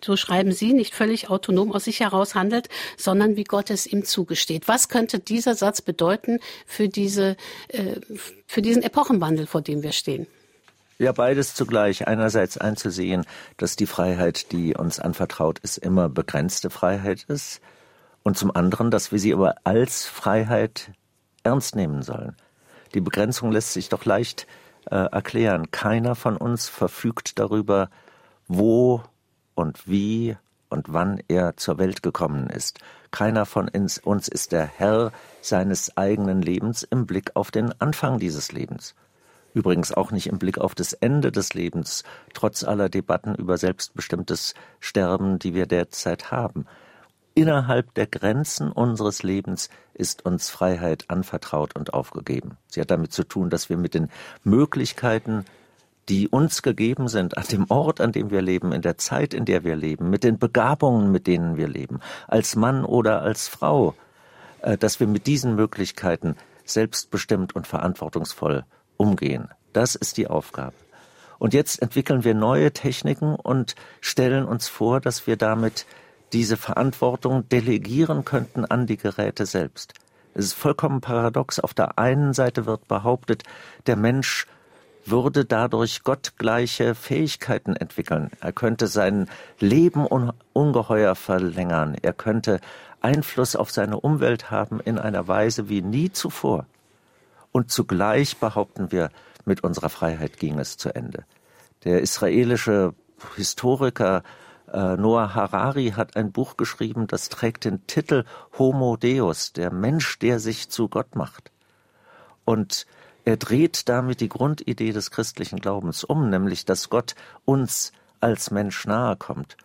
so 0.05 0.17
schreiben 0.17 0.53
Sie, 0.53 0.75
nicht 0.75 0.95
völlig 0.95 1.31
autonom 1.31 1.73
aus 1.73 1.85
sich 1.85 2.01
heraus 2.01 2.35
handelt, 2.35 2.69
sondern 2.99 3.37
wie 3.37 3.45
Gott 3.45 3.71
es 3.71 3.87
ihm 3.87 4.05
zugesteht? 4.05 4.69
Was 4.69 4.91
könnte 4.91 5.21
dieser 5.21 5.55
Satz 5.55 5.81
bedeuten 5.81 6.39
für, 6.67 6.89
diese, 6.89 7.39
äh, 7.69 8.01
für 8.47 8.61
diesen 8.61 8.83
Epochenwandel, 8.83 9.47
vor 9.47 9.63
dem 9.63 9.83
wir 9.83 9.93
stehen? 9.93 10.27
Ja, 10.99 11.13
beides 11.13 11.55
zugleich. 11.55 12.07
Einerseits 12.07 12.59
einzusehen, 12.59 13.25
dass 13.57 13.75
die 13.75 13.87
Freiheit, 13.87 14.53
die 14.53 14.75
uns 14.75 15.01
anvertraut 15.01 15.61
ist, 15.61 15.79
immer 15.79 16.11
begrenzte 16.11 16.69
Freiheit 16.69 17.25
ist 17.27 17.63
und 18.25 18.37
zum 18.37 18.55
anderen, 18.55 18.91
dass 18.91 19.13
wir 19.13 19.21
sie 19.21 19.33
aber 19.33 19.55
als 19.63 20.07
Freiheit 20.07 20.91
ernst 21.45 21.77
nehmen 21.77 22.03
sollen. 22.03 22.37
Die 22.95 23.01
Begrenzung 23.01 23.53
lässt 23.53 23.73
sich 23.73 23.89
doch 23.89 24.05
leicht 24.05 24.49
äh, 24.91 24.97
erklären. 24.97 25.71
Keiner 25.71 26.17
von 26.17 26.37
uns 26.37 26.69
verfügt 26.69 27.39
darüber, 27.39 27.91
wo 28.49 29.03
und 29.55 29.87
wie 29.87 30.37
und 30.69 30.93
wann 30.93 31.23
er 31.29 31.57
zur 31.57 31.79
Welt 31.79 32.03
gekommen 32.03 32.49
ist. 32.49 32.81
Keiner 33.11 33.47
von 33.47 33.69
uns 33.69 34.29
ist 34.29 34.53
der 34.53 34.65
Herr 34.65 35.13
seines 35.41 35.97
eigenen 35.97 36.43
Lebens 36.43 36.83
im 36.83 37.07
Blick 37.07 37.33
auf 37.35 37.51
den 37.51 37.79
Anfang 37.81 38.19
dieses 38.19 38.51
Lebens. 38.51 38.95
Übrigens 39.53 39.93
auch 39.93 40.11
nicht 40.11 40.27
im 40.27 40.39
Blick 40.39 40.59
auf 40.59 40.75
das 40.75 40.95
Ende 40.95 41.31
des 41.31 41.55
Lebens, 41.55 42.03
trotz 42.33 42.65
aller 42.65 42.89
Debatten 42.89 43.37
über 43.37 43.57
selbstbestimmtes 43.57 44.55
Sterben, 44.81 45.39
die 45.39 45.55
wir 45.55 45.67
derzeit 45.67 46.33
haben. 46.33 46.67
Innerhalb 47.37 47.93
der 47.95 48.07
Grenzen 48.07 48.71
unseres 48.71 49.25
Lebens 49.25 49.69
ist 49.93 50.25
uns 50.25 50.51
Freiheit 50.51 51.07
anvertraut 51.09 51.75
und 51.77 51.93
aufgegeben. 51.93 52.59
Sie 52.69 52.81
hat 52.81 52.93
damit 52.93 53.13
zu 53.13 53.25
tun, 53.25 53.51
dass 53.51 53.69
wir 53.69 53.77
mit 53.77 53.95
den 53.95 54.09
Möglichkeiten, 54.45 55.45
die 56.09 56.29
uns 56.29 56.63
gegeben 56.63 57.09
sind, 57.09 57.37
an 57.37 57.45
dem 57.51 57.67
Ort, 57.71 58.01
an 58.01 58.13
dem 58.13 58.31
wir 58.31 58.41
leben, 58.41 58.71
in 58.71 58.83
der 58.83 58.99
Zeit, 58.99 59.35
in 59.35 59.47
der 59.47 59.65
wir 59.65 59.75
leben, 59.75 60.11
mit 60.11 60.23
den 60.23 60.39
Begabungen, 60.39 61.11
mit 61.11 61.27
denen 61.27 61.57
wir 61.57 61.67
leben, 61.67 61.99
als 62.29 62.55
Mann 62.55 62.85
oder 62.85 63.23
als 63.23 63.49
Frau, 63.49 63.95
äh, 64.63 64.79
dass 64.79 65.01
wir 65.01 65.09
mit 65.09 65.27
diesen 65.27 65.57
Möglichkeiten 65.57 66.37
selbstbestimmt 66.65 67.57
und 67.57 67.67
verantwortungsvoll 67.67 68.65
umgehen. 68.97 69.49
Das 69.73 69.97
ist 69.97 70.19
die 70.19 70.29
Aufgabe. 70.29 70.77
Und 71.39 71.53
jetzt 71.53 71.83
entwickeln 71.83 72.23
wir 72.23 72.35
neue 72.35 72.73
Techniken 72.73 73.35
und 73.35 73.75
stellen 74.01 74.45
uns 74.45 74.69
vor, 74.69 75.01
dass 75.01 75.27
wir 75.27 75.37
damit 75.37 75.85
diese 76.33 76.57
Verantwortung 76.57 77.49
delegieren 77.49 78.25
könnten 78.25 78.65
an 78.65 78.87
die 78.87 78.97
Geräte 78.97 79.47
selbst. 79.47 79.95
Es 80.35 80.47
ist 80.47 80.55
vollkommen 80.55 81.01
paradox. 81.01 81.61
Auf 81.61 81.75
der 81.75 81.99
einen 81.99 82.33
Seite 82.33 82.67
wird 82.67 82.89
behauptet, 82.89 83.45
der 83.87 83.97
Mensch 83.97 84.47
würde 85.07 85.45
dadurch 85.45 86.03
gottgleiche 86.03 86.95
Fähigkeiten 86.95 87.77
entwickeln. 87.77 88.31
Er 88.41 88.53
könnte 88.53 88.87
sein 88.87 89.29
Leben 89.61 90.07
ungeheuer 90.53 91.15
verlängern. 91.15 91.97
Er 92.03 92.15
könnte 92.15 92.61
Einfluss 93.01 93.55
auf 93.55 93.71
seine 93.71 94.01
Umwelt 94.01 94.51
haben 94.51 94.81
in 94.81 94.99
einer 94.99 95.29
Weise 95.29 95.69
wie 95.69 95.83
nie 95.83 96.11
zuvor. 96.11 96.67
Und 97.53 97.71
zugleich 97.71 98.39
behaupten 98.39 98.91
wir, 98.91 99.11
mit 99.45 99.63
unserer 99.63 99.91
Freiheit 99.91 100.39
ging 100.39 100.59
es 100.59 100.79
zu 100.79 100.95
Ende. 100.95 101.25
Der 101.85 102.01
israelische 102.01 102.95
Historiker 103.37 104.23
Noah 104.77 105.35
Harari 105.35 105.93
hat 105.97 106.17
ein 106.17 106.33
Buch 106.33 106.57
geschrieben, 106.57 107.07
das 107.07 107.29
trägt 107.29 107.65
den 107.65 107.87
Titel 107.87 108.25
Homo 108.59 108.97
Deus, 108.97 109.53
der 109.53 109.73
Mensch, 109.73 110.19
der 110.19 110.41
sich 110.41 110.69
zu 110.69 110.89
Gott 110.89 111.15
macht. 111.15 111.53
Und 112.45 112.87
er 113.25 113.37
dreht 113.37 113.89
damit 113.89 114.21
die 114.21 114.29
Grundidee 114.29 114.93
des 114.93 115.11
christlichen 115.11 115.61
Glaubens 115.61 116.05
um, 116.05 116.29
nämlich, 116.29 116.65
dass 116.65 116.91
Gott 116.91 117.15
uns 117.45 117.93
als 118.21 118.51
Mensch 118.51 118.87
nahe 118.87 119.17
kommt. 119.17 119.57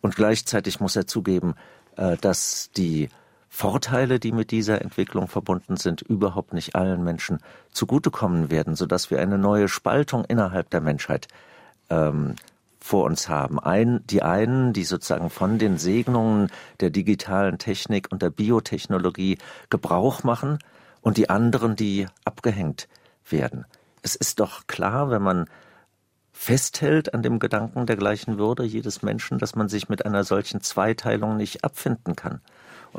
Und 0.00 0.16
gleichzeitig 0.16 0.80
muss 0.80 0.96
er 0.96 1.06
zugeben, 1.06 1.54
äh, 1.96 2.16
dass 2.16 2.70
die 2.76 3.08
Vorteile, 3.48 4.18
die 4.18 4.32
mit 4.32 4.50
dieser 4.50 4.80
Entwicklung 4.80 5.28
verbunden 5.28 5.76
sind, 5.76 6.00
überhaupt 6.00 6.54
nicht 6.54 6.74
allen 6.74 7.04
Menschen 7.04 7.40
zugutekommen 7.70 8.50
werden, 8.50 8.76
sodass 8.76 9.10
wir 9.10 9.20
eine 9.20 9.36
neue 9.36 9.68
Spaltung 9.68 10.24
innerhalb 10.24 10.70
der 10.70 10.80
Menschheit 10.80 11.28
ähm, 11.90 12.36
vor 12.82 13.04
uns 13.04 13.28
haben. 13.28 13.60
Ein, 13.60 14.04
die 14.06 14.22
einen, 14.22 14.72
die 14.72 14.84
sozusagen 14.84 15.30
von 15.30 15.58
den 15.58 15.78
Segnungen 15.78 16.50
der 16.80 16.90
digitalen 16.90 17.58
Technik 17.58 18.08
und 18.10 18.22
der 18.22 18.30
Biotechnologie 18.30 19.38
Gebrauch 19.70 20.24
machen 20.24 20.58
und 21.00 21.16
die 21.16 21.30
anderen, 21.30 21.76
die 21.76 22.06
abgehängt 22.24 22.88
werden. 23.28 23.66
Es 24.02 24.16
ist 24.16 24.40
doch 24.40 24.66
klar, 24.66 25.10
wenn 25.10 25.22
man 25.22 25.46
festhält 26.32 27.14
an 27.14 27.22
dem 27.22 27.38
Gedanken 27.38 27.86
der 27.86 27.96
gleichen 27.96 28.36
Würde 28.36 28.64
jedes 28.64 29.02
Menschen, 29.02 29.38
dass 29.38 29.54
man 29.54 29.68
sich 29.68 29.88
mit 29.88 30.04
einer 30.04 30.24
solchen 30.24 30.60
Zweiteilung 30.60 31.36
nicht 31.36 31.62
abfinden 31.64 32.16
kann. 32.16 32.40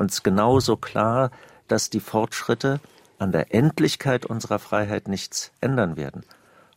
Ist 0.00 0.24
genauso 0.24 0.76
klar, 0.76 1.30
dass 1.68 1.90
die 1.90 2.00
Fortschritte 2.00 2.80
an 3.18 3.32
der 3.32 3.54
Endlichkeit 3.54 4.24
unserer 4.24 4.58
Freiheit 4.58 5.08
nichts 5.08 5.52
ändern 5.60 5.96
werden. 5.96 6.24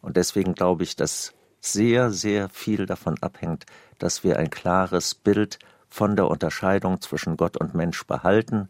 Und 0.02 0.18
deswegen 0.18 0.54
glaube 0.54 0.84
ich, 0.84 0.96
dass 0.96 1.34
sehr, 1.72 2.12
sehr 2.12 2.50
viel 2.50 2.86
davon 2.86 3.18
abhängt, 3.22 3.66
dass 4.00 4.24
wir 4.24 4.38
ein 4.38 4.50
klares 4.50 5.16
Bild 5.16 5.60
von 5.90 6.16
der 6.16 6.28
Unterscheidung 6.28 7.02
zwischen 7.02 7.38
Gott 7.38 7.58
und 7.58 7.74
Mensch 7.74 8.06
behalten 8.06 8.70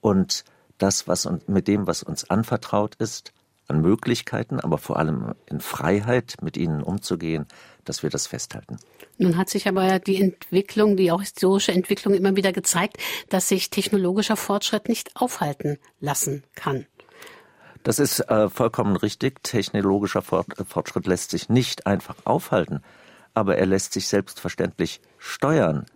und 0.00 0.44
das, 0.78 1.08
was 1.08 1.28
mit 1.46 1.68
dem, 1.68 1.86
was 1.86 2.02
uns 2.02 2.28
anvertraut 2.28 2.96
ist, 2.96 3.32
an 3.68 3.80
Möglichkeiten, 3.80 4.60
aber 4.60 4.78
vor 4.78 4.98
allem 4.98 5.34
in 5.46 5.60
Freiheit 5.60 6.36
mit 6.42 6.56
ihnen 6.56 6.82
umzugehen, 6.82 7.46
dass 7.84 8.02
wir 8.02 8.10
das 8.10 8.26
festhalten. 8.26 8.78
Nun 9.18 9.36
hat 9.36 9.48
sich 9.48 9.66
aber 9.66 9.98
die 9.98 10.20
Entwicklung, 10.20 10.96
die 10.96 11.10
auch 11.10 11.20
historische 11.20 11.72
Entwicklung 11.72 12.14
immer 12.14 12.36
wieder 12.36 12.52
gezeigt, 12.52 12.98
dass 13.28 13.48
sich 13.48 13.70
technologischer 13.70 14.36
Fortschritt 14.36 14.88
nicht 14.88 15.16
aufhalten 15.16 15.78
lassen 16.00 16.44
kann. 16.54 16.86
Das 17.86 18.00
ist 18.00 18.18
äh, 18.18 18.48
vollkommen 18.48 18.96
richtig. 18.96 19.44
Technologischer 19.44 20.20
Fortschritt 20.20 21.06
lässt 21.06 21.30
sich 21.30 21.48
nicht 21.48 21.86
einfach 21.86 22.16
aufhalten, 22.24 22.82
aber 23.32 23.58
er 23.58 23.66
lässt 23.66 23.92
sich 23.92 24.08
selbstverständlich 24.08 25.00
steuern 25.18 25.86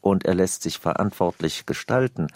und 0.00 0.24
er 0.24 0.34
lässt 0.34 0.64
sich 0.64 0.80
verantwortlich 0.80 1.64
gestalten. 1.64 2.26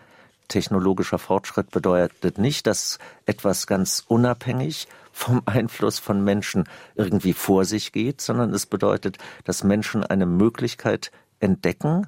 Technologischer 0.47 1.19
Fortschritt 1.19 1.73
bedeutet 1.73 2.39
nicht, 2.39 2.69
dass 2.69 3.01
etwas 3.27 3.67
ganz 3.67 4.05
unabhängig 4.07 4.87
vom 5.11 5.43
Einfluss 5.45 5.99
von 5.99 6.23
Menschen 6.23 6.69
irgendwie 6.95 7.33
vor 7.33 7.65
sich 7.65 7.91
geht, 7.91 8.21
sondern 8.21 8.55
es 8.55 8.67
bedeutet, 8.67 9.19
dass 9.43 9.65
Menschen 9.65 10.05
eine 10.05 10.27
Möglichkeit 10.27 11.11
entdecken, 11.41 12.07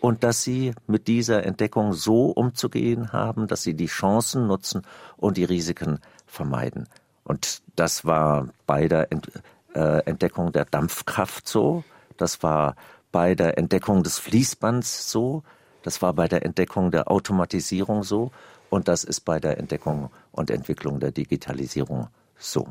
und 0.00 0.24
dass 0.24 0.42
sie 0.42 0.72
mit 0.86 1.08
dieser 1.08 1.44
Entdeckung 1.44 1.92
so 1.92 2.26
umzugehen 2.30 3.12
haben, 3.12 3.46
dass 3.46 3.62
sie 3.62 3.74
die 3.74 3.86
Chancen 3.86 4.46
nutzen 4.46 4.82
und 5.16 5.36
die 5.36 5.44
Risiken 5.44 6.00
vermeiden. 6.30 6.88
Und 7.24 7.62
das 7.76 8.04
war 8.04 8.48
bei 8.66 8.88
der 8.88 9.12
Ent 9.12 9.30
äh, 9.74 10.02
Entdeckung 10.04 10.52
der 10.52 10.64
Dampfkraft 10.64 11.48
so, 11.48 11.84
das 12.16 12.42
war 12.42 12.74
bei 13.12 13.34
der 13.34 13.56
Entdeckung 13.58 14.02
des 14.02 14.18
Fließbands 14.18 15.10
so, 15.10 15.42
das 15.82 16.02
war 16.02 16.12
bei 16.12 16.28
der 16.28 16.44
Entdeckung 16.44 16.90
der 16.90 17.10
Automatisierung 17.10 18.02
so 18.02 18.32
und 18.68 18.88
das 18.88 19.04
ist 19.04 19.20
bei 19.20 19.38
der 19.40 19.58
Entdeckung 19.58 20.10
und 20.32 20.50
Entwicklung 20.50 21.00
der 21.00 21.12
Digitalisierung 21.12 22.08
so. 22.38 22.68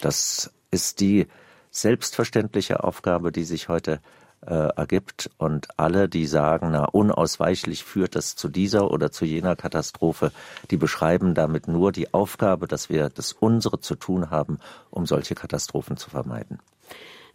Das 0.00 0.50
ist 0.70 1.00
die 1.00 1.26
selbstverständliche 1.70 2.82
Aufgabe, 2.84 3.32
die 3.32 3.44
sich 3.44 3.68
heute 3.68 4.00
äh, 4.46 4.68
ergibt. 4.76 5.30
Und 5.38 5.68
alle, 5.78 6.08
die 6.08 6.26
sagen, 6.26 6.70
na, 6.72 6.84
unausweichlich 6.84 7.84
führt 7.84 8.14
das 8.14 8.36
zu 8.36 8.48
dieser 8.48 8.90
oder 8.90 9.10
zu 9.10 9.24
jener 9.24 9.56
Katastrophe, 9.56 10.32
die 10.70 10.76
beschreiben 10.76 11.34
damit 11.34 11.68
nur 11.68 11.92
die 11.92 12.12
Aufgabe, 12.12 12.66
dass 12.66 12.88
wir 12.88 13.08
das 13.08 13.32
unsere 13.32 13.80
zu 13.80 13.94
tun 13.94 14.30
haben, 14.30 14.58
um 14.90 15.06
solche 15.06 15.34
Katastrophen 15.34 15.96
zu 15.96 16.10
vermeiden. 16.10 16.58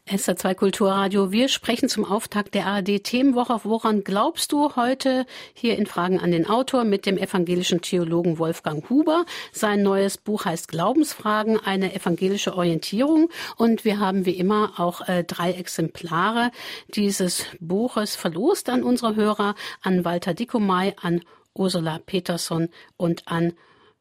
SR2 0.08 0.56
Kulturradio. 0.56 1.32
Wir 1.32 1.50
sprechen 1.50 1.90
zum 1.90 2.06
Auftakt 2.06 2.54
der 2.56 2.66
ARD 2.66 3.04
Themenwoche. 3.04 3.60
Woran 3.64 4.04
glaubst 4.04 4.54
du 4.54 4.76
heute 4.76 5.26
hier 5.54 5.78
in 5.78 5.86
Fragen 5.86 6.20
an 6.20 6.32
den 6.32 6.48
Autor 6.48 6.86
mit 6.86 7.06
dem 7.06 7.18
evangelischen 7.18 7.82
Theologen 7.82 8.40
Wolfgang 8.40 8.90
Huber? 8.90 9.26
Sein 9.52 9.84
neues 9.84 10.18
Buch 10.18 10.46
heißt 10.46 10.70
Glaubensfragen, 10.70 11.60
eine 11.60 11.94
evangelische 11.94 12.56
Orientierung. 12.56 13.30
Und 13.58 13.84
wir 13.84 14.00
haben 14.00 14.26
wie 14.26 14.38
immer 14.38 14.74
auch 14.78 15.08
äh, 15.08 15.26
drei 15.26 15.52
Exemplare 15.52 16.52
dieses 16.88 17.46
Buches 17.60 18.16
verlost 18.16 18.70
an 18.70 18.84
unsere 18.84 19.16
Hörer, 19.16 19.56
an 19.82 20.06
Walter 20.06 20.34
Dickomay, 20.34 20.94
an 21.02 21.22
Ursula 21.54 22.00
Peterson 22.06 22.70
und 22.96 23.28
an 23.28 23.54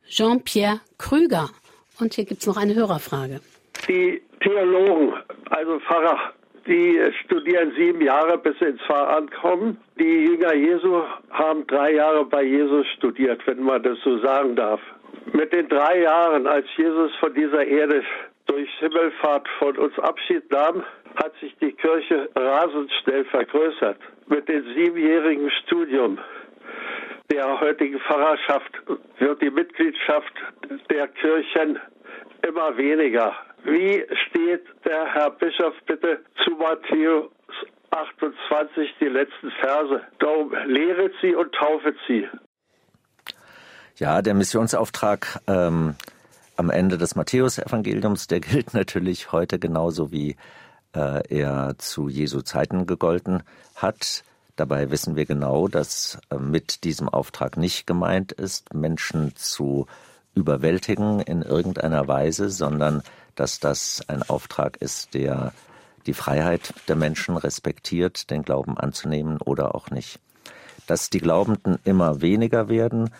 Jean-Pierre 0.09 0.81
Krüger. 0.99 1.51
Und 1.99 2.15
hier 2.15 2.27
gibt's 2.27 2.47
noch 2.47 2.57
eine 2.57 2.75
Hörerfrage. 2.75 3.41
Die 3.89 4.23
Theologen, 4.47 5.15
also 5.51 5.81
Pfarrer 5.81 6.33
die 6.67 7.01
studieren 7.25 7.73
sieben 7.77 8.01
Jahre, 8.01 8.39
bis 8.39 8.59
sie 8.59 8.67
ins 8.67 8.83
Pfarramt 8.83 9.33
kommen. 9.35 9.79
Die 9.99 10.25
Jünger 10.25 10.55
Jesu 10.55 11.03
haben 11.31 11.67
drei 11.67 11.93
Jahre 11.93 12.25
bei 12.25 12.43
Jesus 12.43 12.87
studiert, 12.97 13.41
wenn 13.47 13.63
man 13.63 13.83
das 13.83 13.99
so 14.03 14.19
sagen 14.19 14.57
darf. 14.57 14.81
Mit 15.33 15.53
den 15.53 15.69
drei 15.69 16.01
Jahren, 16.03 16.47
als 16.47 16.67
Jesus 16.77 17.15
von 17.17 17.35
dieser 17.35 17.65
Erde 17.65 18.03
durch 18.47 18.69
Himmelfahrt 18.79 19.47
von 19.59 19.77
uns 19.77 19.99
Abschied 20.01 20.51
nahm, 20.51 20.83
hat 21.17 21.33
sich 21.41 21.55
die 21.61 21.73
Kirche 21.73 22.29
rasend 22.35 22.91
schnell 23.03 23.25
vergrößert. 23.27 23.99
Mit 24.29 24.49
dem 24.49 24.65
siebenjährigen 24.75 25.51
Studium 25.63 26.19
der 27.31 27.61
heutigen 27.61 27.99
Pfarrerschaft 28.01 28.73
wird 29.19 29.43
die 29.43 29.51
Mitgliedschaft 29.51 30.33
der 30.91 31.09
Kirchen 31.09 31.79
immer 32.47 32.77
weniger. 32.77 33.35
Wie 33.67 34.05
steht 34.29 34.65
der 34.85 35.13
Herr 35.13 35.31
Bischof 35.33 35.75
bitte 35.87 36.21
zu 36.45 36.53
Matthäus 36.53 37.33
28, 37.91 38.95
die 39.01 39.07
letzten 39.07 39.51
Verse? 39.61 40.03
Darum 40.21 40.53
lehret 40.67 41.13
sie 41.21 41.35
und 41.35 41.53
taufet 41.53 41.97
sie. 42.07 42.29
Ja, 43.97 44.23
der 44.23 44.35
Missionsauftrag 44.35 45.41
ähm, 45.49 45.97
am 46.57 46.71
Ende 46.71 46.97
des 46.97 47.17
Matthäusevangeliums, 47.17 48.29
der 48.29 48.39
gilt 48.39 48.73
natürlich 48.73 49.33
heute 49.33 49.59
genauso 49.59 50.13
wie 50.13 50.37
äh, 50.95 51.23
er 51.29 51.75
zu 51.79 52.09
Jesu 52.09 52.43
Zeiten 52.43 52.87
gegolten 52.87 53.43
hat. 53.75 54.23
Dabei 54.55 54.93
wissen 54.93 55.17
wir 55.17 55.27
genau, 55.27 55.67
dass 55.67 56.21
äh, 56.31 56.37
mit 56.37 56.85
diesem 56.85 57.09
Auftrag 57.09 57.57
nicht 57.57 57.85
gemeint 57.85 58.31
ist, 58.31 58.75
Menschen 58.75 59.35
zu 59.35 59.89
überwältigen 60.37 61.19
in 61.19 61.43
irgendeiner 61.43 62.07
Weise, 62.07 62.49
sondern 62.49 63.03
dass 63.37 63.61
das 63.61 64.03
ein 64.09 64.23
Auftrag 64.23 64.77
ist, 64.79 65.15
der 65.15 65.53
die 66.07 66.15
Freiheit 66.15 66.75
der 66.89 66.97
Menschen 66.97 67.37
respektiert, 67.37 68.31
den 68.31 68.43
Glauben 68.43 68.79
anzunehmen 68.79 69.39
oder 69.39 69.75
auch 69.75 69.91
nicht. 69.91 70.19
Dass 70.87 71.11
die 71.11 71.19
Glaubenden 71.19 71.79
immer 71.85 72.21
weniger 72.21 72.69
werden, 72.69 73.11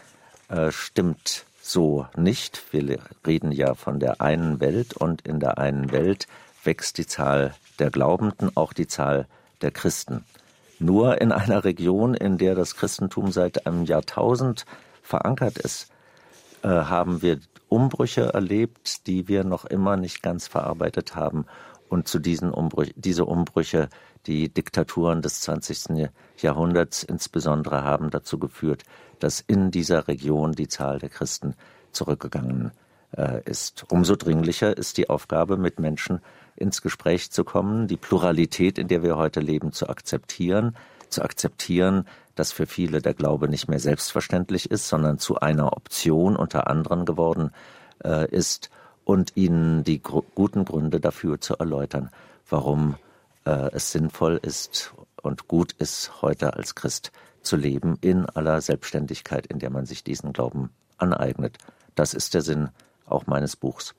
äh, 0.49 0.71
stimmt 0.71 1.45
so 1.61 2.07
nicht. 2.17 2.63
Wir 2.71 3.01
reden 3.27 3.51
ja 3.53 3.75
von 3.75 3.99
der 3.99 4.21
einen 4.21 4.61
Welt 4.61 4.95
und 4.95 5.23
in 5.23 5.41
der 5.41 5.59
einen 5.59 5.91
Welt 5.91 6.29
wächst 6.63 6.99
die 6.99 7.07
Zahl 7.07 7.55
der 7.79 7.91
Glaubenden, 7.91 8.57
auch 8.57 8.73
die 8.73 8.87
Zahl 8.87 9.27
der 9.63 9.73
Christen. 9.73 10.25
Nur 10.79 11.21
in 11.21 11.33
einer 11.33 11.65
Region, 11.65 12.15
in 12.15 12.39
der 12.39 12.55
das 12.55 12.77
Christentum 12.77 13.33
seit 13.33 13.67
einem 13.67 13.85
Jahrtausend 13.85 14.67
verankert 15.03 15.59
ist, 15.59 15.91
äh, 16.63 16.69
haben 16.69 17.23
wir 17.23 17.41
Umbrüche 17.69 18.33
erlebt, 18.33 19.07
die 19.07 19.29
wir 19.29 19.45
noch 19.45 19.65
immer 19.65 19.97
nicht 19.97 20.23
ganz 20.23 20.47
verarbeitet 20.47 21.15
haben. 21.15 21.47
Und 21.89 22.09
zu 22.09 22.19
diesen 22.19 22.51
Umbrüchen, 22.51 22.95
diese 22.97 23.25
Umbrüche, 23.25 23.89
die 24.27 24.49
Diktaturen 24.49 25.23
des 25.23 25.41
20. 25.43 26.11
Jahrhunderts 26.39 27.03
insbesondere 27.05 27.85
haben 27.85 28.11
dazu 28.11 28.39
geführt, 28.39 28.83
dass 29.21 29.41
in 29.41 29.71
dieser 29.71 30.09
Region 30.09 30.53
die 30.53 30.69
Zahl 30.69 30.99
der 30.99 31.11
Christen 31.11 31.55
zurückgegangen 31.93 32.73
äh, 33.17 33.43
ist. 33.45 33.85
Umso 33.89 34.17
dringlicher 34.17 34.77
ist 34.77 34.99
die 34.99 35.09
Aufgabe, 35.09 35.57
mit 35.57 35.79
Menschen 35.79 36.21
ins 36.57 36.83
Gespräch 36.83 37.31
zu 37.31 37.45
kommen, 37.45 37.87
die 37.87 37.97
Pluralität, 37.97 38.79
in 38.79 38.89
der 38.89 39.03
wir 39.03 39.17
heute 39.17 39.41
leben, 39.41 39.73
zu 39.73 39.89
akzeptieren, 39.89 40.77
zu 41.09 41.23
akzeptieren, 41.23 42.07
dass 42.37 42.53
für 42.53 42.67
viele 42.67 43.03
der 43.03 43.15
Glaube 43.15 43.49
nicht 43.49 43.69
mehr 43.69 43.81
selbstverständlich 43.81 44.71
ist, 44.71 44.89
sondern 44.89 45.19
zu 45.19 45.41
einer 45.41 45.77
Option 45.77 46.37
unter 46.37 46.69
anderen 46.69 47.05
geworden 47.05 47.51
äh, 48.05 48.31
ist 48.31 48.71
und 49.05 49.37
ihnen 49.37 49.83
die 49.83 50.01
gr 50.01 50.23
guten 50.35 50.65
Gründe 50.65 51.01
dafür 51.01 51.41
zu 51.41 51.57
erläutern, 51.57 52.11
warum 52.49 52.97
äh, 53.45 53.71
es 53.73 53.91
sinnvoll 53.91 54.39
ist 54.41 54.93
und 55.21 55.49
gut 55.49 55.73
ist, 55.73 56.23
heute 56.23 56.55
als 56.55 56.75
Christ 56.75 57.11
zu 57.43 57.57
leben 57.57 57.97
in 58.01 58.27
aller 58.27 58.61
Selbstständigkeit, 58.61 59.47
in 59.47 59.59
der 59.59 59.71
man 59.71 59.87
sich 59.87 60.05
diesen 60.05 60.33
Glauben 60.33 60.71
aneignet. 60.99 61.59
Das 61.95 62.15
ist 62.15 62.35
der 62.35 62.43
Sinn 62.43 62.69
auch 63.07 63.27
meines 63.27 63.57
Buchs. 63.57 63.95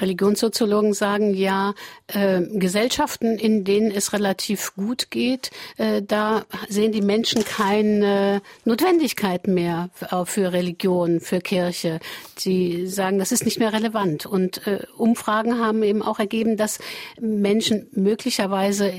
Religionssoziologen 0.00 0.94
sagen 0.94 1.34
ja, 1.34 1.74
äh, 2.08 2.42
Gesellschaften, 2.42 3.38
in 3.38 3.64
denen 3.64 3.90
es 3.90 4.12
relativ 4.12 4.74
gut 4.74 5.10
geht, 5.10 5.50
äh, 5.76 6.02
da 6.02 6.44
sehen 6.68 6.92
die 6.92 7.02
Menschen 7.02 7.44
keine 7.44 8.42
Notwendigkeit 8.64 9.46
mehr 9.46 9.90
für 10.24 10.52
Religion, 10.52 11.20
für 11.20 11.40
Kirche. 11.40 12.00
Sie 12.36 12.86
sagen, 12.86 13.18
das 13.18 13.32
ist 13.32 13.44
nicht 13.44 13.58
mehr 13.58 13.72
relevant. 13.72 14.26
Und 14.26 14.66
äh, 14.66 14.84
Umfragen 14.96 15.58
haben 15.58 15.82
eben 15.82 16.02
auch 16.02 16.18
ergeben, 16.18 16.56
dass 16.56 16.78
Menschen 17.20 17.88
möglicherweise 17.92 18.92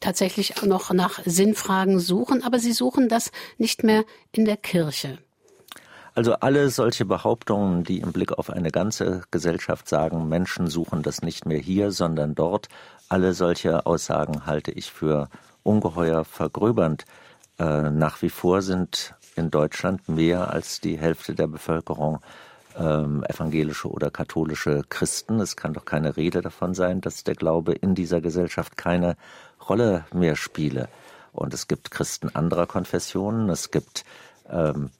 tatsächlich 0.00 0.62
noch 0.62 0.92
nach 0.92 1.20
Sinnfragen 1.24 1.98
suchen, 1.98 2.42
aber 2.42 2.58
sie 2.58 2.72
suchen 2.72 3.08
das 3.08 3.30
nicht 3.56 3.84
mehr 3.84 4.04
in 4.32 4.44
der 4.44 4.56
Kirche. 4.56 5.18
Also 6.14 6.34
alle 6.34 6.68
solche 6.68 7.06
Behauptungen, 7.06 7.84
die 7.84 8.00
im 8.00 8.12
Blick 8.12 8.32
auf 8.32 8.50
eine 8.50 8.70
ganze 8.70 9.22
Gesellschaft 9.30 9.88
sagen, 9.88 10.28
Menschen 10.28 10.66
suchen 10.66 11.02
das 11.02 11.22
nicht 11.22 11.46
mehr 11.46 11.58
hier, 11.58 11.90
sondern 11.90 12.34
dort, 12.34 12.68
alle 13.08 13.32
solche 13.32 13.86
Aussagen 13.86 14.44
halte 14.44 14.72
ich 14.72 14.92
für 14.92 15.28
ungeheuer 15.62 16.24
vergröbernd. 16.24 17.06
Äh, 17.58 17.90
nach 17.90 18.20
wie 18.20 18.28
vor 18.28 18.60
sind 18.60 19.14
in 19.36 19.50
Deutschland 19.50 20.06
mehr 20.08 20.50
als 20.50 20.80
die 20.80 20.98
Hälfte 20.98 21.34
der 21.34 21.46
Bevölkerung 21.46 22.20
ähm, 22.76 23.24
evangelische 23.24 23.88
oder 23.88 24.10
katholische 24.10 24.82
Christen. 24.90 25.40
Es 25.40 25.56
kann 25.56 25.72
doch 25.72 25.86
keine 25.86 26.16
Rede 26.18 26.42
davon 26.42 26.74
sein, 26.74 27.00
dass 27.00 27.24
der 27.24 27.34
Glaube 27.34 27.72
in 27.72 27.94
dieser 27.94 28.20
Gesellschaft 28.20 28.76
keine 28.76 29.16
Rolle 29.66 30.04
mehr 30.12 30.36
spiele. 30.36 30.88
Und 31.32 31.54
es 31.54 31.68
gibt 31.68 31.90
Christen 31.90 32.28
anderer 32.34 32.66
Konfessionen, 32.66 33.48
es 33.48 33.70
gibt 33.70 34.04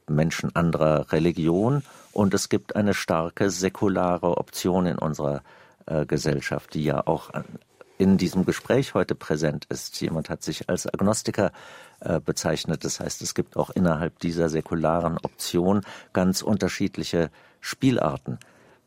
Menschen 0.09 0.55
anderer 0.55 1.13
Religion 1.13 1.83
und 2.13 2.35
es 2.35 2.49
gibt 2.49 2.77
eine 2.77 2.95
starke 2.95 3.51
säkulare 3.51 4.39
Option 4.39 4.87
in 4.87 4.99
unserer 4.99 5.43
äh, 5.87 6.07
Gesellschaft, 6.07 6.75
die 6.75 6.85
ja 6.85 7.07
auch 7.07 7.31
in 7.99 8.19
diesem 8.19 8.45
Gespräch 8.45 8.95
heute 8.95 9.15
präsent 9.15 9.67
ist. 9.67 10.01
Jemand 10.01 10.29
hat 10.29 10.43
sich 10.43 10.69
als 10.69 10.93
Agnostiker 10.93 11.53
äh, 12.01 12.21
bezeichnet. 12.21 12.85
Das 12.85 13.01
heißt, 13.01 13.23
es 13.23 13.35
gibt 13.35 13.57
auch 13.57 13.71
innerhalb 13.71 14.19
dieser 14.19 14.49
säkularen 14.49 15.19
Option 15.19 15.83
ganz 16.13 16.43
unterschiedliche 16.43 17.31
Spielarten. 17.61 18.39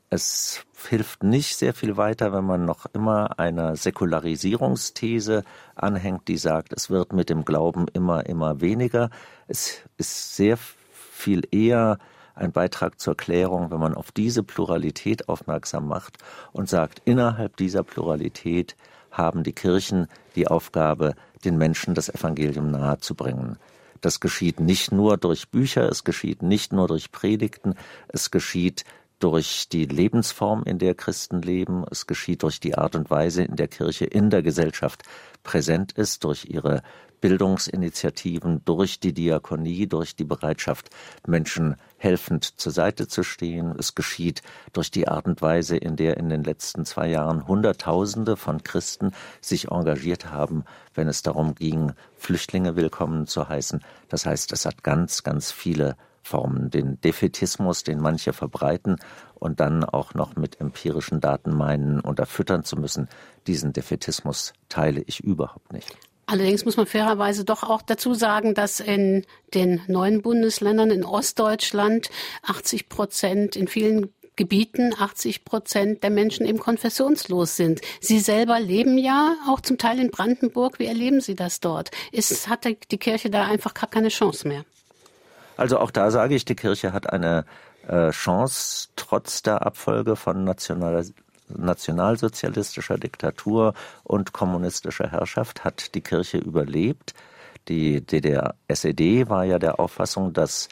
Es 0.10 0.66
hilft 0.88 1.24
nicht 1.24 1.56
sehr 1.58 1.74
viel 1.74 1.98
weiter, 1.98 2.32
wenn 2.32 2.46
man 2.46 2.64
noch 2.64 2.86
immer 2.94 3.40
einer 3.40 3.76
Säkularisierungsthese 3.76 5.44
anhängt, 5.76 6.28
die 6.28 6.38
sagt, 6.38 6.74
es 6.74 6.90
wird 6.90 7.12
mit 7.12 7.30
dem 7.30 7.44
Glauben 7.44 7.88
immer, 7.92 8.26
immer 8.28 8.62
weniger. 8.62 9.10
Es 9.48 9.82
ist 9.98 10.36
sehr 10.36 10.58
viel 10.58 11.48
eher 11.52 11.98
ein 12.36 12.52
Beitrag 12.52 13.00
zur 13.00 13.16
Klärung, 13.16 13.72
wenn 13.72 13.80
man 13.80 13.96
auf 13.96 14.12
diese 14.12 14.44
Pluralität 14.44 15.28
aufmerksam 15.30 15.88
macht 15.88 16.18
und 16.52 16.70
sagt, 16.70 17.02
innerhalb 17.06 17.58
dieser 17.58 17.84
Pluralität 17.84 18.76
haben 19.10 19.44
die 19.44 19.54
Kirchen 19.54 20.08
die 20.36 20.48
Aufgabe, 20.48 21.16
den 21.46 21.58
Menschen 21.58 21.96
das 21.96 22.10
Evangelium 22.10 22.70
nahezubringen. 22.70 23.58
Das 24.02 24.20
geschieht 24.20 24.60
nicht 24.60 24.92
nur 24.92 25.18
durch 25.18 25.50
Bücher, 25.50 25.90
es 25.90 26.04
geschieht 26.04 26.44
nicht 26.44 26.74
nur 26.74 26.88
durch 26.88 27.12
Predigten, 27.12 27.76
es 28.10 28.30
geschieht 28.30 28.84
durch 29.26 29.70
die 29.70 29.86
Lebensform, 29.86 30.62
in 30.66 30.78
der 30.78 30.94
Christen 30.94 31.42
leben. 31.42 31.84
Es 31.90 32.06
geschieht 32.06 32.44
durch 32.44 32.60
die 32.60 32.78
Art 32.78 32.96
und 32.96 33.10
Weise, 33.10 33.42
in 33.42 33.56
der 33.56 33.68
Kirche 33.68 34.06
in 34.06 34.30
der 34.30 34.44
Gesellschaft 34.44 35.02
präsent 35.42 35.94
ist, 35.94 36.24
durch 36.24 36.46
ihre 36.46 36.84
Bildungsinitiativen, 37.22 38.62
durch 38.66 39.00
die 39.00 39.14
Diakonie, 39.14 39.88
durch 39.88 40.16
die 40.16 40.26
Bereitschaft, 40.26 40.92
Menschen 41.26 41.76
helfend 41.98 42.44
zur 42.60 42.72
Seite 42.72 43.08
zu 43.08 43.24
stehen. 43.24 43.74
Es 43.80 43.96
geschieht 43.96 44.44
durch 44.74 44.92
die 44.92 45.08
Art 45.08 45.26
und 45.26 45.42
Weise, 45.42 45.76
in 45.76 45.96
der 45.96 46.18
in 46.18 46.30
den 46.30 46.44
letzten 46.44 46.86
zwei 46.86 47.08
Jahren 47.08 47.48
Hunderttausende 47.48 48.38
von 48.38 48.62
Christen 48.62 49.12
sich 49.42 49.72
engagiert 49.72 50.30
haben, 50.30 50.66
wenn 50.94 51.08
es 51.08 51.24
darum 51.24 51.56
ging, 51.56 51.94
Flüchtlinge 52.16 52.76
willkommen 52.76 53.26
zu 53.26 53.50
heißen. 53.50 53.84
Das 54.08 54.28
heißt, 54.28 54.54
es 54.54 54.68
hat 54.68 54.84
ganz, 54.84 55.24
ganz 55.24 55.52
viele 55.52 55.98
Formen, 56.26 56.72
den 56.72 57.00
Defetismus, 57.02 57.84
den 57.84 58.00
manche 58.00 58.34
verbreiten 58.34 58.98
und 59.36 59.60
dann 59.60 59.84
auch 59.84 60.16
noch 60.16 60.36
mit 60.36 60.60
empirischen 60.60 61.22
Daten 61.22 61.56
meinen, 61.56 62.00
unterfüttern 62.00 62.64
zu 62.64 62.78
müssen, 62.78 63.10
diesen 63.46 63.74
Defetismus 63.74 64.54
teile 64.68 65.04
ich 65.06 65.20
überhaupt 65.24 65.72
nicht. 65.72 65.96
Allerdings 66.26 66.66
muss 66.66 66.78
man 66.78 66.88
fairerweise 66.88 67.46
doch 67.46 67.62
auch 67.62 67.84
dazu 67.84 68.16
sagen, 68.16 68.56
dass 68.56 68.80
in 68.80 69.24
den 69.54 69.82
neuen 69.88 70.24
Bundesländern 70.24 70.90
in 70.90 71.06
Ostdeutschland 71.06 72.10
80 72.42 72.90
Prozent 72.90 73.56
in 73.56 73.68
vielen 73.68 74.10
Gebieten 74.36 74.94
80 74.98 75.46
Prozent 75.46 76.02
der 76.02 76.10
Menschen 76.10 76.48
eben 76.48 76.58
konfessionslos 76.58 77.56
sind. 77.56 77.82
Sie 78.02 78.20
selber 78.20 78.60
leben 78.60 78.98
ja 78.98 79.36
auch 79.48 79.62
zum 79.62 79.78
Teil 79.78 80.00
in 80.00 80.10
Brandenburg. 80.10 80.80
Wie 80.80 80.88
erleben 80.88 81.22
Sie 81.22 81.36
das 81.36 81.60
dort? 81.60 81.92
Ist, 82.12 82.50
hat 82.50 82.66
die 82.66 82.98
Kirche 82.98 83.30
da 83.30 83.46
einfach 83.46 83.76
gar 83.76 83.90
keine 83.90 84.10
Chance 84.10 84.48
mehr? 84.48 84.66
Also 85.58 85.80
auch 85.80 85.92
da 85.92 86.12
sage 86.12 86.36
ich, 86.36 86.46
die 86.46 86.56
Kirche 86.56 86.94
hat 86.94 87.12
eine 87.12 87.46
äh, 87.88 88.12
Chance, 88.12 88.90
trotz 88.96 89.42
der 89.42 89.66
Abfolge 89.66 90.16
von 90.16 90.44
nationaler, 90.44 91.06
nationalsozialistischer 91.48 92.98
Diktatur 92.98 93.74
und 94.04 94.34
kommunistischer 94.34 95.10
Herrschaft 95.10 95.64
hat 95.64 95.96
die 95.96 96.02
Kirche 96.02 96.38
überlebt. 96.38 97.14
Die 97.68 98.06
DDR-SED 98.06 99.30
war 99.30 99.44
ja 99.44 99.60
der 99.60 99.80
Auffassung, 99.80 100.34
dass 100.34 100.70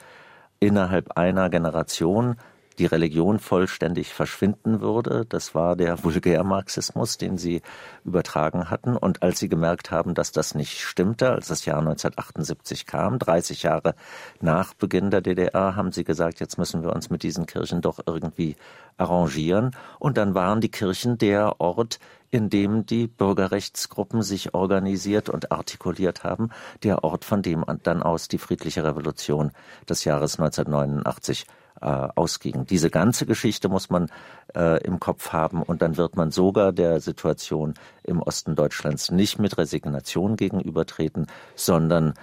innerhalb 0.60 1.18
einer 1.18 1.50
Generation 1.50 2.38
die 2.80 2.86
Religion 2.86 3.40
vollständig 3.40 4.14
verschwinden 4.14 4.82
würde. 4.82 5.26
Das 5.28 5.56
war 5.56 5.76
der 5.76 6.04
Vulgärmarxismus, 6.04 7.18
den 7.18 7.38
sie 7.38 7.62
übertragen 8.04 8.70
hatten. 8.70 8.98
Und 8.98 9.24
als 9.24 9.40
sie 9.40 9.50
gemerkt 9.50 9.92
haben, 9.92 10.14
dass 10.14 10.32
das 10.32 10.56
nicht 10.56 10.82
stimmte, 10.82 11.32
als 11.32 11.48
das 11.48 11.66
Jahr 11.66 11.80
1978 11.80 12.86
kam, 12.86 13.20
30 13.20 13.64
Jahre 13.64 13.96
nach 14.42 14.74
Beginn 14.74 15.12
der 15.12 15.22
DDR, 15.22 15.76
haben 15.76 15.92
sie 15.92 16.04
gesagt, 16.04 16.40
jetzt 16.40 16.58
müssen 16.58 16.84
wir 16.84 16.94
uns 16.94 17.10
mit 17.10 17.24
diesen 17.24 17.46
Kirchen 17.46 17.82
doch 17.82 18.00
irgendwie 18.06 18.56
arrangieren. 18.98 19.72
Und 20.00 20.18
dann 20.18 20.34
waren 20.36 20.62
die 20.62 20.72
Kirchen 20.72 21.18
der 21.18 21.60
Ort, 21.60 22.00
in 22.34 22.50
dem 22.50 22.86
die 22.86 23.08
Bürgerrechtsgruppen 23.08 24.24
sich 24.24 24.56
organisiert 24.56 25.30
und 25.30 25.52
artikuliert 25.52 26.24
haben, 26.24 26.50
der 26.82 27.04
Ort, 27.04 27.26
von 27.26 27.44
dem 27.44 27.64
dann 27.84 28.02
aus 28.02 28.28
die 28.28 28.40
friedliche 28.40 28.84
Revolution 28.84 29.52
des 29.88 30.04
Jahres 30.04 30.40
1989 30.40 31.46
äh, 31.84 32.08
ausging. 32.16 32.66
Diese 32.66 32.90
ganze 32.90 33.26
Geschichte 33.26 33.68
muss 33.68 33.90
man 33.90 34.10
äh, 34.56 34.82
im 34.84 35.00
Kopf 35.00 35.34
haben 35.34 35.62
und 35.62 35.82
dann 35.82 35.98
wird 35.98 36.16
man 36.16 36.32
sogar 36.32 36.72
der 36.72 37.02
Situation 37.02 37.74
im 38.04 38.22
Osten 38.22 38.56
Deutschlands 38.56 39.12
nicht 39.12 39.38
mit 39.38 39.58
Resignation 39.58 40.38
gegenübertreten, 40.38 41.28
sondern 41.56 42.14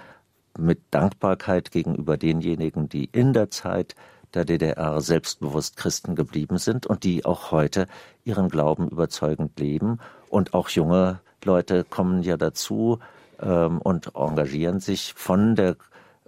mit 0.57 0.81
Dankbarkeit 0.89 1.71
gegenüber 1.71 2.17
denjenigen, 2.17 2.89
die 2.89 3.05
in 3.05 3.33
der 3.33 3.51
Zeit 3.51 3.95
der 4.33 4.45
DDR 4.45 4.99
selbstbewusst 5.01 5.77
Christen 5.77 6.15
geblieben 6.15 6.57
sind 6.57 6.87
und 6.87 7.03
die 7.03 7.25
auch 7.25 7.51
heute 7.51 7.87
ihren 8.23 8.49
Glauben 8.49 8.89
überzeugend 8.89 9.59
leben. 9.59 9.99
Und 10.29 10.53
auch 10.53 10.69
junge 10.69 11.19
Leute 11.43 11.83
kommen 11.83 12.23
ja 12.23 12.37
dazu 12.37 12.99
ähm, 13.39 13.79
und 13.79 14.15
engagieren 14.15 14.79
sich 14.79 15.13
von 15.15 15.55
der 15.55 15.75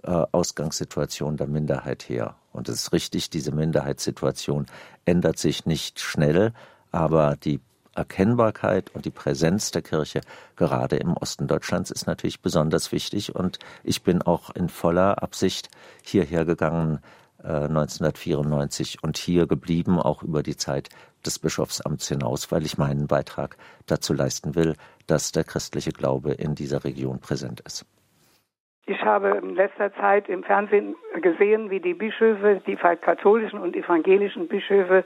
äh, 0.02 0.10
Ausgangssituation 0.32 1.36
der 1.36 1.46
Minderheit 1.46 2.08
her. 2.08 2.36
Und 2.54 2.68
es 2.68 2.82
ist 2.82 2.92
richtig, 2.92 3.30
diese 3.30 3.52
Minderheitssituation 3.52 4.66
ändert 5.04 5.38
sich 5.38 5.66
nicht 5.66 6.00
schnell, 6.00 6.52
aber 6.92 7.36
die 7.36 7.60
Erkennbarkeit 7.94 8.94
und 8.94 9.04
die 9.04 9.10
Präsenz 9.10 9.70
der 9.70 9.82
Kirche 9.82 10.20
gerade 10.56 10.96
im 10.96 11.16
Osten 11.16 11.46
Deutschlands 11.46 11.90
ist 11.90 12.06
natürlich 12.06 12.40
besonders 12.40 12.92
wichtig. 12.92 13.34
Und 13.34 13.58
ich 13.82 14.02
bin 14.02 14.22
auch 14.22 14.50
in 14.50 14.68
voller 14.68 15.22
Absicht 15.22 15.68
hierher 16.02 16.44
gegangen 16.44 17.00
äh, 17.42 17.48
1994 17.48 19.02
und 19.02 19.16
hier 19.16 19.46
geblieben, 19.46 19.98
auch 19.98 20.22
über 20.22 20.42
die 20.42 20.56
Zeit 20.56 20.88
des 21.26 21.38
Bischofsamts 21.38 22.08
hinaus, 22.08 22.52
weil 22.52 22.64
ich 22.64 22.78
meinen 22.78 23.08
Beitrag 23.08 23.56
dazu 23.86 24.12
leisten 24.12 24.54
will, 24.54 24.76
dass 25.06 25.32
der 25.32 25.44
christliche 25.44 25.90
Glaube 25.90 26.32
in 26.32 26.54
dieser 26.54 26.84
Region 26.84 27.18
präsent 27.18 27.60
ist. 27.60 27.84
Ich 28.86 29.02
habe 29.02 29.40
in 29.42 29.54
letzter 29.54 29.94
Zeit 29.94 30.28
im 30.28 30.44
Fernsehen 30.44 30.94
gesehen, 31.22 31.70
wie 31.70 31.80
die 31.80 31.94
Bischöfe, 31.94 32.60
die 32.66 32.76
katholischen 32.76 33.58
und 33.58 33.74
evangelischen 33.74 34.46
Bischöfe 34.46 35.04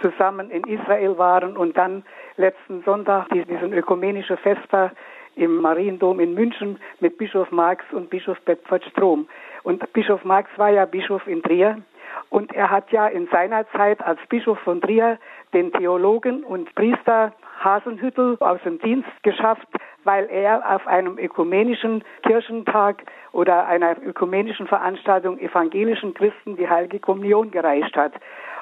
zusammen 0.00 0.50
in 0.50 0.62
Israel 0.64 1.18
waren 1.18 1.56
und 1.56 1.76
dann 1.76 2.04
letzten 2.36 2.82
Sonntag 2.84 3.28
diesen 3.30 3.72
ökumenische 3.72 4.36
Vesper 4.36 4.92
im 5.34 5.56
Mariendom 5.56 6.20
in 6.20 6.34
München 6.34 6.78
mit 7.00 7.18
Bischof 7.18 7.50
Marx 7.50 7.84
und 7.90 8.08
Bischof 8.08 8.40
Bedford 8.42 8.84
Strom. 8.84 9.28
Und 9.64 9.92
Bischof 9.92 10.24
Marx 10.24 10.48
war 10.56 10.70
ja 10.70 10.84
Bischof 10.84 11.26
in 11.26 11.42
Trier 11.42 11.82
und 12.30 12.52
er 12.52 12.70
hat 12.70 12.92
ja 12.92 13.08
in 13.08 13.26
seiner 13.28 13.68
Zeit 13.70 14.00
als 14.00 14.20
Bischof 14.28 14.60
von 14.60 14.80
Trier 14.80 15.18
den 15.52 15.72
Theologen 15.72 16.44
und 16.44 16.72
Priester 16.76 17.32
Hasenhüttel 17.60 18.36
aus 18.40 18.60
dem 18.64 18.78
Dienst 18.78 19.10
geschafft, 19.22 19.66
weil 20.08 20.24
er 20.30 20.74
auf 20.74 20.86
einem 20.86 21.18
ökumenischen 21.18 22.02
Kirchentag 22.22 23.02
oder 23.32 23.66
einer 23.66 23.94
ökumenischen 24.02 24.66
Veranstaltung 24.66 25.38
evangelischen 25.38 26.14
Christen 26.14 26.56
die 26.56 26.66
heilige 26.66 26.98
Kommunion 26.98 27.50
gereicht 27.50 27.94
hat. 27.94 28.14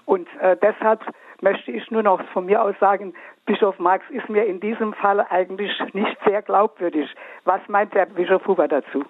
Und 0.07 0.27
äh, 0.41 0.57
deshalb 0.61 1.03
möchte 1.41 1.71
ich 1.71 1.89
nur 1.93 2.03
noch 2.03 2.21
von 2.33 2.47
mir 2.47 2.61
aus 2.65 2.75
sagen, 2.81 3.15
Bischof 3.45 3.79
Marx 3.79 4.05
ist 4.11 4.29
mir 4.29 4.45
in 4.45 4.59
diesem 4.59 4.93
Fall 4.93 5.25
eigentlich 5.31 5.71
nicht 5.93 6.19
sehr 6.27 6.43
glaubwürdig. 6.43 7.09
Was 7.45 7.61
meint 7.69 7.95
der 7.95 8.07
Bischof 8.07 8.45
Huber 8.49 8.67
dazu? 8.67 9.05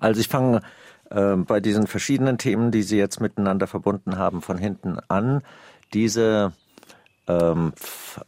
Also 0.00 0.18
ich 0.18 0.28
fange 0.28 0.62
äh, 1.10 1.36
bei 1.36 1.60
diesen 1.60 1.88
verschiedenen 1.88 2.38
Themen, 2.38 2.70
die 2.70 2.80
Sie 2.80 2.96
jetzt 2.96 3.20
miteinander 3.20 3.66
verbunden 3.66 4.16
haben, 4.16 4.40
von 4.40 4.56
hinten 4.56 4.96
an. 5.08 5.42
Diese 5.92 6.54
ähm, 7.28 7.72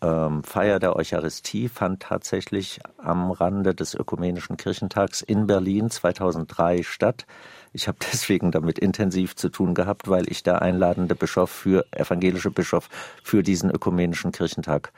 ähm, 0.03 0.43
Feier 0.43 0.79
der 0.79 0.97
Eucharistie 0.97 1.69
fand 1.69 2.03
tatsächlich 2.03 2.81
am 2.99 3.31
Rande 3.31 3.75
des 3.75 3.95
Ökumenischen 3.95 4.57
Kirchentags 4.57 5.23
in 5.23 5.47
Berlin 5.47 5.91
2003 5.91 6.83
statt. 6.83 7.27
Ich 7.73 7.89
habe 7.89 7.99
deswegen 8.13 8.51
damit 8.51 8.79
intensiv 8.79 9.37
zu 9.37 9.49
tun 9.49 9.75
gehabt, 9.75 10.09
weil 10.09 10.31
ich 10.31 10.43
der 10.43 10.63
einladende 10.63 11.15
Bischof 11.15 11.51
für 11.51 11.87
evangelische 11.93 12.51
Bischof 12.51 12.89
für 13.23 13.43
diesen 13.43 13.71
Ökumenischen 13.71 14.33
Kirchentag 14.33 14.93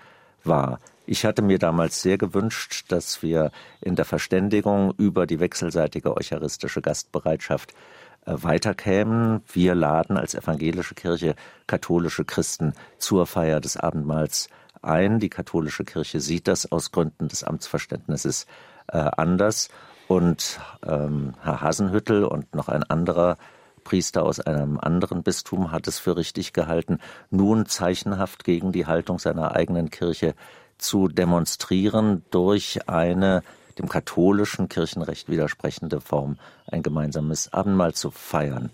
war. 0.44 0.80
Ich 1.07 1.24
hatte 1.24 1.42
mir 1.42 1.59
damals 1.59 2.03
sehr 2.03 2.18
gewünscht, 2.18 2.84
dass 2.88 3.22
wir 3.22 3.51
in 3.80 3.96
der 3.96 4.05
Verständigung 4.05 4.94
über 4.96 5.26
die 5.26 5.40
wechselseitige 5.40 6.16
eucharistische 6.16 6.80
Gastbereitschaft 6.80 7.74
weiterkämen. 8.24 9.42
Wir 9.52 9.74
laden 9.74 10.16
als 10.16 10.34
evangelische 10.34 10.94
Kirche 10.94 11.34
katholische 11.66 12.24
Christen 12.24 12.74
zur 12.98 13.26
Feier 13.26 13.60
des 13.60 13.76
Abendmahls 13.76 14.48
ein. 14.82 15.20
Die 15.20 15.30
katholische 15.30 15.84
Kirche 15.84 16.20
sieht 16.20 16.48
das 16.48 16.70
aus 16.70 16.92
Gründen 16.92 17.28
des 17.28 17.44
Amtsverständnisses 17.44 18.46
äh, 18.88 18.98
anders. 18.98 19.68
Und 20.08 20.60
ähm, 20.84 21.34
Herr 21.42 21.60
Hasenhüttel 21.60 22.24
und 22.24 22.54
noch 22.54 22.68
ein 22.68 22.82
anderer 22.82 23.36
Priester 23.84 24.24
aus 24.24 24.40
einem 24.40 24.78
anderen 24.78 25.22
Bistum 25.22 25.72
hat 25.72 25.86
es 25.86 25.98
für 25.98 26.16
richtig 26.16 26.52
gehalten, 26.52 26.98
nun 27.30 27.66
zeichenhaft 27.66 28.44
gegen 28.44 28.72
die 28.72 28.86
Haltung 28.86 29.18
seiner 29.18 29.56
eigenen 29.56 29.90
Kirche 29.90 30.34
zu 30.78 31.08
demonstrieren 31.08 32.24
durch 32.30 32.88
eine 32.88 33.42
dem 33.78 33.88
katholischen 33.88 34.68
Kirchenrecht 34.68 35.28
widersprechende 35.28 36.00
Form 36.00 36.38
ein 36.66 36.82
gemeinsames 36.82 37.52
Abendmahl 37.52 37.94
zu 37.94 38.10
feiern. 38.10 38.70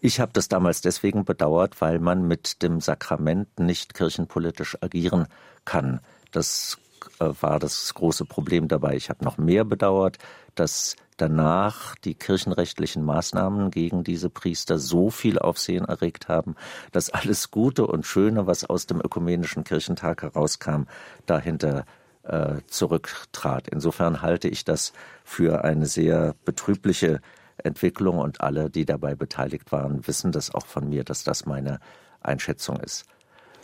Ich 0.00 0.20
habe 0.20 0.32
das 0.32 0.48
damals 0.48 0.80
deswegen 0.80 1.24
bedauert, 1.24 1.80
weil 1.80 1.98
man 1.98 2.26
mit 2.26 2.62
dem 2.62 2.80
Sakrament 2.80 3.58
nicht 3.58 3.94
kirchenpolitisch 3.94 4.78
agieren 4.80 5.26
kann. 5.64 6.00
Das 6.30 6.78
äh, 7.18 7.30
war 7.40 7.58
das 7.58 7.92
große 7.94 8.24
Problem 8.24 8.68
dabei. 8.68 8.94
Ich 8.94 9.10
habe 9.10 9.24
noch 9.24 9.38
mehr 9.38 9.64
bedauert, 9.64 10.18
dass 10.54 10.94
danach 11.16 11.96
die 11.96 12.14
kirchenrechtlichen 12.14 13.04
Maßnahmen 13.04 13.70
gegen 13.70 14.04
diese 14.04 14.30
Priester 14.30 14.78
so 14.78 15.10
viel 15.10 15.38
Aufsehen 15.38 15.84
erregt 15.84 16.28
haben, 16.28 16.54
dass 16.92 17.10
alles 17.10 17.50
Gute 17.50 17.86
und 17.86 18.06
Schöne, 18.06 18.46
was 18.46 18.64
aus 18.64 18.86
dem 18.86 19.00
ökumenischen 19.00 19.64
Kirchentag 19.64 20.22
herauskam, 20.22 20.84
dahinter 21.26 21.84
äh, 22.28 22.60
zurücktrat. 22.66 23.68
Insofern 23.68 24.22
halte 24.22 24.48
ich 24.48 24.64
das 24.64 24.92
für 25.24 25.64
eine 25.64 25.86
sehr 25.86 26.34
betrübliche 26.44 27.20
Entwicklung 27.56 28.18
und 28.18 28.40
alle, 28.40 28.70
die 28.70 28.84
dabei 28.84 29.14
beteiligt 29.14 29.72
waren, 29.72 30.06
wissen 30.06 30.32
das 30.32 30.54
auch 30.54 30.66
von 30.66 30.88
mir, 30.88 31.04
dass 31.04 31.24
das 31.24 31.46
meine 31.46 31.80
Einschätzung 32.20 32.78
ist. 32.80 33.04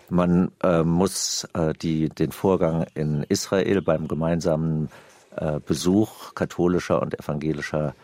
Man 0.08 0.50
äh, 0.62 0.82
muss 0.82 1.48
äh, 1.54 1.72
die, 1.74 2.08
den 2.08 2.32
Vorgang 2.32 2.86
in 2.94 3.22
Israel 3.24 3.82
beim 3.82 4.08
gemeinsamen 4.08 4.90
äh, 5.36 5.60
Besuch 5.60 6.34
katholischer 6.34 7.00
und 7.00 7.18
evangelischer 7.18 7.94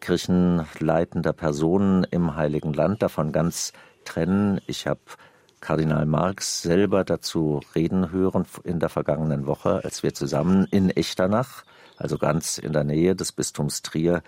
kirchenleitender 0.00 1.32
Personen 1.32 2.04
im 2.04 2.36
Heiligen 2.36 2.72
Land 2.72 3.02
davon 3.02 3.32
ganz 3.32 3.72
trennen. 4.04 4.60
Ich 4.66 4.86
habe 4.86 5.00
Kardinal 5.60 6.06
Marx 6.06 6.62
selber 6.62 7.04
dazu 7.04 7.60
reden 7.74 8.10
hören 8.10 8.46
in 8.64 8.80
der 8.80 8.88
vergangenen 8.88 9.46
Woche, 9.46 9.82
als 9.84 10.02
wir 10.02 10.14
zusammen 10.14 10.66
in 10.70 10.90
Echternach, 10.90 11.64
also 11.96 12.18
ganz 12.18 12.58
in 12.58 12.72
der 12.72 12.84
Nähe 12.84 13.16
des 13.16 13.32
Bistums 13.32 13.82
Trier, 13.82 14.22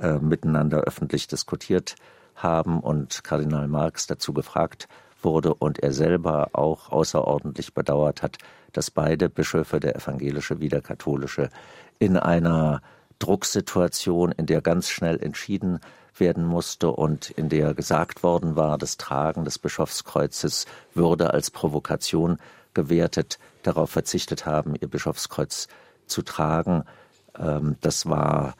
äh, 0.00 0.18
miteinander 0.18 0.80
öffentlich 0.80 1.28
diskutiert 1.28 1.96
haben 2.34 2.80
und 2.80 3.24
Kardinal 3.24 3.68
Marx 3.68 4.06
dazu 4.06 4.32
gefragt 4.32 4.88
wurde 5.20 5.54
und 5.54 5.78
er 5.80 5.92
selber 5.92 6.50
auch 6.52 6.90
außerordentlich 6.90 7.74
bedauert 7.74 8.22
hat, 8.22 8.38
dass 8.72 8.90
beide 8.90 9.28
Bischöfe, 9.28 9.80
der 9.80 9.96
evangelische 9.96 10.60
wie 10.60 10.68
der 10.68 10.80
katholische, 10.80 11.50
in 11.98 12.16
einer 12.16 12.82
Drucksituation, 13.22 14.32
in 14.32 14.46
der 14.46 14.60
ganz 14.60 14.88
schnell 14.88 15.22
entschieden 15.22 15.78
werden 16.16 16.44
musste 16.44 16.90
und 16.90 17.30
in 17.30 17.48
der 17.48 17.72
gesagt 17.72 18.22
worden 18.22 18.56
war, 18.56 18.78
das 18.78 18.96
Tragen 18.96 19.44
des 19.44 19.58
Bischofskreuzes 19.58 20.66
würde 20.94 21.32
als 21.32 21.50
Provokation 21.50 22.38
gewertet, 22.74 23.38
darauf 23.62 23.90
verzichtet 23.90 24.44
haben, 24.44 24.74
ihr 24.80 24.88
Bischofskreuz 24.88 25.68
zu 26.06 26.22
tragen. 26.22 26.84
Ähm, 27.38 27.76
das 27.80 28.06
war 28.06 28.54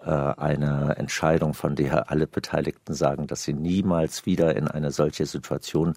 äh, 0.00 0.10
eine 0.10 0.96
Entscheidung, 0.98 1.54
von 1.54 1.76
der 1.76 2.10
alle 2.10 2.26
Beteiligten 2.26 2.94
sagen, 2.94 3.26
dass 3.28 3.44
sie 3.44 3.54
niemals 3.54 4.26
wieder 4.26 4.56
in 4.56 4.68
eine 4.68 4.90
solche 4.90 5.26
Situation 5.26 5.94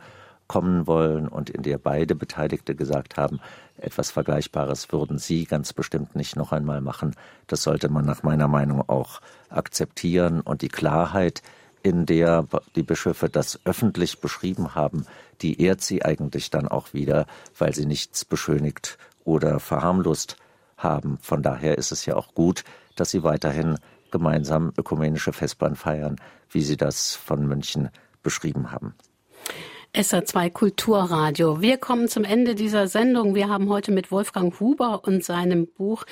kommen 0.47 0.85
wollen 0.85 1.27
und 1.27 1.49
in 1.49 1.63
der 1.63 1.77
beide 1.77 2.13
Beteiligte 2.13 2.75
gesagt 2.75 3.15
haben, 3.15 3.39
etwas 3.81 4.11
Vergleichbares 4.11 4.91
würden 4.91 5.17
sie 5.17 5.45
ganz 5.45 5.73
bestimmt 5.73 6.15
nicht 6.15 6.35
noch 6.35 6.51
einmal 6.51 6.81
machen. 6.81 7.15
Das 7.47 7.63
sollte 7.63 7.89
man 7.89 8.05
nach 8.05 8.23
meiner 8.23 8.47
Meinung 8.47 8.87
auch 8.87 9.21
akzeptieren 9.49 10.41
und 10.41 10.61
die 10.61 10.69
Klarheit, 10.69 11.41
in 11.83 12.05
der 12.05 12.45
die 12.75 12.83
Bischöfe 12.83 13.29
das 13.29 13.59
öffentlich 13.65 14.19
beschrieben 14.19 14.75
haben, 14.75 15.05
die 15.41 15.61
ehrt 15.61 15.81
sie 15.81 16.05
eigentlich 16.05 16.49
dann 16.49 16.67
auch 16.67 16.93
wieder, 16.93 17.25
weil 17.57 17.73
sie 17.73 17.85
nichts 17.85 18.23
beschönigt 18.23 18.97
oder 19.23 19.59
verharmlost 19.59 20.37
haben. 20.77 21.17
Von 21.21 21.41
daher 21.41 21.77
ist 21.77 21.91
es 21.91 22.05
ja 22.05 22.15
auch 22.15 22.33
gut, 22.33 22.63
dass 22.95 23.11
sie 23.11 23.23
weiterhin 23.23 23.77
gemeinsam 24.11 24.73
ökumenische 24.77 25.33
Festbahn 25.33 25.75
feiern, 25.75 26.17
wie 26.49 26.61
sie 26.61 26.77
das 26.77 27.15
von 27.15 27.47
München 27.47 27.89
beschrieben 28.21 28.71
haben. 28.71 28.93
SA2 29.93 30.51
Kulturradio. 30.51 31.59
Wir 31.59 31.77
kommen 31.77 32.07
zum 32.07 32.23
Ende 32.23 32.55
dieser 32.55 32.87
Sendung. 32.87 33.35
Wir 33.35 33.49
haben 33.49 33.67
heute 33.67 33.91
mit 33.91 34.09
Wolfgang 34.09 34.57
Huber 34.57 35.01
und 35.03 35.21
seinem 35.21 35.67
Buch 35.67 36.05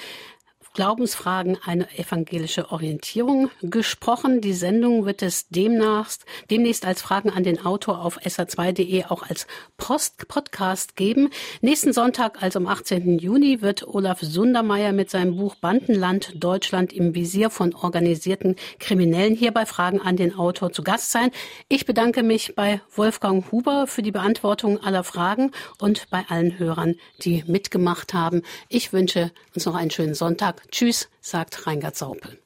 Glaubensfragen 0.73 1.57
eine 1.65 1.87
evangelische 1.97 2.71
Orientierung 2.71 3.49
gesprochen. 3.61 4.41
Die 4.41 4.53
Sendung 4.53 5.05
wird 5.05 5.21
es 5.21 5.49
demnächst, 5.49 6.25
demnächst 6.49 6.85
als 6.85 7.01
Fragen 7.01 7.29
an 7.29 7.43
den 7.43 7.65
Autor 7.65 8.03
auf 8.03 8.19
sa2.de 8.19 9.05
auch 9.05 9.23
als 9.23 9.47
Post 9.77 10.27
Podcast 10.27 10.95
geben. 10.95 11.29
Nächsten 11.61 11.93
Sonntag, 11.93 12.41
also 12.41 12.59
am 12.59 12.67
18. 12.67 13.19
Juni, 13.19 13.61
wird 13.61 13.87
Olaf 13.87 14.19
Sundermeier 14.21 14.91
mit 14.91 15.09
seinem 15.09 15.37
Buch 15.37 15.55
Bandenland 15.55 16.33
Deutschland 16.35 16.93
im 16.93 17.15
Visier 17.15 17.49
von 17.49 17.73
organisierten 17.73 18.55
Kriminellen 18.79 19.35
hier 19.35 19.51
bei 19.51 19.65
Fragen 19.65 20.01
an 20.01 20.17
den 20.17 20.35
Autor 20.35 20.71
zu 20.71 20.83
Gast 20.83 21.11
sein. 21.11 21.31
Ich 21.67 21.85
bedanke 21.85 22.23
mich 22.23 22.55
bei 22.55 22.81
Wolfgang 22.95 23.51
Huber 23.51 23.87
für 23.87 24.01
die 24.01 24.11
Beantwortung 24.11 24.79
aller 24.81 25.03
Fragen 25.03 25.51
und 25.79 26.09
bei 26.09 26.25
allen 26.29 26.57
Hörern, 26.59 26.95
die 27.23 27.43
mitgemacht 27.47 28.13
haben. 28.13 28.43
Ich 28.69 28.93
wünsche 28.93 29.31
uns 29.55 29.65
noch 29.65 29.75
einen 29.75 29.91
schönen 29.91 30.13
Sonntag. 30.13 30.58
Tschüss, 30.71 31.09
sagt 31.21 31.67
Reingard 31.67 31.95
Saupel. 31.95 32.39